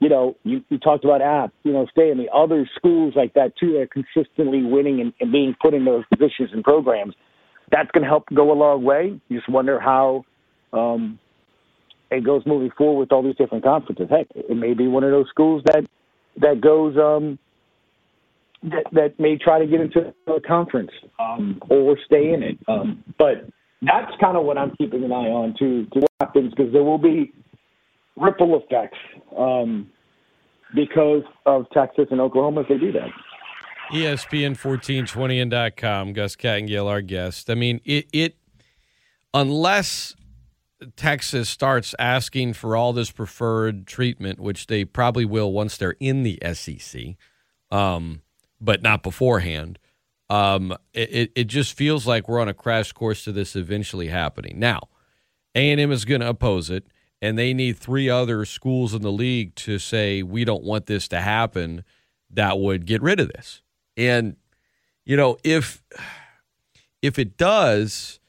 you 0.00 0.08
know, 0.08 0.36
you, 0.44 0.62
you 0.68 0.78
talked 0.78 1.04
about 1.04 1.20
App, 1.20 1.52
you 1.64 1.72
know, 1.72 1.86
stay 1.90 2.10
in 2.10 2.18
the 2.18 2.28
other 2.32 2.68
schools 2.76 3.14
like 3.16 3.34
that 3.34 3.56
too 3.58 3.72
that 3.72 3.80
are 3.80 3.86
consistently 3.86 4.62
winning 4.62 5.00
and, 5.00 5.12
and 5.20 5.32
being 5.32 5.56
put 5.60 5.74
in 5.74 5.84
those 5.84 6.04
positions 6.06 6.50
and 6.52 6.62
programs. 6.62 7.14
That's 7.70 7.90
going 7.90 8.02
to 8.02 8.08
help 8.08 8.24
go 8.32 8.52
a 8.52 8.54
long 8.54 8.84
way. 8.84 9.20
You 9.28 9.38
just 9.38 9.48
wonder 9.48 9.80
how 9.80 10.24
um, 10.72 11.18
it 12.10 12.24
goes 12.24 12.42
moving 12.46 12.70
forward 12.76 13.00
with 13.00 13.12
all 13.12 13.22
these 13.22 13.36
different 13.36 13.64
conferences. 13.64 14.06
Heck, 14.10 14.28
it 14.34 14.56
may 14.56 14.74
be 14.74 14.86
one 14.86 15.04
of 15.04 15.10
those 15.10 15.28
schools 15.30 15.62
that 15.66 15.84
that 16.40 16.60
goes 16.60 16.96
um, 16.96 17.38
that 18.62 18.84
that 18.92 19.20
may 19.20 19.36
try 19.36 19.58
to 19.58 19.66
get 19.66 19.80
into 19.80 20.14
a 20.26 20.40
conference 20.40 20.90
um, 21.18 21.60
or 21.68 21.98
stay 22.06 22.32
in 22.32 22.42
it. 22.42 22.58
Um, 22.66 23.04
but 23.18 23.48
that's 23.82 24.10
kind 24.20 24.36
of 24.36 24.44
what 24.44 24.58
I'm 24.58 24.74
keeping 24.76 25.04
an 25.04 25.12
eye 25.12 25.30
on 25.30 25.54
to 25.58 25.84
to 25.86 26.00
what 26.00 26.10
happens 26.20 26.52
because 26.54 26.72
there 26.72 26.82
will 26.82 26.98
be 26.98 27.32
ripple 28.16 28.60
effects 28.60 28.98
um, 29.36 29.90
because 30.74 31.22
of 31.46 31.66
Texas 31.70 32.06
and 32.10 32.20
Oklahoma 32.20 32.62
if 32.62 32.68
they 32.68 32.78
do 32.78 32.92
that. 32.92 33.10
ESPN 33.92 34.50
1420 34.50 35.40
and 35.40 35.50
Gus 35.50 36.36
Kattengell, 36.36 36.88
our 36.88 37.00
guest. 37.00 37.48
I 37.48 37.54
mean, 37.54 37.80
it, 37.86 38.06
it 38.12 38.36
unless 39.32 40.14
Texas 40.96 41.48
starts 41.48 41.94
asking 41.98 42.52
for 42.52 42.76
all 42.76 42.92
this 42.92 43.10
preferred 43.10 43.86
treatment, 43.86 44.40
which 44.40 44.66
they 44.66 44.84
probably 44.84 45.24
will 45.24 45.52
once 45.52 45.76
they're 45.76 45.96
in 46.00 46.22
the 46.22 46.38
SEC, 46.52 47.16
um, 47.70 48.22
but 48.60 48.82
not 48.82 49.02
beforehand. 49.02 49.78
Um, 50.30 50.76
it, 50.92 51.32
it 51.34 51.44
just 51.44 51.74
feels 51.74 52.06
like 52.06 52.28
we're 52.28 52.40
on 52.40 52.48
a 52.48 52.54
crash 52.54 52.92
course 52.92 53.24
to 53.24 53.32
this 53.32 53.56
eventually 53.56 54.08
happening. 54.08 54.58
Now, 54.58 54.88
A&M 55.54 55.90
is 55.90 56.04
going 56.04 56.20
to 56.20 56.28
oppose 56.28 56.68
it 56.68 56.86
and 57.22 57.38
they 57.38 57.54
need 57.54 57.78
three 57.78 58.10
other 58.10 58.44
schools 58.44 58.92
in 58.92 59.02
the 59.02 59.10
league 59.10 59.54
to 59.56 59.78
say 59.78 60.22
we 60.22 60.44
don't 60.44 60.62
want 60.62 60.86
this 60.86 61.08
to 61.08 61.20
happen 61.20 61.82
that 62.30 62.58
would 62.58 62.84
get 62.84 63.00
rid 63.02 63.20
of 63.20 63.28
this. 63.28 63.62
And 63.96 64.36
you 65.08 65.16
know 65.16 65.38
if 65.42 65.82
if 67.02 67.18
it 67.18 67.36
does 67.36 68.20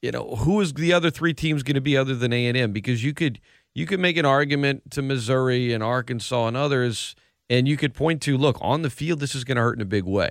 you 0.00 0.10
know 0.10 0.36
who 0.36 0.58
is 0.62 0.72
the 0.72 0.92
other 0.92 1.10
three 1.10 1.34
teams 1.34 1.62
going 1.62 1.74
to 1.74 1.82
be 1.82 1.96
other 1.96 2.14
than 2.14 2.32
a&m 2.32 2.72
because 2.72 3.04
you 3.04 3.12
could 3.12 3.38
you 3.74 3.84
could 3.84 4.00
make 4.00 4.16
an 4.16 4.24
argument 4.24 4.90
to 4.90 5.02
missouri 5.02 5.74
and 5.74 5.82
arkansas 5.82 6.46
and 6.46 6.56
others 6.56 7.14
and 7.50 7.68
you 7.68 7.76
could 7.76 7.92
point 7.92 8.22
to 8.22 8.38
look 8.38 8.56
on 8.62 8.80
the 8.80 8.88
field 8.88 9.20
this 9.20 9.34
is 9.34 9.44
going 9.44 9.56
to 9.56 9.62
hurt 9.62 9.76
in 9.76 9.82
a 9.82 9.86
big 9.86 10.04
way 10.04 10.30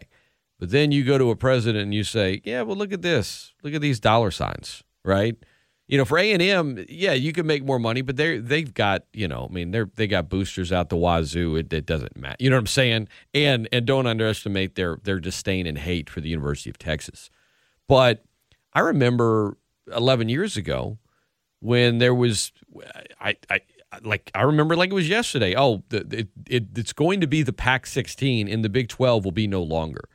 but 0.62 0.70
then 0.70 0.94
you 0.94 1.04
go 1.04 1.18
to 1.18 1.30
a 1.30 1.36
president 1.36 1.84
and 1.84 1.94
you 1.94 2.06
say 2.06 2.40
yeah 2.46 2.62
well 2.62 2.78
look 2.78 2.94
at 2.94 3.02
this 3.02 3.52
look 3.64 3.74
at 3.74 3.82
these 3.82 4.00
dollar 4.00 4.32
signs 4.32 4.84
right 5.04 5.36
you 5.92 5.98
know, 5.98 6.06
for 6.06 6.18
A 6.18 6.32
and 6.32 6.42
M, 6.42 6.86
yeah, 6.88 7.12
you 7.12 7.34
can 7.34 7.46
make 7.46 7.66
more 7.66 7.78
money, 7.78 8.02
but 8.02 8.16
they 8.16 8.38
they've 8.38 8.74
got 8.74 9.04
you 9.12 9.28
know, 9.28 9.48
I 9.50 9.54
mean, 9.54 9.72
they're 9.72 9.90
they 9.94 10.08
got 10.08 10.30
boosters 10.30 10.72
out 10.72 10.88
the 10.88 10.96
wazoo. 10.96 11.58
It, 11.58 11.72
it 11.74 11.86
doesn't 11.86 12.16
matter. 12.16 12.38
You 12.40 12.50
know 12.50 12.56
what 12.56 12.62
I'm 12.62 12.68
saying? 12.68 13.10
And 13.34 13.68
and 13.74 13.86
don't 13.86 14.08
underestimate 14.08 14.76
their 14.76 15.00
their 15.04 15.20
disdain 15.20 15.68
and 15.68 15.78
hate 15.78 16.10
for 16.10 16.22
the 16.22 16.30
University 16.30 16.70
of 16.70 16.78
Texas. 16.78 17.30
But 17.90 18.24
I 18.72 18.80
remember 18.80 19.58
11 19.94 20.30
years 20.30 20.56
ago 20.56 20.98
when 21.60 21.98
there 21.98 22.16
was, 22.16 22.54
I 23.20 23.36
I 23.50 23.60
like 24.02 24.32
I 24.34 24.44
remember 24.44 24.78
like 24.78 24.92
it 24.92 24.96
was 24.96 25.10
yesterday. 25.10 25.56
Oh, 25.58 25.84
the, 25.90 26.20
it, 26.20 26.28
it 26.50 26.68
it's 26.78 26.94
going 26.94 27.20
to 27.20 27.28
be 27.28 27.44
the 27.44 27.52
Pac 27.52 27.86
16, 27.86 28.48
and 28.48 28.64
the 28.64 28.70
Big 28.70 28.88
12 28.88 29.26
will 29.26 29.34
be 29.34 29.46
no 29.46 29.62
longer. 29.62 30.08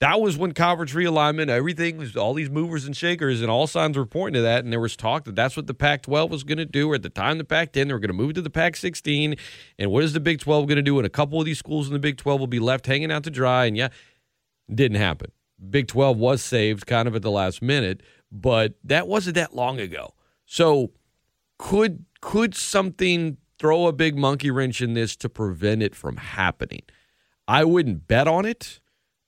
That 0.00 0.20
was 0.20 0.36
when 0.36 0.52
conference 0.52 0.92
realignment, 0.92 1.48
everything 1.48 1.96
was 1.96 2.16
all 2.16 2.32
these 2.32 2.50
movers 2.50 2.84
and 2.84 2.96
shakers, 2.96 3.40
and 3.40 3.50
all 3.50 3.66
signs 3.66 3.96
were 3.96 4.06
pointing 4.06 4.38
to 4.38 4.42
that. 4.42 4.62
And 4.62 4.72
there 4.72 4.80
was 4.80 4.94
talk 4.94 5.24
that 5.24 5.34
that's 5.34 5.56
what 5.56 5.66
the 5.66 5.74
Pac 5.74 6.02
12 6.02 6.30
was 6.30 6.44
going 6.44 6.58
to 6.58 6.64
do. 6.64 6.90
Or 6.92 6.94
at 6.94 7.02
the 7.02 7.08
time, 7.08 7.38
the 7.38 7.44
Pac 7.44 7.72
10, 7.72 7.88
they 7.88 7.92
were 7.92 7.98
going 7.98 8.08
to 8.08 8.14
move 8.14 8.34
to 8.34 8.42
the 8.42 8.50
Pac 8.50 8.76
16. 8.76 9.34
And 9.78 9.90
what 9.90 10.04
is 10.04 10.12
the 10.12 10.20
Big 10.20 10.38
12 10.38 10.68
going 10.68 10.76
to 10.76 10.82
do? 10.82 10.98
And 10.98 11.06
a 11.06 11.10
couple 11.10 11.40
of 11.40 11.46
these 11.46 11.58
schools 11.58 11.88
in 11.88 11.94
the 11.94 11.98
Big 11.98 12.16
12 12.16 12.38
will 12.38 12.46
be 12.46 12.60
left 12.60 12.86
hanging 12.86 13.10
out 13.10 13.24
to 13.24 13.30
dry. 13.30 13.64
And 13.64 13.76
yeah, 13.76 13.88
didn't 14.72 14.98
happen. 14.98 15.32
Big 15.68 15.88
12 15.88 16.16
was 16.16 16.42
saved 16.42 16.86
kind 16.86 17.08
of 17.08 17.16
at 17.16 17.22
the 17.22 17.30
last 17.30 17.60
minute, 17.60 18.00
but 18.30 18.74
that 18.84 19.08
wasn't 19.08 19.34
that 19.34 19.56
long 19.56 19.80
ago. 19.80 20.14
So 20.46 20.92
could 21.58 22.04
could 22.20 22.54
something 22.54 23.38
throw 23.58 23.86
a 23.86 23.92
big 23.92 24.16
monkey 24.16 24.52
wrench 24.52 24.80
in 24.80 24.94
this 24.94 25.16
to 25.16 25.28
prevent 25.28 25.82
it 25.82 25.96
from 25.96 26.16
happening? 26.16 26.82
I 27.48 27.64
wouldn't 27.64 28.06
bet 28.06 28.28
on 28.28 28.44
it 28.44 28.78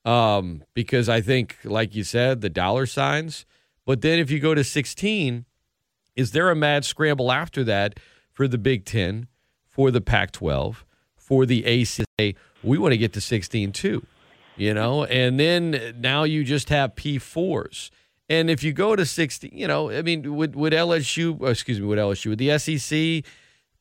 um, 0.04 0.64
because 0.74 1.08
I 1.08 1.20
think, 1.20 1.58
like 1.64 1.94
you 1.94 2.04
said, 2.04 2.40
the 2.40 2.48
dollar 2.48 2.86
signs. 2.86 3.44
But 3.84 4.02
then 4.02 4.18
if 4.18 4.30
you 4.30 4.38
go 4.40 4.54
to 4.54 4.64
16, 4.64 5.44
is 6.16 6.32
there 6.32 6.50
a 6.50 6.56
mad 6.56 6.84
scramble 6.84 7.32
after 7.32 7.64
that 7.64 7.98
for 8.30 8.46
the 8.48 8.58
Big 8.58 8.84
Ten, 8.84 9.26
for 9.68 9.90
the 9.90 10.00
Pac 10.00 10.32
12, 10.32 10.84
for 11.16 11.46
the 11.46 11.64
ACC? 11.64 12.36
We 12.62 12.78
want 12.78 12.92
to 12.92 12.98
get 12.98 13.12
to 13.14 13.20
16 13.20 13.72
too, 13.72 14.06
you 14.56 14.74
know? 14.74 15.04
And 15.04 15.40
then 15.40 15.94
now 15.98 16.24
you 16.24 16.44
just 16.44 16.68
have 16.68 16.94
P4s. 16.94 17.90
And 18.28 18.48
if 18.48 18.62
you 18.62 18.72
go 18.72 18.94
to 18.94 19.04
16, 19.04 19.50
you 19.52 19.66
know, 19.66 19.90
I 19.90 20.02
mean, 20.02 20.36
would, 20.36 20.54
would 20.54 20.72
LSU, 20.72 21.48
excuse 21.48 21.80
me, 21.80 21.86
would 21.86 21.98
LSU, 21.98 22.28
would 22.28 22.38
the 22.38 22.58
SEC 22.58 23.24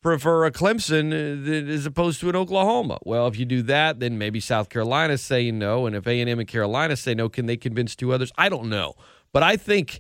prefer 0.01 0.45
a 0.45 0.51
Clemson 0.51 1.11
uh, 1.11 1.71
as 1.71 1.85
opposed 1.85 2.19
to 2.21 2.29
an 2.29 2.35
Oklahoma. 2.35 2.99
Well, 3.05 3.27
if 3.27 3.37
you 3.37 3.45
do 3.45 3.61
that, 3.63 3.99
then 3.99 4.17
maybe 4.17 4.39
South 4.39 4.69
Carolina 4.69 5.17
saying 5.17 5.59
no, 5.59 5.85
and 5.85 5.95
if 5.95 6.07
A 6.07 6.19
and 6.21 6.29
M 6.29 6.39
and 6.39 6.47
Carolina 6.47 6.95
say 6.95 7.13
no, 7.13 7.29
can 7.29 7.45
they 7.45 7.57
convince 7.57 7.95
two 7.95 8.13
others? 8.13 8.31
I 8.37 8.49
don't 8.49 8.69
know, 8.69 8.95
but 9.31 9.43
I 9.43 9.57
think 9.57 9.99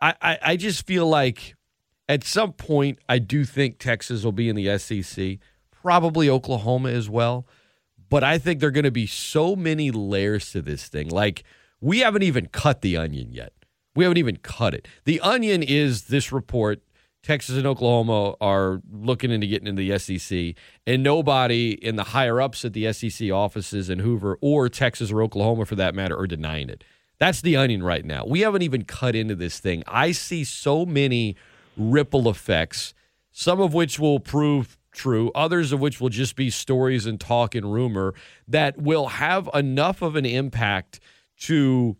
I, 0.00 0.14
I, 0.20 0.38
I 0.42 0.56
just 0.56 0.86
feel 0.86 1.06
like 1.06 1.54
at 2.08 2.24
some 2.24 2.52
point 2.52 2.98
I 3.08 3.18
do 3.18 3.44
think 3.44 3.78
Texas 3.78 4.24
will 4.24 4.32
be 4.32 4.48
in 4.48 4.56
the 4.56 4.78
SEC, 4.78 5.38
probably 5.70 6.28
Oklahoma 6.28 6.90
as 6.90 7.08
well. 7.08 7.46
But 8.10 8.22
I 8.22 8.38
think 8.38 8.60
there 8.60 8.68
are 8.68 8.72
going 8.72 8.84
to 8.84 8.90
be 8.90 9.06
so 9.06 9.56
many 9.56 9.90
layers 9.90 10.52
to 10.52 10.62
this 10.62 10.88
thing. 10.88 11.08
Like 11.08 11.42
we 11.80 12.00
haven't 12.00 12.22
even 12.22 12.46
cut 12.46 12.80
the 12.80 12.96
onion 12.96 13.32
yet. 13.32 13.52
We 13.96 14.04
haven't 14.04 14.18
even 14.18 14.36
cut 14.36 14.74
it. 14.74 14.88
The 15.04 15.20
onion 15.20 15.62
is 15.62 16.04
this 16.04 16.32
report 16.32 16.82
Texas 17.24 17.56
and 17.56 17.66
Oklahoma 17.66 18.34
are 18.38 18.82
looking 18.92 19.30
into 19.30 19.46
getting 19.46 19.66
into 19.66 19.80
the 19.80 19.98
SEC, 19.98 20.54
and 20.86 21.02
nobody 21.02 21.70
in 21.72 21.96
the 21.96 22.04
higher 22.04 22.38
ups 22.38 22.66
at 22.66 22.74
the 22.74 22.92
SEC 22.92 23.30
offices 23.30 23.88
in 23.88 24.00
Hoover 24.00 24.36
or 24.42 24.68
Texas 24.68 25.10
or 25.10 25.22
Oklahoma, 25.22 25.64
for 25.64 25.74
that 25.74 25.94
matter, 25.94 26.18
are 26.18 26.26
denying 26.26 26.68
it. 26.68 26.84
That's 27.18 27.40
the 27.40 27.56
onion 27.56 27.82
right 27.82 28.04
now. 28.04 28.26
We 28.26 28.40
haven't 28.40 28.60
even 28.60 28.84
cut 28.84 29.16
into 29.16 29.34
this 29.34 29.58
thing. 29.58 29.82
I 29.86 30.12
see 30.12 30.44
so 30.44 30.84
many 30.84 31.34
ripple 31.78 32.28
effects, 32.28 32.92
some 33.32 33.58
of 33.58 33.72
which 33.72 33.98
will 33.98 34.20
prove 34.20 34.76
true, 34.92 35.32
others 35.34 35.72
of 35.72 35.80
which 35.80 36.02
will 36.02 36.10
just 36.10 36.36
be 36.36 36.50
stories 36.50 37.06
and 37.06 37.18
talk 37.18 37.54
and 37.54 37.72
rumor 37.72 38.12
that 38.46 38.76
will 38.76 39.06
have 39.06 39.48
enough 39.54 40.02
of 40.02 40.14
an 40.14 40.26
impact 40.26 41.00
to 41.40 41.96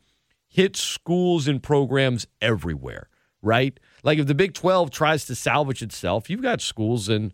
hit 0.49 0.77
schools 0.77 1.49
and 1.49 1.63
programs 1.63 2.27
everywhere, 2.43 3.09
right? 3.41 3.81
Like 4.05 4.19
if 4.19 4.27
the 4.27 4.35
Big 4.35 4.55
12 4.55 4.90
tries 4.90 5.25
to 5.25 5.35
salvage 5.35 5.83
itself, 5.83 6.31
you've 6.31 6.43
got 6.43 6.61
schools 6.61 7.09
and 7.09 7.33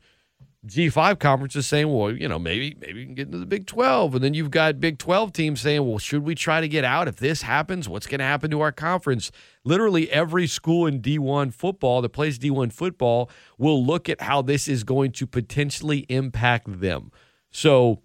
G5 0.66 1.18
conferences 1.18 1.66
saying, 1.66 1.92
well, 1.92 2.12
you 2.12 2.28
know, 2.28 2.38
maybe 2.38 2.76
maybe 2.80 3.00
we 3.00 3.04
can 3.06 3.14
get 3.14 3.26
into 3.26 3.38
the 3.38 3.46
Big 3.46 3.66
12. 3.66 4.14
And 4.14 4.24
then 4.24 4.34
you've 4.34 4.50
got 4.50 4.78
Big 4.78 4.98
12 4.98 5.32
teams 5.32 5.60
saying, 5.60 5.86
well, 5.86 5.98
should 5.98 6.22
we 6.22 6.34
try 6.34 6.60
to 6.60 6.68
get 6.68 6.84
out? 6.84 7.08
If 7.08 7.16
this 7.16 7.42
happens, 7.42 7.88
what's 7.88 8.06
going 8.06 8.20
to 8.20 8.24
happen 8.24 8.50
to 8.52 8.60
our 8.60 8.72
conference? 8.72 9.32
Literally 9.64 10.10
every 10.10 10.46
school 10.46 10.86
in 10.86 11.00
D1 11.00 11.52
football 11.52 12.02
that 12.02 12.10
plays 12.10 12.38
D1 12.38 12.72
football 12.72 13.30
will 13.58 13.84
look 13.84 14.08
at 14.08 14.20
how 14.20 14.42
this 14.42 14.68
is 14.68 14.84
going 14.84 15.12
to 15.12 15.26
potentially 15.26 16.06
impact 16.08 16.80
them. 16.80 17.10
So, 17.50 18.00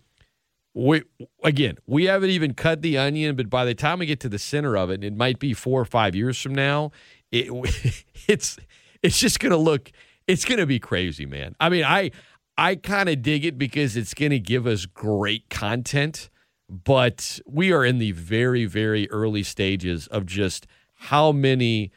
we, 0.74 1.04
again, 1.42 1.78
we 1.88 2.06
haven't 2.06 2.32
even 2.32 2.54
cut 2.54 2.82
the 2.82 2.98
onion, 2.98 3.38
but 3.38 3.50
by 3.50 3.64
the 3.64 3.74
time 3.74 4.00
we 4.00 4.06
get 4.06 4.20
to 4.22 4.30
the 4.30 4.40
center 4.40 4.76
of 4.76 4.90
it, 4.90 5.06
it 5.06 5.16
might 5.16 5.40
be 5.40 5.54
four 5.54 5.80
or 5.80 5.86
five 5.86 6.16
years 6.16 6.42
from 6.42 6.54
now 6.54 6.92
it, 7.32 8.04
it's 8.28 8.58
it's 9.02 9.20
just 9.20 9.40
gonna 9.40 9.58
look 9.58 9.92
it's 10.28 10.46
gonna 10.46 10.66
be 10.66 10.80
crazy, 10.80 11.26
man. 11.26 11.56
I 11.60 11.70
mean, 11.70 11.84
I 11.84 12.12
I 12.58 12.76
kind 12.76 13.10
of 13.10 13.22
dig 13.22 13.46
it 13.46 13.58
because 13.58 13.98
it's 13.98 14.14
gonna 14.14 14.40
give 14.40 14.66
us 14.66 14.86
great 14.86 15.50
content, 15.50 16.30
but 16.70 17.40
we 17.46 17.72
are 17.72 17.86
in 17.86 18.00
the 18.00 18.12
very 18.12 18.66
very 18.66 19.10
early 19.12 19.44
stages 19.44 20.08
of 20.08 20.26
just 20.26 20.68
how 20.94 21.32
many 21.32 21.92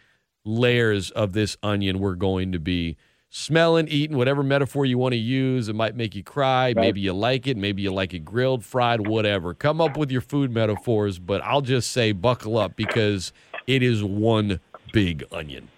layers 0.44 1.10
of 1.10 1.32
this 1.32 1.56
onion 1.62 1.98
we're 1.98 2.14
going 2.14 2.52
to 2.52 2.58
be 2.58 2.96
smelling, 3.30 3.86
eating, 3.88 4.16
whatever 4.16 4.42
metaphor 4.42 4.86
you 4.86 4.98
want 4.98 5.12
to 5.12 5.18
use. 5.18 5.68
It 5.68 5.74
might 5.74 5.94
make 5.94 6.14
you 6.14 6.22
cry. 6.22 6.68
Right. 6.68 6.76
Maybe 6.76 7.00
you 7.00 7.12
like 7.12 7.46
it. 7.46 7.56
Maybe 7.56 7.82
you 7.82 7.92
like 7.92 8.14
it 8.14 8.24
grilled, 8.24 8.64
fried, 8.64 9.06
whatever. 9.06 9.54
Come 9.54 9.80
up 9.80 9.96
with 9.96 10.10
your 10.10 10.20
food 10.20 10.50
metaphors, 10.50 11.18
but 11.18 11.42
I'll 11.42 11.60
just 11.60 11.90
say 11.92 12.12
buckle 12.12 12.56
up 12.56 12.76
because 12.76 13.32
it 13.66 13.82
is 13.82 14.02
one 14.02 14.60
big 14.92 15.24
onion. 15.33 15.68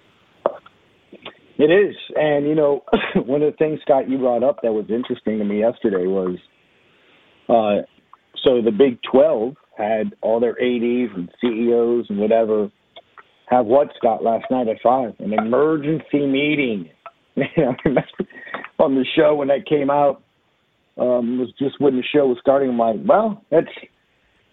It 1.59 1.71
is. 1.71 1.95
And, 2.17 2.47
you 2.47 2.55
know, 2.55 2.85
one 3.15 3.43
of 3.43 3.53
the 3.53 3.57
things, 3.59 3.81
Scott, 3.83 4.09
you 4.09 4.19
brought 4.19 4.43
up 4.43 4.61
that 4.63 4.73
was 4.73 4.87
interesting 4.89 5.39
to 5.39 5.45
me 5.45 5.61
yesterday 5.61 6.07
was 6.07 6.39
uh, 7.49 7.85
so 8.45 8.63
the 8.63 8.71
Big 8.71 8.99
12 9.11 9.55
had 9.77 10.15
all 10.23 10.41
their 10.41 10.53
ADs 10.53 11.13
and 11.17 11.31
CEOs 11.41 12.07
and 12.09 12.19
whatever 12.19 12.71
have 13.47 13.67
what, 13.67 13.89
Scott, 13.97 14.23
last 14.23 14.45
night 14.51 14.69
at 14.69 14.77
5? 14.83 15.15
An 15.19 15.33
emergency 15.33 16.27
meeting. 16.27 16.89
on 18.79 18.95
the 18.95 19.05
show 19.17 19.35
when 19.35 19.49
that 19.49 19.67
came 19.67 19.91
out, 19.91 20.23
um, 20.99 21.39
was 21.39 21.53
just 21.59 21.81
when 21.81 21.97
the 21.97 22.03
show 22.15 22.27
was 22.27 22.39
starting. 22.41 22.71
I'm 22.71 22.79
like, 22.79 22.97
well, 23.05 23.45
that's 23.51 23.69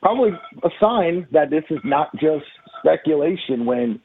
probably 0.02 0.32
a 0.64 0.70
sign 0.80 1.28
that 1.32 1.50
this 1.50 1.64
is 1.70 1.80
not 1.84 2.12
just 2.14 2.46
speculation 2.80 3.66
when 3.66 4.00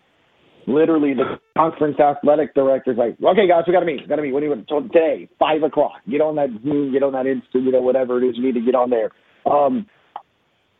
literally 0.66 1.14
the 1.14 1.38
conference 1.56 1.98
athletic 1.98 2.54
director's 2.54 2.96
like, 2.96 3.16
okay, 3.22 3.48
guys, 3.48 3.64
we 3.66 3.72
got 3.72 3.80
to 3.80 3.86
meet. 3.86 4.02
We 4.02 4.06
got 4.06 4.16
to 4.16 4.22
meet. 4.22 4.32
What 4.32 4.40
do 4.40 4.46
you 4.46 4.50
want 4.50 4.68
today? 4.68 5.28
Five 5.38 5.62
o'clock. 5.62 6.00
Get 6.10 6.20
on 6.20 6.36
that 6.36 6.48
Zoom. 6.62 6.92
Get 6.92 7.02
on 7.02 7.12
that 7.12 7.26
Insta. 7.26 7.54
You 7.54 7.72
know, 7.72 7.82
whatever 7.82 8.22
it 8.22 8.28
is 8.28 8.36
you 8.36 8.44
need 8.44 8.54
to 8.54 8.60
get 8.60 8.74
on 8.74 8.90
there. 8.90 9.10
Um, 9.50 9.86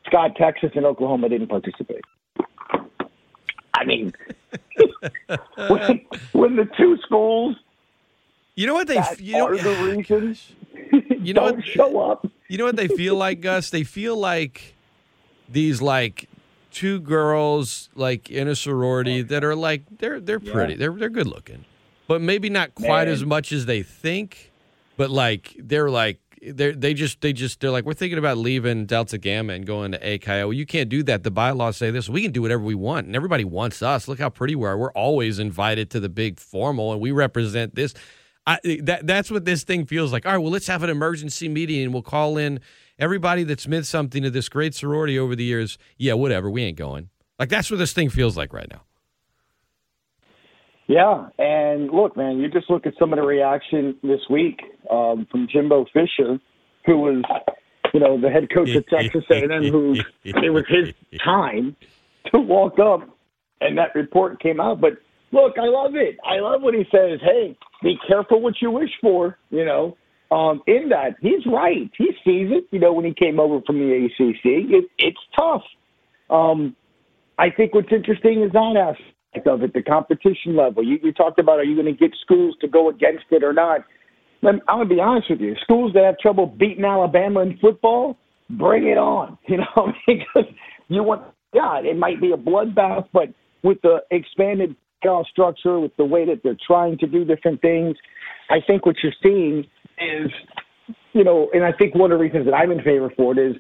Scott, 0.06 0.32
Texas, 0.36 0.70
and 0.74 0.84
Oklahoma 0.84 1.28
didn't 1.28 1.48
participate. 1.48 2.04
I 3.74 3.84
mean, 3.84 4.12
when, 5.68 6.06
when 6.32 6.56
the 6.56 6.68
two 6.76 6.96
schools, 7.04 7.56
you 8.54 8.66
know 8.66 8.74
what 8.74 8.86
they, 8.86 9.02
you 9.18 9.32
know, 9.32 9.56
the 9.56 9.94
reasons, 9.96 10.52
you 11.20 11.32
know 11.34 11.46
don't 11.46 11.56
what, 11.56 11.66
show 11.66 12.00
up. 12.00 12.26
You 12.48 12.58
know 12.58 12.64
what 12.64 12.76
they 12.76 12.88
feel 12.88 13.16
like, 13.16 13.40
Gus? 13.40 13.70
They 13.70 13.82
feel 13.82 14.16
like 14.16 14.74
these 15.48 15.80
like 15.80 16.28
two 16.72 17.00
girls 17.00 17.90
like 17.94 18.30
in 18.30 18.48
a 18.48 18.56
sorority 18.56 19.22
that 19.22 19.44
are 19.44 19.54
like 19.54 19.82
they're 19.98 20.20
they're 20.20 20.40
pretty. 20.40 20.72
Yeah. 20.74 20.78
They're 20.78 20.92
they're 20.92 21.10
good 21.10 21.26
looking. 21.26 21.64
But 22.08 22.20
maybe 22.20 22.50
not 22.50 22.74
quite 22.74 23.04
Man. 23.04 23.14
as 23.14 23.24
much 23.24 23.52
as 23.52 23.66
they 23.66 23.82
think. 23.82 24.50
But 24.96 25.10
like 25.10 25.54
they're 25.58 25.90
like 25.90 26.18
they 26.42 26.72
they 26.72 26.94
just 26.94 27.20
they 27.20 27.32
just 27.32 27.60
they're 27.60 27.70
like 27.70 27.84
we're 27.84 27.94
thinking 27.94 28.18
about 28.18 28.38
leaving 28.38 28.86
Delta 28.86 29.18
Gamma 29.18 29.52
and 29.52 29.66
going 29.66 29.92
to 29.92 29.98
AKI. 30.06 30.44
Well, 30.44 30.52
you 30.52 30.66
can't 30.66 30.88
do 30.88 31.02
that. 31.04 31.22
The 31.22 31.30
bylaws 31.30 31.76
say 31.76 31.90
this. 31.90 32.08
We 32.08 32.22
can 32.22 32.32
do 32.32 32.42
whatever 32.42 32.62
we 32.62 32.74
want, 32.74 33.06
and 33.06 33.14
everybody 33.14 33.44
wants 33.44 33.82
us. 33.82 34.08
Look 34.08 34.18
how 34.18 34.28
pretty 34.28 34.56
we 34.56 34.66
are. 34.66 34.76
We're 34.76 34.92
always 34.92 35.38
invited 35.38 35.90
to 35.90 36.00
the 36.00 36.08
big 36.08 36.40
formal, 36.40 36.92
and 36.92 37.00
we 37.00 37.12
represent 37.12 37.74
this. 37.74 37.94
I, 38.44 38.58
that 38.82 39.06
that's 39.06 39.30
what 39.30 39.44
this 39.44 39.62
thing 39.62 39.86
feels 39.86 40.12
like. 40.12 40.26
All 40.26 40.32
right, 40.32 40.38
well, 40.38 40.50
let's 40.50 40.66
have 40.66 40.82
an 40.82 40.90
emergency 40.90 41.48
meeting, 41.48 41.84
and 41.84 41.92
we'll 41.92 42.02
call 42.02 42.36
in 42.36 42.58
everybody 42.98 43.44
that's 43.44 43.66
meant 43.66 43.86
something 43.86 44.22
to 44.22 44.30
this 44.30 44.48
great 44.48 44.74
sorority 44.74 45.18
over 45.18 45.34
the 45.34 45.44
years, 45.44 45.78
yeah, 45.96 46.14
whatever, 46.14 46.50
we 46.50 46.62
ain't 46.62 46.78
going. 46.78 47.10
Like 47.38 47.48
that's 47.48 47.70
what 47.70 47.78
this 47.78 47.92
thing 47.92 48.10
feels 48.10 48.36
like 48.36 48.52
right 48.52 48.68
now. 48.70 48.82
Yeah, 50.86 51.28
and 51.38 51.90
look, 51.90 52.16
man, 52.16 52.38
you 52.38 52.48
just 52.48 52.68
look 52.68 52.86
at 52.86 52.94
some 52.98 53.12
of 53.12 53.18
the 53.18 53.24
reaction 53.24 53.96
this 54.02 54.20
week 54.28 54.60
um, 54.90 55.26
from 55.30 55.48
Jimbo 55.50 55.86
Fisher, 55.92 56.38
who 56.84 56.98
was, 56.98 57.22
you 57.94 58.00
know, 58.00 58.20
the 58.20 58.28
head 58.28 58.48
coach 58.52 58.70
of 58.70 58.86
Texas 58.88 59.24
A&M, 59.30 59.64
who 59.70 59.96
it 60.24 60.52
was 60.52 60.64
his 60.68 60.92
time 61.24 61.76
to 62.32 62.40
walk 62.40 62.78
up, 62.78 63.08
and 63.60 63.78
that 63.78 63.94
report 63.94 64.40
came 64.42 64.60
out. 64.60 64.80
But 64.80 64.94
look, 65.30 65.54
I 65.56 65.66
love 65.66 65.94
it. 65.94 66.16
I 66.24 66.40
love 66.40 66.62
what 66.62 66.74
he 66.74 66.84
says. 66.90 67.20
Hey, 67.22 67.56
be 67.82 67.96
careful 68.06 68.40
what 68.40 68.54
you 68.60 68.70
wish 68.70 68.90
for. 69.00 69.38
You 69.50 69.64
know, 69.64 69.96
um, 70.32 70.62
in 70.66 70.88
that 70.88 71.16
he's 71.20 71.44
right. 71.46 71.90
He 71.98 72.06
sees 72.24 72.48
it. 72.50 72.64
You 72.70 72.80
know, 72.80 72.92
when 72.94 73.04
he 73.04 73.12
came 73.12 73.38
over 73.38 73.60
from 73.66 73.78
the 73.78 74.06
ACC, 74.06 74.40
it, 74.44 74.84
it's 74.98 75.20
tough. 75.38 75.62
Um, 76.30 76.74
I 77.38 77.50
think 77.50 77.74
what's 77.74 77.92
interesting 77.92 78.42
is 78.42 78.52
that 78.52 78.76
aspect 78.76 79.46
of 79.46 79.62
it, 79.62 79.74
the 79.74 79.82
competition 79.82 80.56
level. 80.56 80.82
You, 80.82 80.98
you 81.02 81.12
talked 81.12 81.38
about 81.38 81.58
are 81.58 81.64
you 81.64 81.74
going 81.74 81.94
to 81.94 81.98
get 81.98 82.16
schools 82.22 82.56
to 82.62 82.68
go 82.68 82.88
against 82.88 83.24
it 83.30 83.44
or 83.44 83.52
not? 83.52 83.84
I'm 84.42 84.60
going 84.66 84.88
to 84.88 84.94
be 84.94 85.00
honest 85.00 85.30
with 85.30 85.40
you. 85.40 85.54
Schools 85.62 85.92
that 85.94 86.04
have 86.04 86.18
trouble 86.18 86.46
beating 86.46 86.84
Alabama 86.84 87.40
in 87.40 87.58
football, 87.58 88.16
bring 88.50 88.88
it 88.88 88.98
on. 88.98 89.36
You 89.48 89.58
know, 89.58 89.92
because 90.06 90.50
you 90.88 91.02
want 91.02 91.22
God, 91.52 91.84
it 91.84 91.98
might 91.98 92.20
be 92.20 92.32
a 92.32 92.36
bloodbath, 92.36 93.06
but 93.12 93.28
with 93.62 93.82
the 93.82 93.98
expanded 94.10 94.74
structure, 95.30 95.78
with 95.78 95.94
the 95.96 96.04
way 96.04 96.24
that 96.24 96.40
they're 96.42 96.56
trying 96.66 96.96
to 96.98 97.06
do 97.06 97.24
different 97.24 97.60
things, 97.60 97.96
I 98.48 98.58
think 98.66 98.86
what 98.86 98.96
you're 99.02 99.12
seeing 99.22 99.66
is, 100.02 100.30
you 101.12 101.24
know, 101.24 101.48
and 101.52 101.64
I 101.64 101.72
think 101.72 101.94
one 101.94 102.12
of 102.12 102.18
the 102.18 102.22
reasons 102.24 102.46
that 102.46 102.54
I'm 102.54 102.70
in 102.70 102.82
favor 102.82 103.12
for 103.16 103.32
it 103.32 103.38
is 103.38 103.56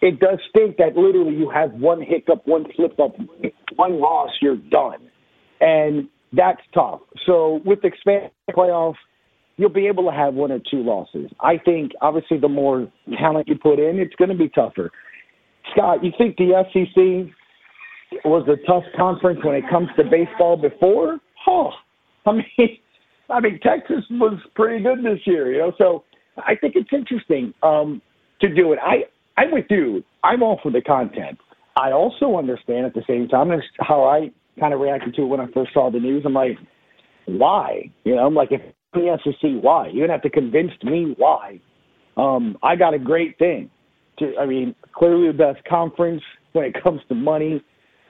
it 0.00 0.20
does 0.20 0.38
stink 0.50 0.76
that 0.78 0.96
literally 0.96 1.34
you 1.34 1.50
have 1.50 1.72
one 1.72 2.02
hiccup, 2.02 2.46
one 2.46 2.66
slip 2.76 2.98
up, 2.98 3.14
one 3.76 4.00
loss, 4.00 4.30
you're 4.40 4.56
done. 4.56 5.08
And 5.60 6.08
that's 6.32 6.60
tough. 6.74 7.00
So 7.26 7.60
with 7.64 7.82
the 7.82 7.88
expanded 7.88 8.30
playoff, 8.50 8.94
you'll 9.56 9.70
be 9.70 9.86
able 9.86 10.04
to 10.04 10.16
have 10.16 10.34
one 10.34 10.50
or 10.50 10.58
two 10.58 10.82
losses. 10.82 11.30
I 11.40 11.58
think 11.58 11.92
obviously 12.00 12.38
the 12.38 12.48
more 12.48 12.90
talent 13.18 13.48
you 13.48 13.56
put 13.56 13.78
in, 13.78 13.98
it's 13.98 14.14
going 14.16 14.30
to 14.30 14.36
be 14.36 14.48
tougher. 14.48 14.90
Scott, 15.72 16.02
you 16.02 16.10
think 16.18 16.36
the 16.36 16.64
SEC 16.72 17.32
was 18.24 18.46
a 18.48 18.56
tough 18.66 18.84
conference 18.96 19.40
when 19.44 19.54
it 19.54 19.64
comes 19.70 19.88
to 19.96 20.04
baseball 20.04 20.56
before? 20.56 21.18
Oh, 21.46 21.70
I 22.26 22.32
mean, 22.32 22.78
I 23.32 23.40
mean 23.40 23.58
Texas 23.62 24.04
was 24.10 24.38
pretty 24.54 24.82
good 24.82 24.98
this 24.98 25.20
year, 25.26 25.52
you 25.52 25.58
know. 25.58 25.72
So 25.78 26.04
I 26.38 26.54
think 26.54 26.74
it's 26.76 26.90
interesting 26.92 27.52
um, 27.62 28.02
to 28.40 28.54
do 28.54 28.72
it. 28.72 28.78
I 28.82 29.04
I'm 29.36 29.52
with 29.52 29.66
you. 29.70 30.02
I'm 30.22 30.42
all 30.42 30.60
for 30.62 30.70
the 30.70 30.82
content. 30.82 31.38
I 31.76 31.92
also 31.92 32.36
understand 32.36 32.86
at 32.86 32.94
the 32.94 33.02
same 33.08 33.28
time 33.28 33.50
how 33.80 34.04
I 34.04 34.30
kind 34.60 34.74
of 34.74 34.80
reacted 34.80 35.14
to 35.14 35.22
it 35.22 35.26
when 35.26 35.40
I 35.40 35.46
first 35.52 35.72
saw 35.72 35.90
the 35.90 35.98
news. 35.98 36.22
I'm 36.26 36.34
like, 36.34 36.58
why? 37.26 37.90
You 38.04 38.16
know, 38.16 38.26
I'm 38.26 38.34
like, 38.34 38.50
if 38.52 38.60
the 38.92 39.18
SEC, 39.24 39.62
why? 39.62 39.88
You're 39.88 40.06
gonna 40.06 40.18
have 40.18 40.22
to 40.22 40.30
convince 40.30 40.72
me 40.82 41.14
why. 41.16 41.60
Um, 42.16 42.58
I 42.62 42.76
got 42.76 42.92
a 42.94 42.98
great 42.98 43.38
thing. 43.38 43.70
To, 44.18 44.34
I 44.38 44.44
mean, 44.44 44.74
clearly 44.94 45.28
the 45.28 45.32
best 45.32 45.64
conference 45.66 46.22
when 46.52 46.66
it 46.66 46.82
comes 46.82 47.00
to 47.08 47.14
money, 47.14 47.64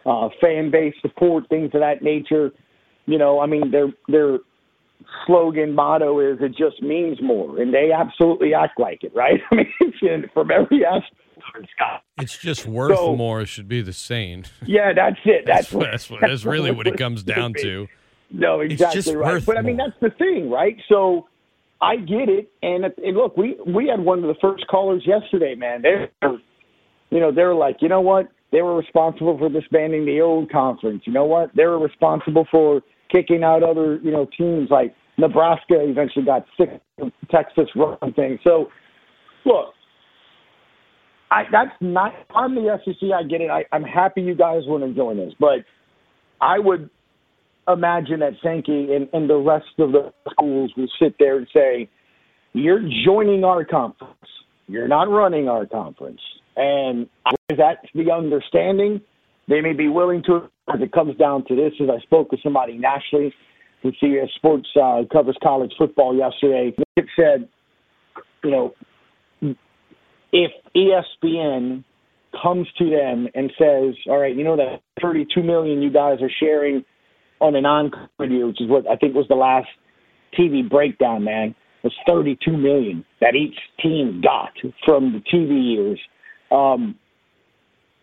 uh, 0.04 0.28
fan 0.40 0.70
base 0.70 0.94
support, 1.00 1.48
things 1.48 1.70
of 1.74 1.80
that 1.80 2.02
nature. 2.02 2.50
You 3.06 3.18
know, 3.18 3.40
I 3.40 3.46
mean, 3.46 3.70
their 3.70 3.88
their 4.08 4.38
slogan 5.26 5.74
motto 5.74 6.20
is 6.20 6.38
"it 6.40 6.56
just 6.56 6.82
means 6.82 7.20
more," 7.22 7.60
and 7.60 7.72
they 7.72 7.90
absolutely 7.92 8.54
act 8.54 8.78
like 8.78 9.02
it, 9.04 9.14
right? 9.14 9.40
I 9.50 9.54
mean, 9.54 10.30
from 10.32 10.50
every 10.50 10.84
aspect. 10.84 11.16
It's 12.18 12.38
just 12.38 12.66
worth 12.66 12.96
so, 12.96 13.16
more. 13.16 13.44
Should 13.44 13.68
be 13.68 13.82
the 13.82 13.92
same. 13.92 14.44
Yeah, 14.64 14.92
that's 14.94 15.16
it. 15.24 15.44
That's 15.44 15.70
that's, 15.70 15.72
what, 15.72 15.86
that's, 15.90 16.10
what, 16.10 16.20
that's 16.20 16.44
really 16.44 16.70
what 16.70 16.86
it 16.86 16.96
comes 16.98 17.22
down 17.22 17.54
to. 17.54 17.88
No, 18.30 18.60
exactly 18.60 19.14
right. 19.14 19.44
But 19.44 19.58
I 19.58 19.62
mean, 19.62 19.76
that's 19.76 19.98
the 20.00 20.10
thing, 20.10 20.50
right? 20.50 20.76
So 20.88 21.28
I 21.80 21.96
get 21.96 22.28
it. 22.28 22.50
And, 22.62 22.84
and 22.84 23.16
look, 23.16 23.36
we 23.36 23.56
we 23.66 23.88
had 23.88 24.00
one 24.00 24.20
of 24.20 24.28
the 24.28 24.36
first 24.40 24.66
callers 24.68 25.02
yesterday, 25.04 25.54
man. 25.54 25.82
They're, 25.82 26.08
you 27.10 27.20
know, 27.20 27.32
they're 27.32 27.54
like, 27.54 27.76
you 27.80 27.88
know 27.88 28.00
what? 28.00 28.28
They 28.52 28.62
were 28.62 28.76
responsible 28.76 29.36
for 29.36 29.48
disbanding 29.48 30.06
the 30.06 30.20
old 30.20 30.50
conference. 30.50 31.02
You 31.06 31.12
know 31.12 31.24
what? 31.24 31.50
They 31.56 31.64
were 31.64 31.78
responsible 31.78 32.46
for 32.50 32.82
kicking 33.12 33.44
out 33.44 33.62
other, 33.62 33.96
you 34.02 34.10
know, 34.10 34.26
teams 34.36 34.70
like 34.70 34.94
Nebraska. 35.18 35.74
Eventually 35.78 36.24
got 36.24 36.44
sick 36.58 36.80
of 37.00 37.12
Texas 37.30 37.68
run 37.76 37.98
thing. 38.14 38.38
So, 38.42 38.68
look, 39.44 39.74
I, 41.30 41.44
that's 41.50 41.74
not. 41.80 42.12
I'm 42.34 42.54
the 42.54 42.78
SEC. 42.84 43.08
I 43.14 43.22
get 43.22 43.40
it. 43.40 43.50
I, 43.50 43.64
I'm 43.72 43.84
happy 43.84 44.22
you 44.22 44.34
guys 44.34 44.62
to 44.64 44.92
join 44.94 45.18
us, 45.20 45.32
but 45.38 45.60
I 46.40 46.58
would 46.58 46.90
imagine 47.68 48.20
that 48.20 48.32
Sankey 48.42 48.94
and, 48.94 49.08
and 49.12 49.30
the 49.30 49.36
rest 49.36 49.66
of 49.78 49.92
the 49.92 50.12
schools 50.30 50.72
will 50.76 50.88
sit 51.00 51.14
there 51.18 51.38
and 51.38 51.46
say, 51.54 51.88
"You're 52.52 52.82
joining 53.04 53.44
our 53.44 53.64
conference. 53.64 54.16
You're 54.66 54.88
not 54.88 55.08
running 55.08 55.48
our 55.48 55.66
conference." 55.66 56.20
And 56.56 57.08
that's 57.48 57.86
the 57.94 58.12
understanding. 58.12 59.00
They 59.48 59.60
may 59.60 59.72
be 59.72 59.88
willing 59.88 60.22
to, 60.24 60.48
as 60.72 60.80
it 60.80 60.92
comes 60.92 61.16
down 61.16 61.44
to 61.46 61.56
this. 61.56 61.72
As 61.80 61.88
I 61.90 62.00
spoke 62.02 62.30
with 62.30 62.40
somebody 62.42 62.78
nationally 62.78 63.34
who 63.82 63.92
CBS 64.02 64.30
Sports 64.36 64.68
uh, 64.80 65.02
covers 65.12 65.36
college 65.42 65.72
football 65.76 66.16
yesterday, 66.16 66.74
it 66.96 67.06
said, 67.16 67.48
you 68.44 68.50
know, 68.50 68.74
if 70.32 70.50
ESPN 70.74 71.84
comes 72.40 72.66
to 72.78 72.88
them 72.88 73.28
and 73.34 73.52
says, 73.58 73.94
"All 74.08 74.18
right, 74.18 74.34
you 74.34 74.44
know 74.44 74.56
that 74.56 74.80
32 75.02 75.42
million 75.42 75.82
you 75.82 75.90
guys 75.90 76.18
are 76.22 76.30
sharing 76.40 76.84
on 77.40 77.54
an 77.56 77.66
encore 77.66 78.08
video, 78.18 78.46
which 78.46 78.60
is 78.60 78.68
what 78.68 78.88
I 78.88 78.96
think 78.96 79.14
was 79.14 79.26
the 79.28 79.34
last 79.34 79.68
TV 80.38 80.68
breakdown, 80.68 81.24
man, 81.24 81.54
was 81.82 81.92
32 82.06 82.56
million 82.56 83.04
that 83.20 83.34
each 83.34 83.56
team 83.82 84.22
got 84.22 84.52
from 84.84 85.12
the 85.12 85.20
TV 85.20 85.74
years. 85.74 86.00
Um, 86.50 86.96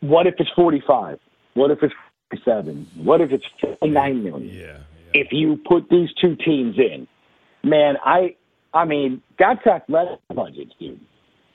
what 0.01 0.27
if 0.27 0.35
it's 0.37 0.49
45? 0.55 1.19
What 1.59 1.71
if 1.71 1.79
it's 1.83 1.93
47? 2.31 2.87
What 3.03 3.19
if 3.19 3.31
it's 3.33 3.43
49 3.81 4.23
million? 4.23 4.47
Yeah, 4.47 4.61
yeah. 4.61 4.77
If 5.13 5.27
you 5.31 5.59
put 5.67 5.89
these 5.89 6.07
two 6.21 6.37
teams 6.37 6.77
in, 6.77 7.05
man, 7.69 7.95
I, 8.05 8.37
I 8.73 8.85
mean, 8.85 9.21
that's 9.37 9.67
athletic 9.67 10.19
budgets, 10.33 10.71
dude, 10.79 11.01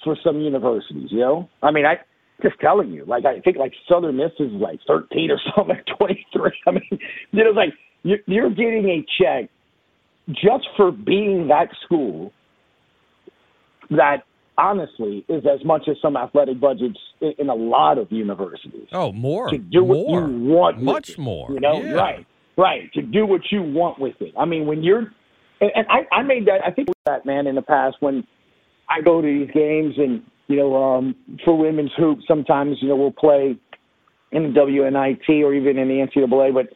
for 0.05 0.14
some 0.22 0.40
universities. 0.40 1.09
You 1.11 1.20
know, 1.20 1.48
I 1.62 1.70
mean, 1.70 1.86
I 1.86 1.94
just 2.42 2.61
telling 2.61 2.92
you, 2.92 3.07
like 3.07 3.24
I 3.24 3.40
think 3.40 3.57
like 3.57 3.72
Southern 3.88 4.18
Miss 4.18 4.32
is 4.38 4.52
like 4.52 4.78
13 4.86 5.30
or 5.30 5.40
something, 5.57 5.80
23. 5.98 6.52
I 6.66 6.70
mean, 6.70 6.82
you 7.32 7.44
know, 7.44 7.52
like 7.52 7.72
you're 8.02 8.50
getting 8.50 8.86
a 8.90 9.07
check 9.18 9.48
just 10.28 10.68
for 10.76 10.92
being 10.92 11.48
that 11.48 11.68
school 11.82 12.30
that 13.88 14.24
honestly 14.57 15.24
is 15.28 15.44
as 15.46 15.64
much 15.64 15.82
as 15.88 15.96
some 16.00 16.16
athletic 16.16 16.61
budgets 16.61 16.98
in 17.20 17.48
a 17.48 17.55
lot 17.55 17.98
of 17.98 18.11
universities. 18.11 18.88
Oh, 18.92 19.12
more 19.12 19.50
to 19.50 19.59
do 19.59 19.84
more. 19.84 20.20
what 20.20 20.30
you 20.30 20.38
want, 20.44 20.82
much 20.82 21.11
it, 21.11 21.18
more. 21.18 21.50
You 21.52 21.61
know, 21.61 21.80
yeah. 21.82 21.92
right, 21.92 22.26
right. 22.57 22.92
To 22.94 23.02
do 23.02 23.26
what 23.26 23.42
you 23.50 23.62
want 23.62 23.98
with 23.98 24.14
it. 24.20 24.32
I 24.38 24.44
mean, 24.44 24.66
when 24.66 24.82
you're, 24.82 25.12
and, 25.61 25.70
and 25.74 25.86
I, 25.88 26.14
I 26.14 26.22
made 26.22 26.46
that. 26.46 26.61
I 26.64 26.70
think 26.70 26.88
that 27.07 27.26
man 27.26 27.46
in 27.46 27.55
the 27.55 27.62
past 27.62 27.96
when 28.00 28.24
I 28.88 29.00
go 29.02 29.20
to 29.20 29.26
these 29.26 29.50
games 29.52 29.94
and 29.98 30.22
you 30.46 30.57
know, 30.57 30.76
um, 30.76 31.14
for 31.44 31.57
women's 31.57 31.92
hoop, 31.96 32.18
sometimes, 32.28 32.76
you 32.80 32.88
know, 32.88 32.96
we'll 32.96 33.12
play 33.12 33.57
in 34.32 34.42
the 34.42 34.61
WNIT 34.61 35.42
or 35.42 35.55
even 35.55 35.78
in 35.78 35.88
the 35.88 36.07
NCAA, 36.07 36.52
but 36.52 36.66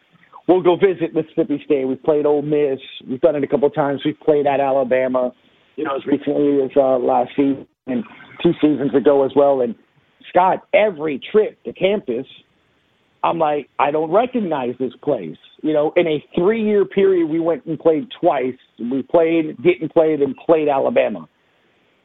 we'll 0.47 0.63
go 0.63 0.77
visit 0.77 1.15
Mississippi 1.15 1.61
State. 1.65 1.85
We've 1.85 2.03
played 2.03 2.25
Ole 2.25 2.43
Miss. 2.43 2.79
We've 3.09 3.21
done 3.21 3.37
it 3.37 3.45
a 3.45 3.47
couple 3.47 3.69
of 3.69 3.75
times. 3.75 4.01
We've 4.05 4.19
played 4.21 4.47
at 4.47 4.61
Alabama, 4.61 5.33
you 5.79 5.85
know, 5.85 5.95
as 5.95 6.05
recently 6.07 6.61
as 6.61 6.71
uh, 6.77 6.99
last 6.99 7.31
season 7.37 7.65
and 7.87 8.03
two 8.43 8.51
seasons 8.61 8.93
ago 8.95 9.25
as 9.25 9.31
well. 9.37 9.61
And 9.61 9.77
Scott, 10.29 10.67
every 10.75 11.21
trip 11.31 11.63
to 11.63 11.73
campus, 11.73 12.27
I'm 13.23 13.39
like, 13.39 13.69
I 13.79 13.93
don't 13.93 14.11
recognize 14.11 14.75
this 14.81 14.93
place. 15.03 15.37
You 15.63 15.73
know, 15.73 15.93
in 15.97 16.09
a 16.09 16.25
three 16.35 16.65
year 16.65 16.85
period, 16.85 17.29
we 17.29 17.39
went 17.39 17.65
and 17.65 17.79
played 17.79 18.09
twice. 18.21 18.59
We 18.79 19.03
played, 19.03 19.57
didn't 19.63 19.93
play, 19.93 20.17
then 20.17 20.35
played 20.45 20.69
Alabama. 20.69 21.29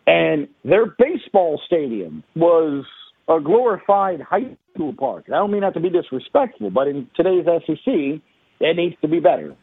And 0.06 0.48
their 0.64 0.96
baseball 1.00 1.60
stadium 1.66 2.24
was 2.36 2.86
a 3.28 3.40
glorified 3.40 4.22
high 4.22 4.56
school 4.74 4.94
park. 4.98 5.26
I 5.28 5.38
don't 5.38 5.52
mean 5.52 5.62
that 5.62 5.74
to 5.74 5.80
be 5.80 5.90
disrespectful, 5.90 6.70
but 6.70 6.88
in 6.88 7.08
today's 7.16 7.46
SEC, 7.66 8.22
it 8.60 8.78
needs 8.78 8.96
to 9.02 9.08
be 9.08 9.20
better. 9.20 9.56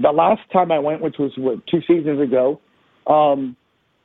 The 0.00 0.10
last 0.10 0.40
time 0.52 0.72
I 0.72 0.78
went, 0.78 1.02
which 1.02 1.16
was 1.18 1.32
what, 1.36 1.66
two 1.66 1.80
seasons 1.86 2.20
ago, 2.20 2.60
um, 3.06 3.56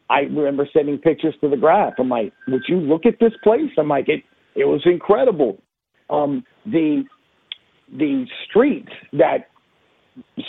I 0.09 0.21
remember 0.21 0.67
sending 0.71 0.97
pictures 0.97 1.35
to 1.41 1.49
the 1.49 1.57
graph. 1.57 1.93
I'm 1.99 2.09
like, 2.09 2.33
would 2.47 2.63
you 2.67 2.77
look 2.77 3.05
at 3.05 3.15
this 3.19 3.33
place? 3.43 3.71
I'm 3.77 3.89
like, 3.89 4.07
it 4.07 4.23
it 4.55 4.65
was 4.65 4.81
incredible. 4.85 5.61
Um, 6.09 6.43
the 6.65 7.03
the 7.91 8.25
street 8.49 8.87
that 9.13 9.49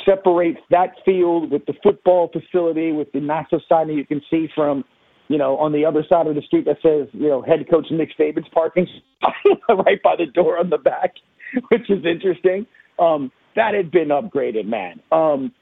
separates 0.04 0.60
that 0.70 0.92
field 1.04 1.50
with 1.50 1.66
the 1.66 1.74
football 1.82 2.30
facility 2.32 2.92
with 2.92 3.12
the 3.12 3.20
massive 3.20 3.60
sign 3.68 3.88
that 3.88 3.94
you 3.94 4.06
can 4.06 4.22
see 4.30 4.48
from 4.54 4.84
you 5.28 5.36
know, 5.36 5.56
on 5.58 5.72
the 5.72 5.84
other 5.84 6.04
side 6.08 6.26
of 6.26 6.34
the 6.34 6.42
street 6.42 6.64
that 6.64 6.78
says, 6.82 7.06
you 7.12 7.28
know, 7.28 7.42
head 7.42 7.68
coach 7.70 7.86
Nick 7.90 8.10
Saban's 8.18 8.48
parking 8.52 8.86
right 9.68 10.02
by 10.02 10.16
the 10.16 10.26
door 10.26 10.58
on 10.58 10.70
the 10.70 10.78
back, 10.78 11.12
which 11.68 11.88
is 11.90 12.04
interesting. 12.04 12.66
Um, 12.98 13.30
that 13.54 13.74
had 13.74 13.90
been 13.90 14.08
upgraded, 14.08 14.66
man. 14.66 15.00
Um, 15.12 15.52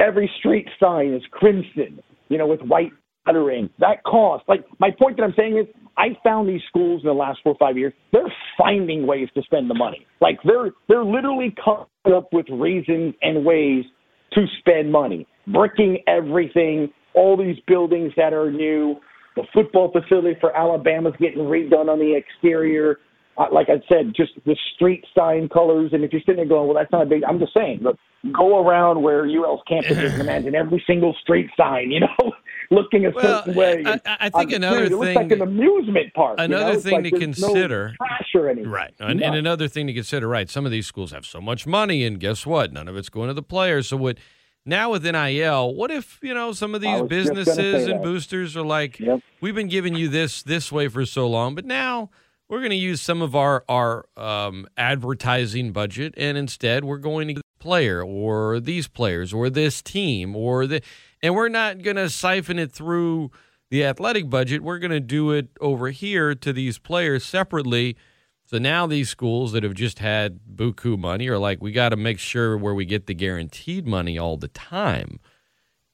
every 0.00 0.30
street 0.38 0.66
sign 0.80 1.12
is 1.12 1.22
crimson, 1.30 2.00
you 2.30 2.38
know, 2.38 2.46
with 2.46 2.62
white 2.62 2.92
lettering. 3.26 3.68
That 3.80 4.02
cost. 4.04 4.44
Like 4.48 4.64
my 4.78 4.88
point 4.98 5.18
that 5.18 5.24
I'm 5.24 5.34
saying 5.36 5.58
is, 5.58 5.66
I 5.98 6.16
found 6.24 6.48
these 6.48 6.62
schools 6.68 7.02
in 7.02 7.08
the 7.08 7.14
last 7.14 7.40
four 7.42 7.52
or 7.52 7.58
five 7.58 7.76
years. 7.76 7.92
They're 8.12 8.32
finding 8.56 9.06
ways 9.06 9.28
to 9.34 9.42
spend 9.42 9.68
the 9.68 9.74
money. 9.74 10.06
Like 10.22 10.38
they're 10.44 10.70
they're 10.88 11.04
literally 11.04 11.54
coming 11.62 12.16
up 12.16 12.32
with 12.32 12.46
reasons 12.48 13.14
and 13.20 13.44
ways 13.44 13.84
to 14.32 14.46
spend 14.60 14.90
money, 14.90 15.26
bricking 15.48 15.98
everything. 16.06 16.88
All 17.14 17.36
these 17.36 17.56
buildings 17.66 18.12
that 18.16 18.32
are 18.32 18.50
new, 18.50 18.96
the 19.36 19.42
football 19.52 19.92
facility 19.92 20.38
for 20.40 20.56
Alabama's 20.56 21.14
getting 21.18 21.40
redone 21.40 21.88
on 21.88 21.98
the 21.98 22.14
exterior. 22.16 22.98
Uh, 23.36 23.46
like 23.52 23.68
I 23.68 23.82
said, 23.88 24.12
just 24.14 24.32
the 24.46 24.56
street 24.74 25.04
sign 25.16 25.48
colors. 25.48 25.90
And 25.92 26.04
if 26.04 26.12
you're 26.12 26.20
sitting 26.20 26.36
there 26.36 26.46
going, 26.46 26.68
well, 26.68 26.76
that's 26.76 26.92
not 26.92 27.02
a 27.02 27.06
big, 27.06 27.22
I'm 27.28 27.40
just 27.40 27.54
saying, 27.54 27.80
look, 27.82 27.96
go 28.32 28.64
around 28.66 29.02
where 29.02 29.24
UL's 29.26 29.60
campus 29.68 29.96
is 29.98 30.12
and 30.12 30.22
imagine 30.22 30.54
every 30.54 30.82
single 30.86 31.14
street 31.22 31.48
sign, 31.56 31.90
you 31.90 32.00
know, 32.00 32.32
looking 32.70 33.06
a 33.06 33.10
Well, 33.10 33.38
certain 33.44 33.54
way. 33.54 33.82
I- 33.86 34.00
I- 34.06 34.30
think 34.30 34.50
the 34.50 34.56
another 34.56 34.86
screen. 34.86 34.92
It 34.92 34.96
looks 34.96 35.06
thing- 35.06 35.16
like 35.16 35.32
an 35.32 35.42
amusement 35.42 36.14
park. 36.14 36.38
you 36.38 36.44
another 36.44 36.72
know? 36.74 36.80
Thing 36.80 36.92
like 36.94 37.04
to 37.04 37.10
there's 37.18 37.40
no 37.40 37.48
consider- 37.48 37.94
trash 37.96 38.28
or 38.34 38.48
anything. 38.48 38.70
Right. 38.70 38.92
And, 39.00 39.22
and 39.22 39.34
another 39.34 39.68
thing 39.68 39.86
to 39.86 39.92
consider, 39.94 40.28
right, 40.28 40.48
some 40.50 40.66
of 40.66 40.72
these 40.72 40.86
schools 40.86 41.10
have 41.12 41.24
so 41.26 41.40
much 41.40 41.66
money, 41.66 42.04
and 42.04 42.20
guess 42.20 42.44
what? 42.46 42.72
None 42.72 42.88
of 42.88 42.96
it's 42.96 43.08
going 43.08 43.28
to 43.28 43.34
the 43.34 43.42
players. 43.42 43.88
So 43.88 43.96
what 43.96 44.18
now 44.66 44.90
with 44.92 45.02
NIL, 45.04 45.74
what 45.74 45.90
if, 45.90 46.18
you 46.22 46.34
know, 46.34 46.52
some 46.52 46.74
of 46.74 46.82
these 46.82 47.00
was 47.00 47.10
just 47.10 47.28
gonna 47.30 47.44
say 47.46 47.52
businesses 47.54 47.86
and 47.88 48.02
boosters 48.02 48.56
are 48.56 48.62
like, 48.62 49.00
Yep. 49.00 49.20
we've 49.40 49.54
been 49.54 49.68
giving 49.68 49.94
you 49.94 50.08
this 50.08 50.42
this 50.42 50.70
way 50.70 50.88
for 50.88 51.06
so 51.06 51.26
long, 51.26 51.54
but 51.54 51.64
now 51.64 52.10
we're 52.48 52.58
going 52.58 52.70
to 52.70 52.76
use 52.76 53.00
some 53.00 53.22
of 53.22 53.34
our 53.34 53.64
our 53.68 54.04
um, 54.18 54.66
advertising 54.76 55.72
budget, 55.72 56.12
and 56.16 56.36
instead 56.36 56.84
we're 56.84 56.98
going 56.98 57.28
to 57.34 57.40
player 57.60 58.02
or 58.02 58.58
these 58.58 58.88
players 58.88 59.32
or 59.32 59.48
this 59.48 59.80
team 59.80 60.34
or 60.34 60.66
the, 60.66 60.82
and 61.22 61.34
we're 61.34 61.48
not 61.48 61.82
going 61.82 61.96
to 61.96 62.10
siphon 62.10 62.58
it 62.58 62.72
through 62.72 63.30
the 63.70 63.84
athletic 63.84 64.28
budget. 64.28 64.62
We're 64.62 64.78
going 64.78 64.90
to 64.90 65.00
do 65.00 65.30
it 65.30 65.48
over 65.60 65.90
here 65.90 66.34
to 66.34 66.52
these 66.52 66.78
players 66.78 67.24
separately. 67.24 67.96
So 68.44 68.58
now 68.58 68.88
these 68.88 69.08
schools 69.08 69.52
that 69.52 69.62
have 69.62 69.74
just 69.74 70.00
had 70.00 70.40
buku 70.52 70.98
money 70.98 71.28
are 71.28 71.38
like, 71.38 71.62
we 71.62 71.70
got 71.70 71.90
to 71.90 71.96
make 71.96 72.18
sure 72.18 72.58
where 72.58 72.74
we 72.74 72.84
get 72.84 73.06
the 73.06 73.14
guaranteed 73.14 73.86
money 73.86 74.18
all 74.18 74.36
the 74.36 74.48
time 74.48 75.20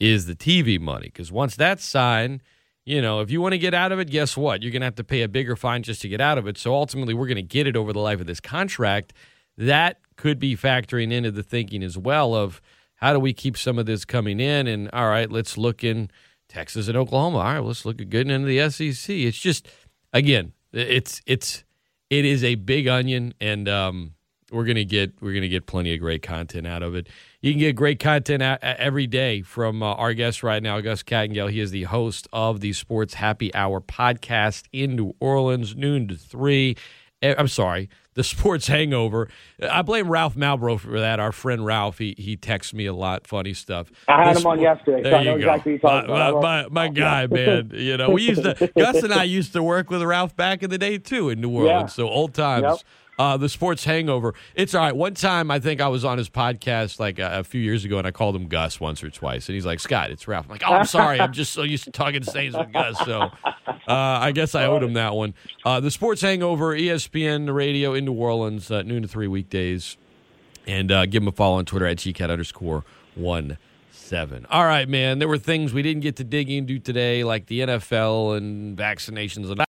is 0.00 0.26
the 0.26 0.34
TV 0.34 0.80
money. 0.80 1.06
Because 1.06 1.30
once 1.30 1.54
that's 1.54 1.84
signed, 1.84 2.42
you 2.86 3.02
know, 3.02 3.20
if 3.20 3.30
you 3.30 3.42
want 3.42 3.52
to 3.52 3.58
get 3.58 3.74
out 3.74 3.92
of 3.92 3.98
it, 3.98 4.08
guess 4.08 4.36
what? 4.36 4.62
You're 4.62 4.72
going 4.72 4.80
to 4.80 4.86
have 4.86 4.94
to 4.94 5.04
pay 5.04 5.22
a 5.22 5.28
bigger 5.28 5.56
fine 5.56 5.82
just 5.82 6.00
to 6.02 6.08
get 6.08 6.20
out 6.20 6.38
of 6.38 6.46
it. 6.46 6.56
So 6.56 6.72
ultimately, 6.72 7.12
we're 7.12 7.26
going 7.26 7.36
to 7.36 7.42
get 7.42 7.66
it 7.66 7.76
over 7.76 7.92
the 7.92 8.00
life 8.00 8.20
of 8.20 8.26
this 8.26 8.40
contract. 8.40 9.12
That 9.56 9.98
could 10.16 10.38
be 10.38 10.56
factoring 10.56 11.12
into 11.12 11.30
the 11.30 11.42
thinking 11.42 11.82
as 11.82 11.96
well 11.96 12.34
of 12.34 12.60
how 12.96 13.12
do 13.12 13.20
we 13.20 13.32
keep 13.32 13.56
some 13.56 13.78
of 13.78 13.86
this 13.86 14.04
coming 14.04 14.40
in? 14.40 14.66
And 14.66 14.90
all 14.92 15.08
right, 15.08 15.30
let's 15.30 15.58
look 15.58 15.84
in 15.84 16.10
Texas 16.48 16.88
and 16.88 16.96
Oklahoma. 16.96 17.38
All 17.38 17.44
right, 17.44 17.58
let's 17.58 17.84
look 17.84 18.00
at 18.00 18.08
getting 18.10 18.30
into 18.32 18.46
the 18.46 18.70
SEC. 18.70 19.14
It's 19.14 19.38
just, 19.38 19.68
again, 20.12 20.52
it's 20.72 21.20
it's 21.26 21.64
it 22.10 22.24
is 22.24 22.44
a 22.44 22.54
big 22.54 22.86
onion, 22.88 23.34
and 23.40 23.68
um, 23.68 24.14
we're 24.50 24.64
gonna 24.64 24.84
get 24.84 25.12
we're 25.20 25.34
gonna 25.34 25.48
get 25.48 25.66
plenty 25.66 25.92
of 25.94 26.00
great 26.00 26.22
content 26.22 26.66
out 26.66 26.82
of 26.82 26.94
it. 26.94 27.08
You 27.40 27.52
can 27.52 27.60
get 27.60 27.76
great 27.76 27.98
content 27.98 28.42
a- 28.42 28.80
every 28.80 29.06
day 29.06 29.42
from 29.42 29.82
uh, 29.82 29.94
our 29.94 30.14
guest 30.14 30.42
right 30.42 30.62
now, 30.62 30.80
Gus 30.80 31.02
Kattengell. 31.02 31.50
He 31.50 31.60
is 31.60 31.70
the 31.70 31.84
host 31.84 32.28
of 32.32 32.60
the 32.60 32.72
Sports 32.72 33.14
Happy 33.14 33.54
Hour 33.54 33.80
podcast 33.80 34.64
in 34.72 34.96
New 34.96 35.14
Orleans, 35.20 35.76
noon 35.76 36.08
to 36.08 36.16
three. 36.16 36.76
Eh, 37.22 37.34
I'm 37.38 37.48
sorry, 37.48 37.88
the 38.14 38.22
Sports 38.34 38.66
Hangover. 38.66 39.28
I 39.62 39.82
blame 39.82 40.08
Ralph 40.10 40.34
Malbro 40.36 40.78
for 40.78 41.00
that. 41.00 41.18
Our 41.18 41.32
friend 41.32 41.64
Ralph, 41.64 41.98
he 41.98 42.14
he 42.18 42.36
texts 42.36 42.74
me 42.74 42.86
a 42.86 42.92
lot, 42.92 43.26
funny 43.26 43.54
stuff. 43.54 43.90
I 44.06 44.24
had 44.24 44.36
him 44.36 44.46
on 44.46 44.60
yesterday, 44.60 45.02
so 45.02 45.10
There 45.10 45.18
I 45.18 45.24
know 45.24 45.36
you 45.36 45.44
go. 45.44 45.52
exactly 45.52 45.72
what 45.72 45.82
you're 45.82 45.90
talking 45.90 46.10
my, 46.10 46.28
about. 46.28 46.42
my, 46.42 46.62
my, 46.62 46.68
my 46.68 46.88
guy, 46.88 47.26
man. 47.26 47.70
You 47.72 47.96
know, 47.96 48.10
we 48.10 48.22
used 48.22 48.42
to 48.42 48.70
Gus 48.78 49.02
and 49.02 49.12
I 49.14 49.24
used 49.24 49.52
to 49.54 49.62
work 49.62 49.88
with 49.90 50.02
Ralph 50.02 50.36
back 50.36 50.62
in 50.62 50.68
the 50.70 50.78
day 50.78 50.98
too 50.98 51.30
in 51.30 51.40
New 51.40 51.50
Orleans. 51.50 51.82
Yeah. 51.82 51.86
So 51.86 52.08
old 52.08 52.34
times. 52.34 52.64
Yep. 52.64 52.78
Uh, 53.18 53.36
the 53.36 53.48
sports 53.48 53.84
hangover. 53.84 54.34
It's 54.54 54.74
all 54.74 54.82
right. 54.82 54.94
One 54.94 55.14
time, 55.14 55.50
I 55.50 55.58
think 55.58 55.80
I 55.80 55.88
was 55.88 56.04
on 56.04 56.18
his 56.18 56.28
podcast 56.28 57.00
like 57.00 57.18
a, 57.18 57.38
a 57.40 57.44
few 57.44 57.60
years 57.60 57.84
ago, 57.84 57.96
and 57.98 58.06
I 58.06 58.10
called 58.10 58.36
him 58.36 58.46
Gus 58.46 58.78
once 58.78 59.02
or 59.02 59.08
twice, 59.08 59.48
and 59.48 59.54
he's 59.54 59.64
like, 59.64 59.80
"Scott, 59.80 60.10
it's 60.10 60.28
Ralph." 60.28 60.46
I'm 60.46 60.52
like, 60.52 60.62
"Oh, 60.66 60.74
I'm 60.74 60.84
sorry. 60.84 61.18
I'm 61.20 61.32
just 61.32 61.52
so 61.52 61.62
used 61.62 61.84
to 61.84 61.90
talking 61.90 62.22
Saints 62.22 62.56
with 62.56 62.72
Gus." 62.72 62.98
So, 63.06 63.30
uh, 63.66 63.72
I 63.88 64.32
guess 64.32 64.54
I 64.54 64.66
owed 64.66 64.82
him 64.82 64.92
that 64.94 65.14
one. 65.14 65.32
Uh, 65.64 65.80
the 65.80 65.90
sports 65.90 66.20
hangover, 66.20 66.76
ESPN 66.76 67.52
Radio 67.54 67.94
in 67.94 68.04
New 68.04 68.12
Orleans, 68.12 68.70
uh, 68.70 68.82
noon 68.82 69.02
to 69.02 69.08
three 69.08 69.28
weekdays, 69.28 69.96
and 70.66 70.92
uh, 70.92 71.06
give 71.06 71.22
him 71.22 71.28
a 71.28 71.32
follow 71.32 71.56
on 71.56 71.64
Twitter 71.64 71.86
at 71.86 71.96
gcat 71.96 72.30
underscore 72.30 72.84
one 73.14 73.56
seven. 73.92 74.46
All 74.50 74.64
right, 74.64 74.88
man. 74.88 75.18
There 75.18 75.28
were 75.28 75.38
things 75.38 75.72
we 75.72 75.82
didn't 75.82 76.02
get 76.02 76.16
to 76.16 76.24
dig 76.24 76.50
into 76.50 76.78
today, 76.78 77.24
like 77.24 77.46
the 77.46 77.60
NFL 77.60 78.36
and 78.36 78.76
vaccinations. 78.76 79.50
And 79.50 79.64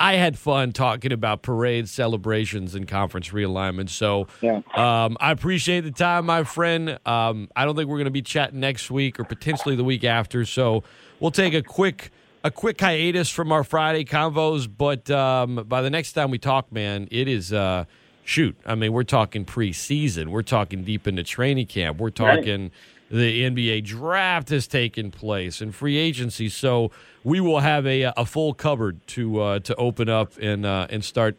I, 0.00 0.14
had 0.14 0.38
fun 0.38 0.72
talking 0.72 1.12
about 1.12 1.42
parades, 1.42 1.90
celebrations, 1.90 2.74
and 2.74 2.86
conference 2.86 3.30
realignment. 3.30 3.90
So 3.90 4.26
Yeah. 4.40 4.60
um, 4.74 5.16
I 5.20 5.30
appreciate 5.32 5.80
the 5.80 5.90
time, 5.90 6.26
my 6.26 6.44
friend. 6.44 6.98
Um, 7.06 7.48
I 7.56 7.64
don't 7.64 7.76
think 7.76 7.88
we're 7.88 7.96
going 7.98 8.04
to 8.06 8.10
be 8.10 8.22
chatting 8.22 8.60
next 8.60 8.90
week 8.90 9.18
or 9.20 9.24
potentially 9.24 9.76
the 9.76 9.84
week 9.84 10.04
after. 10.04 10.44
So 10.44 10.84
we'll 11.20 11.30
take 11.30 11.54
a 11.54 11.62
quick 11.62 12.10
a 12.44 12.50
quick 12.52 12.80
hiatus 12.80 13.28
from 13.28 13.50
our 13.50 13.64
Friday 13.64 14.04
convos. 14.04 14.68
But 14.74 15.10
um, 15.10 15.64
by 15.68 15.82
the 15.82 15.90
next 15.90 16.12
time 16.12 16.30
we 16.30 16.38
talk, 16.38 16.70
man, 16.72 17.08
it 17.10 17.28
is. 17.28 17.52
Uh, 17.52 17.84
Shoot, 18.24 18.56
I 18.66 18.74
mean, 18.74 18.92
we're 18.92 19.04
talking 19.04 19.46
preseason. 19.46 20.26
We're 20.28 20.42
talking 20.42 20.84
deep 20.84 21.08
into 21.08 21.22
training 21.22 21.64
camp. 21.64 21.96
We're 21.98 22.08
Right. 22.08 22.68
The 23.10 23.42
NBA 23.42 23.84
draft 23.84 24.50
has 24.50 24.66
taken 24.66 25.10
place 25.10 25.60
and 25.60 25.74
free 25.74 25.96
agency. 25.96 26.48
So 26.48 26.90
we 27.24 27.40
will 27.40 27.60
have 27.60 27.86
a 27.86 28.12
a 28.16 28.24
full 28.24 28.54
cupboard 28.54 29.06
to 29.08 29.40
uh, 29.40 29.58
to 29.60 29.74
open 29.76 30.08
up 30.08 30.32
and 30.40 30.66
uh, 30.66 30.86
and 30.90 31.04
start 31.04 31.36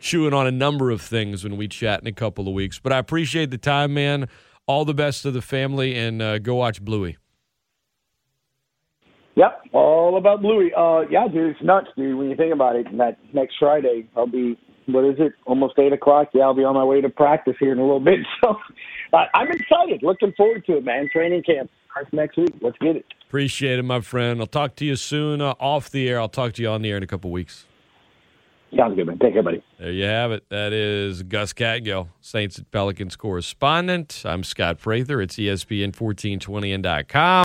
chewing 0.00 0.34
on 0.34 0.46
a 0.46 0.50
number 0.50 0.90
of 0.90 1.00
things 1.00 1.42
when 1.42 1.56
we 1.56 1.68
chat 1.68 2.00
in 2.00 2.06
a 2.06 2.12
couple 2.12 2.48
of 2.48 2.54
weeks. 2.54 2.78
But 2.78 2.92
I 2.92 2.98
appreciate 2.98 3.50
the 3.50 3.58
time, 3.58 3.94
man. 3.94 4.28
All 4.66 4.84
the 4.84 4.94
best 4.94 5.22
to 5.22 5.30
the 5.30 5.42
family, 5.42 5.96
and 5.96 6.20
uh, 6.20 6.38
go 6.38 6.56
watch 6.56 6.84
Bluey. 6.84 7.16
Yep, 9.36 9.62
all 9.72 10.16
about 10.16 10.40
Bluey. 10.40 10.72
Uh, 10.76 11.02
yeah, 11.10 11.28
dude, 11.28 11.50
it's 11.50 11.62
nuts, 11.62 11.88
dude. 11.96 12.16
When 12.16 12.30
you 12.30 12.36
think 12.36 12.52
about 12.52 12.74
it, 12.74 12.86
that 12.96 13.18
next 13.34 13.56
Friday, 13.60 14.08
I'll 14.16 14.26
be 14.26 14.58
what 14.86 15.04
is 15.04 15.16
it? 15.18 15.32
Almost 15.44 15.78
eight 15.78 15.92
o'clock. 15.92 16.28
Yeah, 16.32 16.44
I'll 16.44 16.54
be 16.54 16.64
on 16.64 16.74
my 16.74 16.84
way 16.84 17.00
to 17.00 17.08
practice 17.08 17.54
here 17.60 17.72
in 17.72 17.78
a 17.78 17.82
little 17.82 18.00
bit. 18.00 18.20
So 18.42 18.56
uh, 19.16 19.24
I'm 19.34 19.50
excited. 19.50 20.02
Looking 20.02 20.32
forward 20.36 20.64
to 20.66 20.78
it, 20.78 20.84
man. 20.84 21.08
Training 21.12 21.42
camp 21.42 21.70
starts 21.90 22.12
next 22.12 22.36
week. 22.36 22.54
Let's 22.60 22.78
get 22.78 22.96
it. 22.96 23.04
Appreciate 23.26 23.78
it, 23.78 23.84
my 23.84 24.00
friend. 24.00 24.40
I'll 24.40 24.46
talk 24.46 24.76
to 24.76 24.84
you 24.84 24.96
soon 24.96 25.40
uh, 25.40 25.54
off 25.58 25.90
the 25.90 26.08
air. 26.08 26.20
I'll 26.20 26.28
talk 26.28 26.52
to 26.54 26.62
you 26.62 26.68
on 26.68 26.82
the 26.82 26.90
air 26.90 26.96
in 26.96 27.02
a 27.02 27.06
couple 27.06 27.30
weeks. 27.30 27.66
Sounds 28.76 28.96
good, 28.96 29.06
man. 29.06 29.18
Take 29.18 29.32
care, 29.32 29.42
buddy. 29.42 29.62
There 29.78 29.92
you 29.92 30.04
have 30.04 30.32
it. 30.32 30.44
That 30.48 30.72
is 30.72 31.22
Gus 31.22 31.52
Kattengell, 31.52 32.08
Saints 32.20 32.58
and 32.58 32.70
Pelicans 32.70 33.16
correspondent. 33.16 34.22
I'm 34.24 34.42
Scott 34.44 34.78
Prather. 34.78 35.22
It's 35.22 35.38
E 35.38 35.46
ESPN 35.46 35.98
1420 35.98 36.72
and 36.72 36.84
.com. 36.84 37.26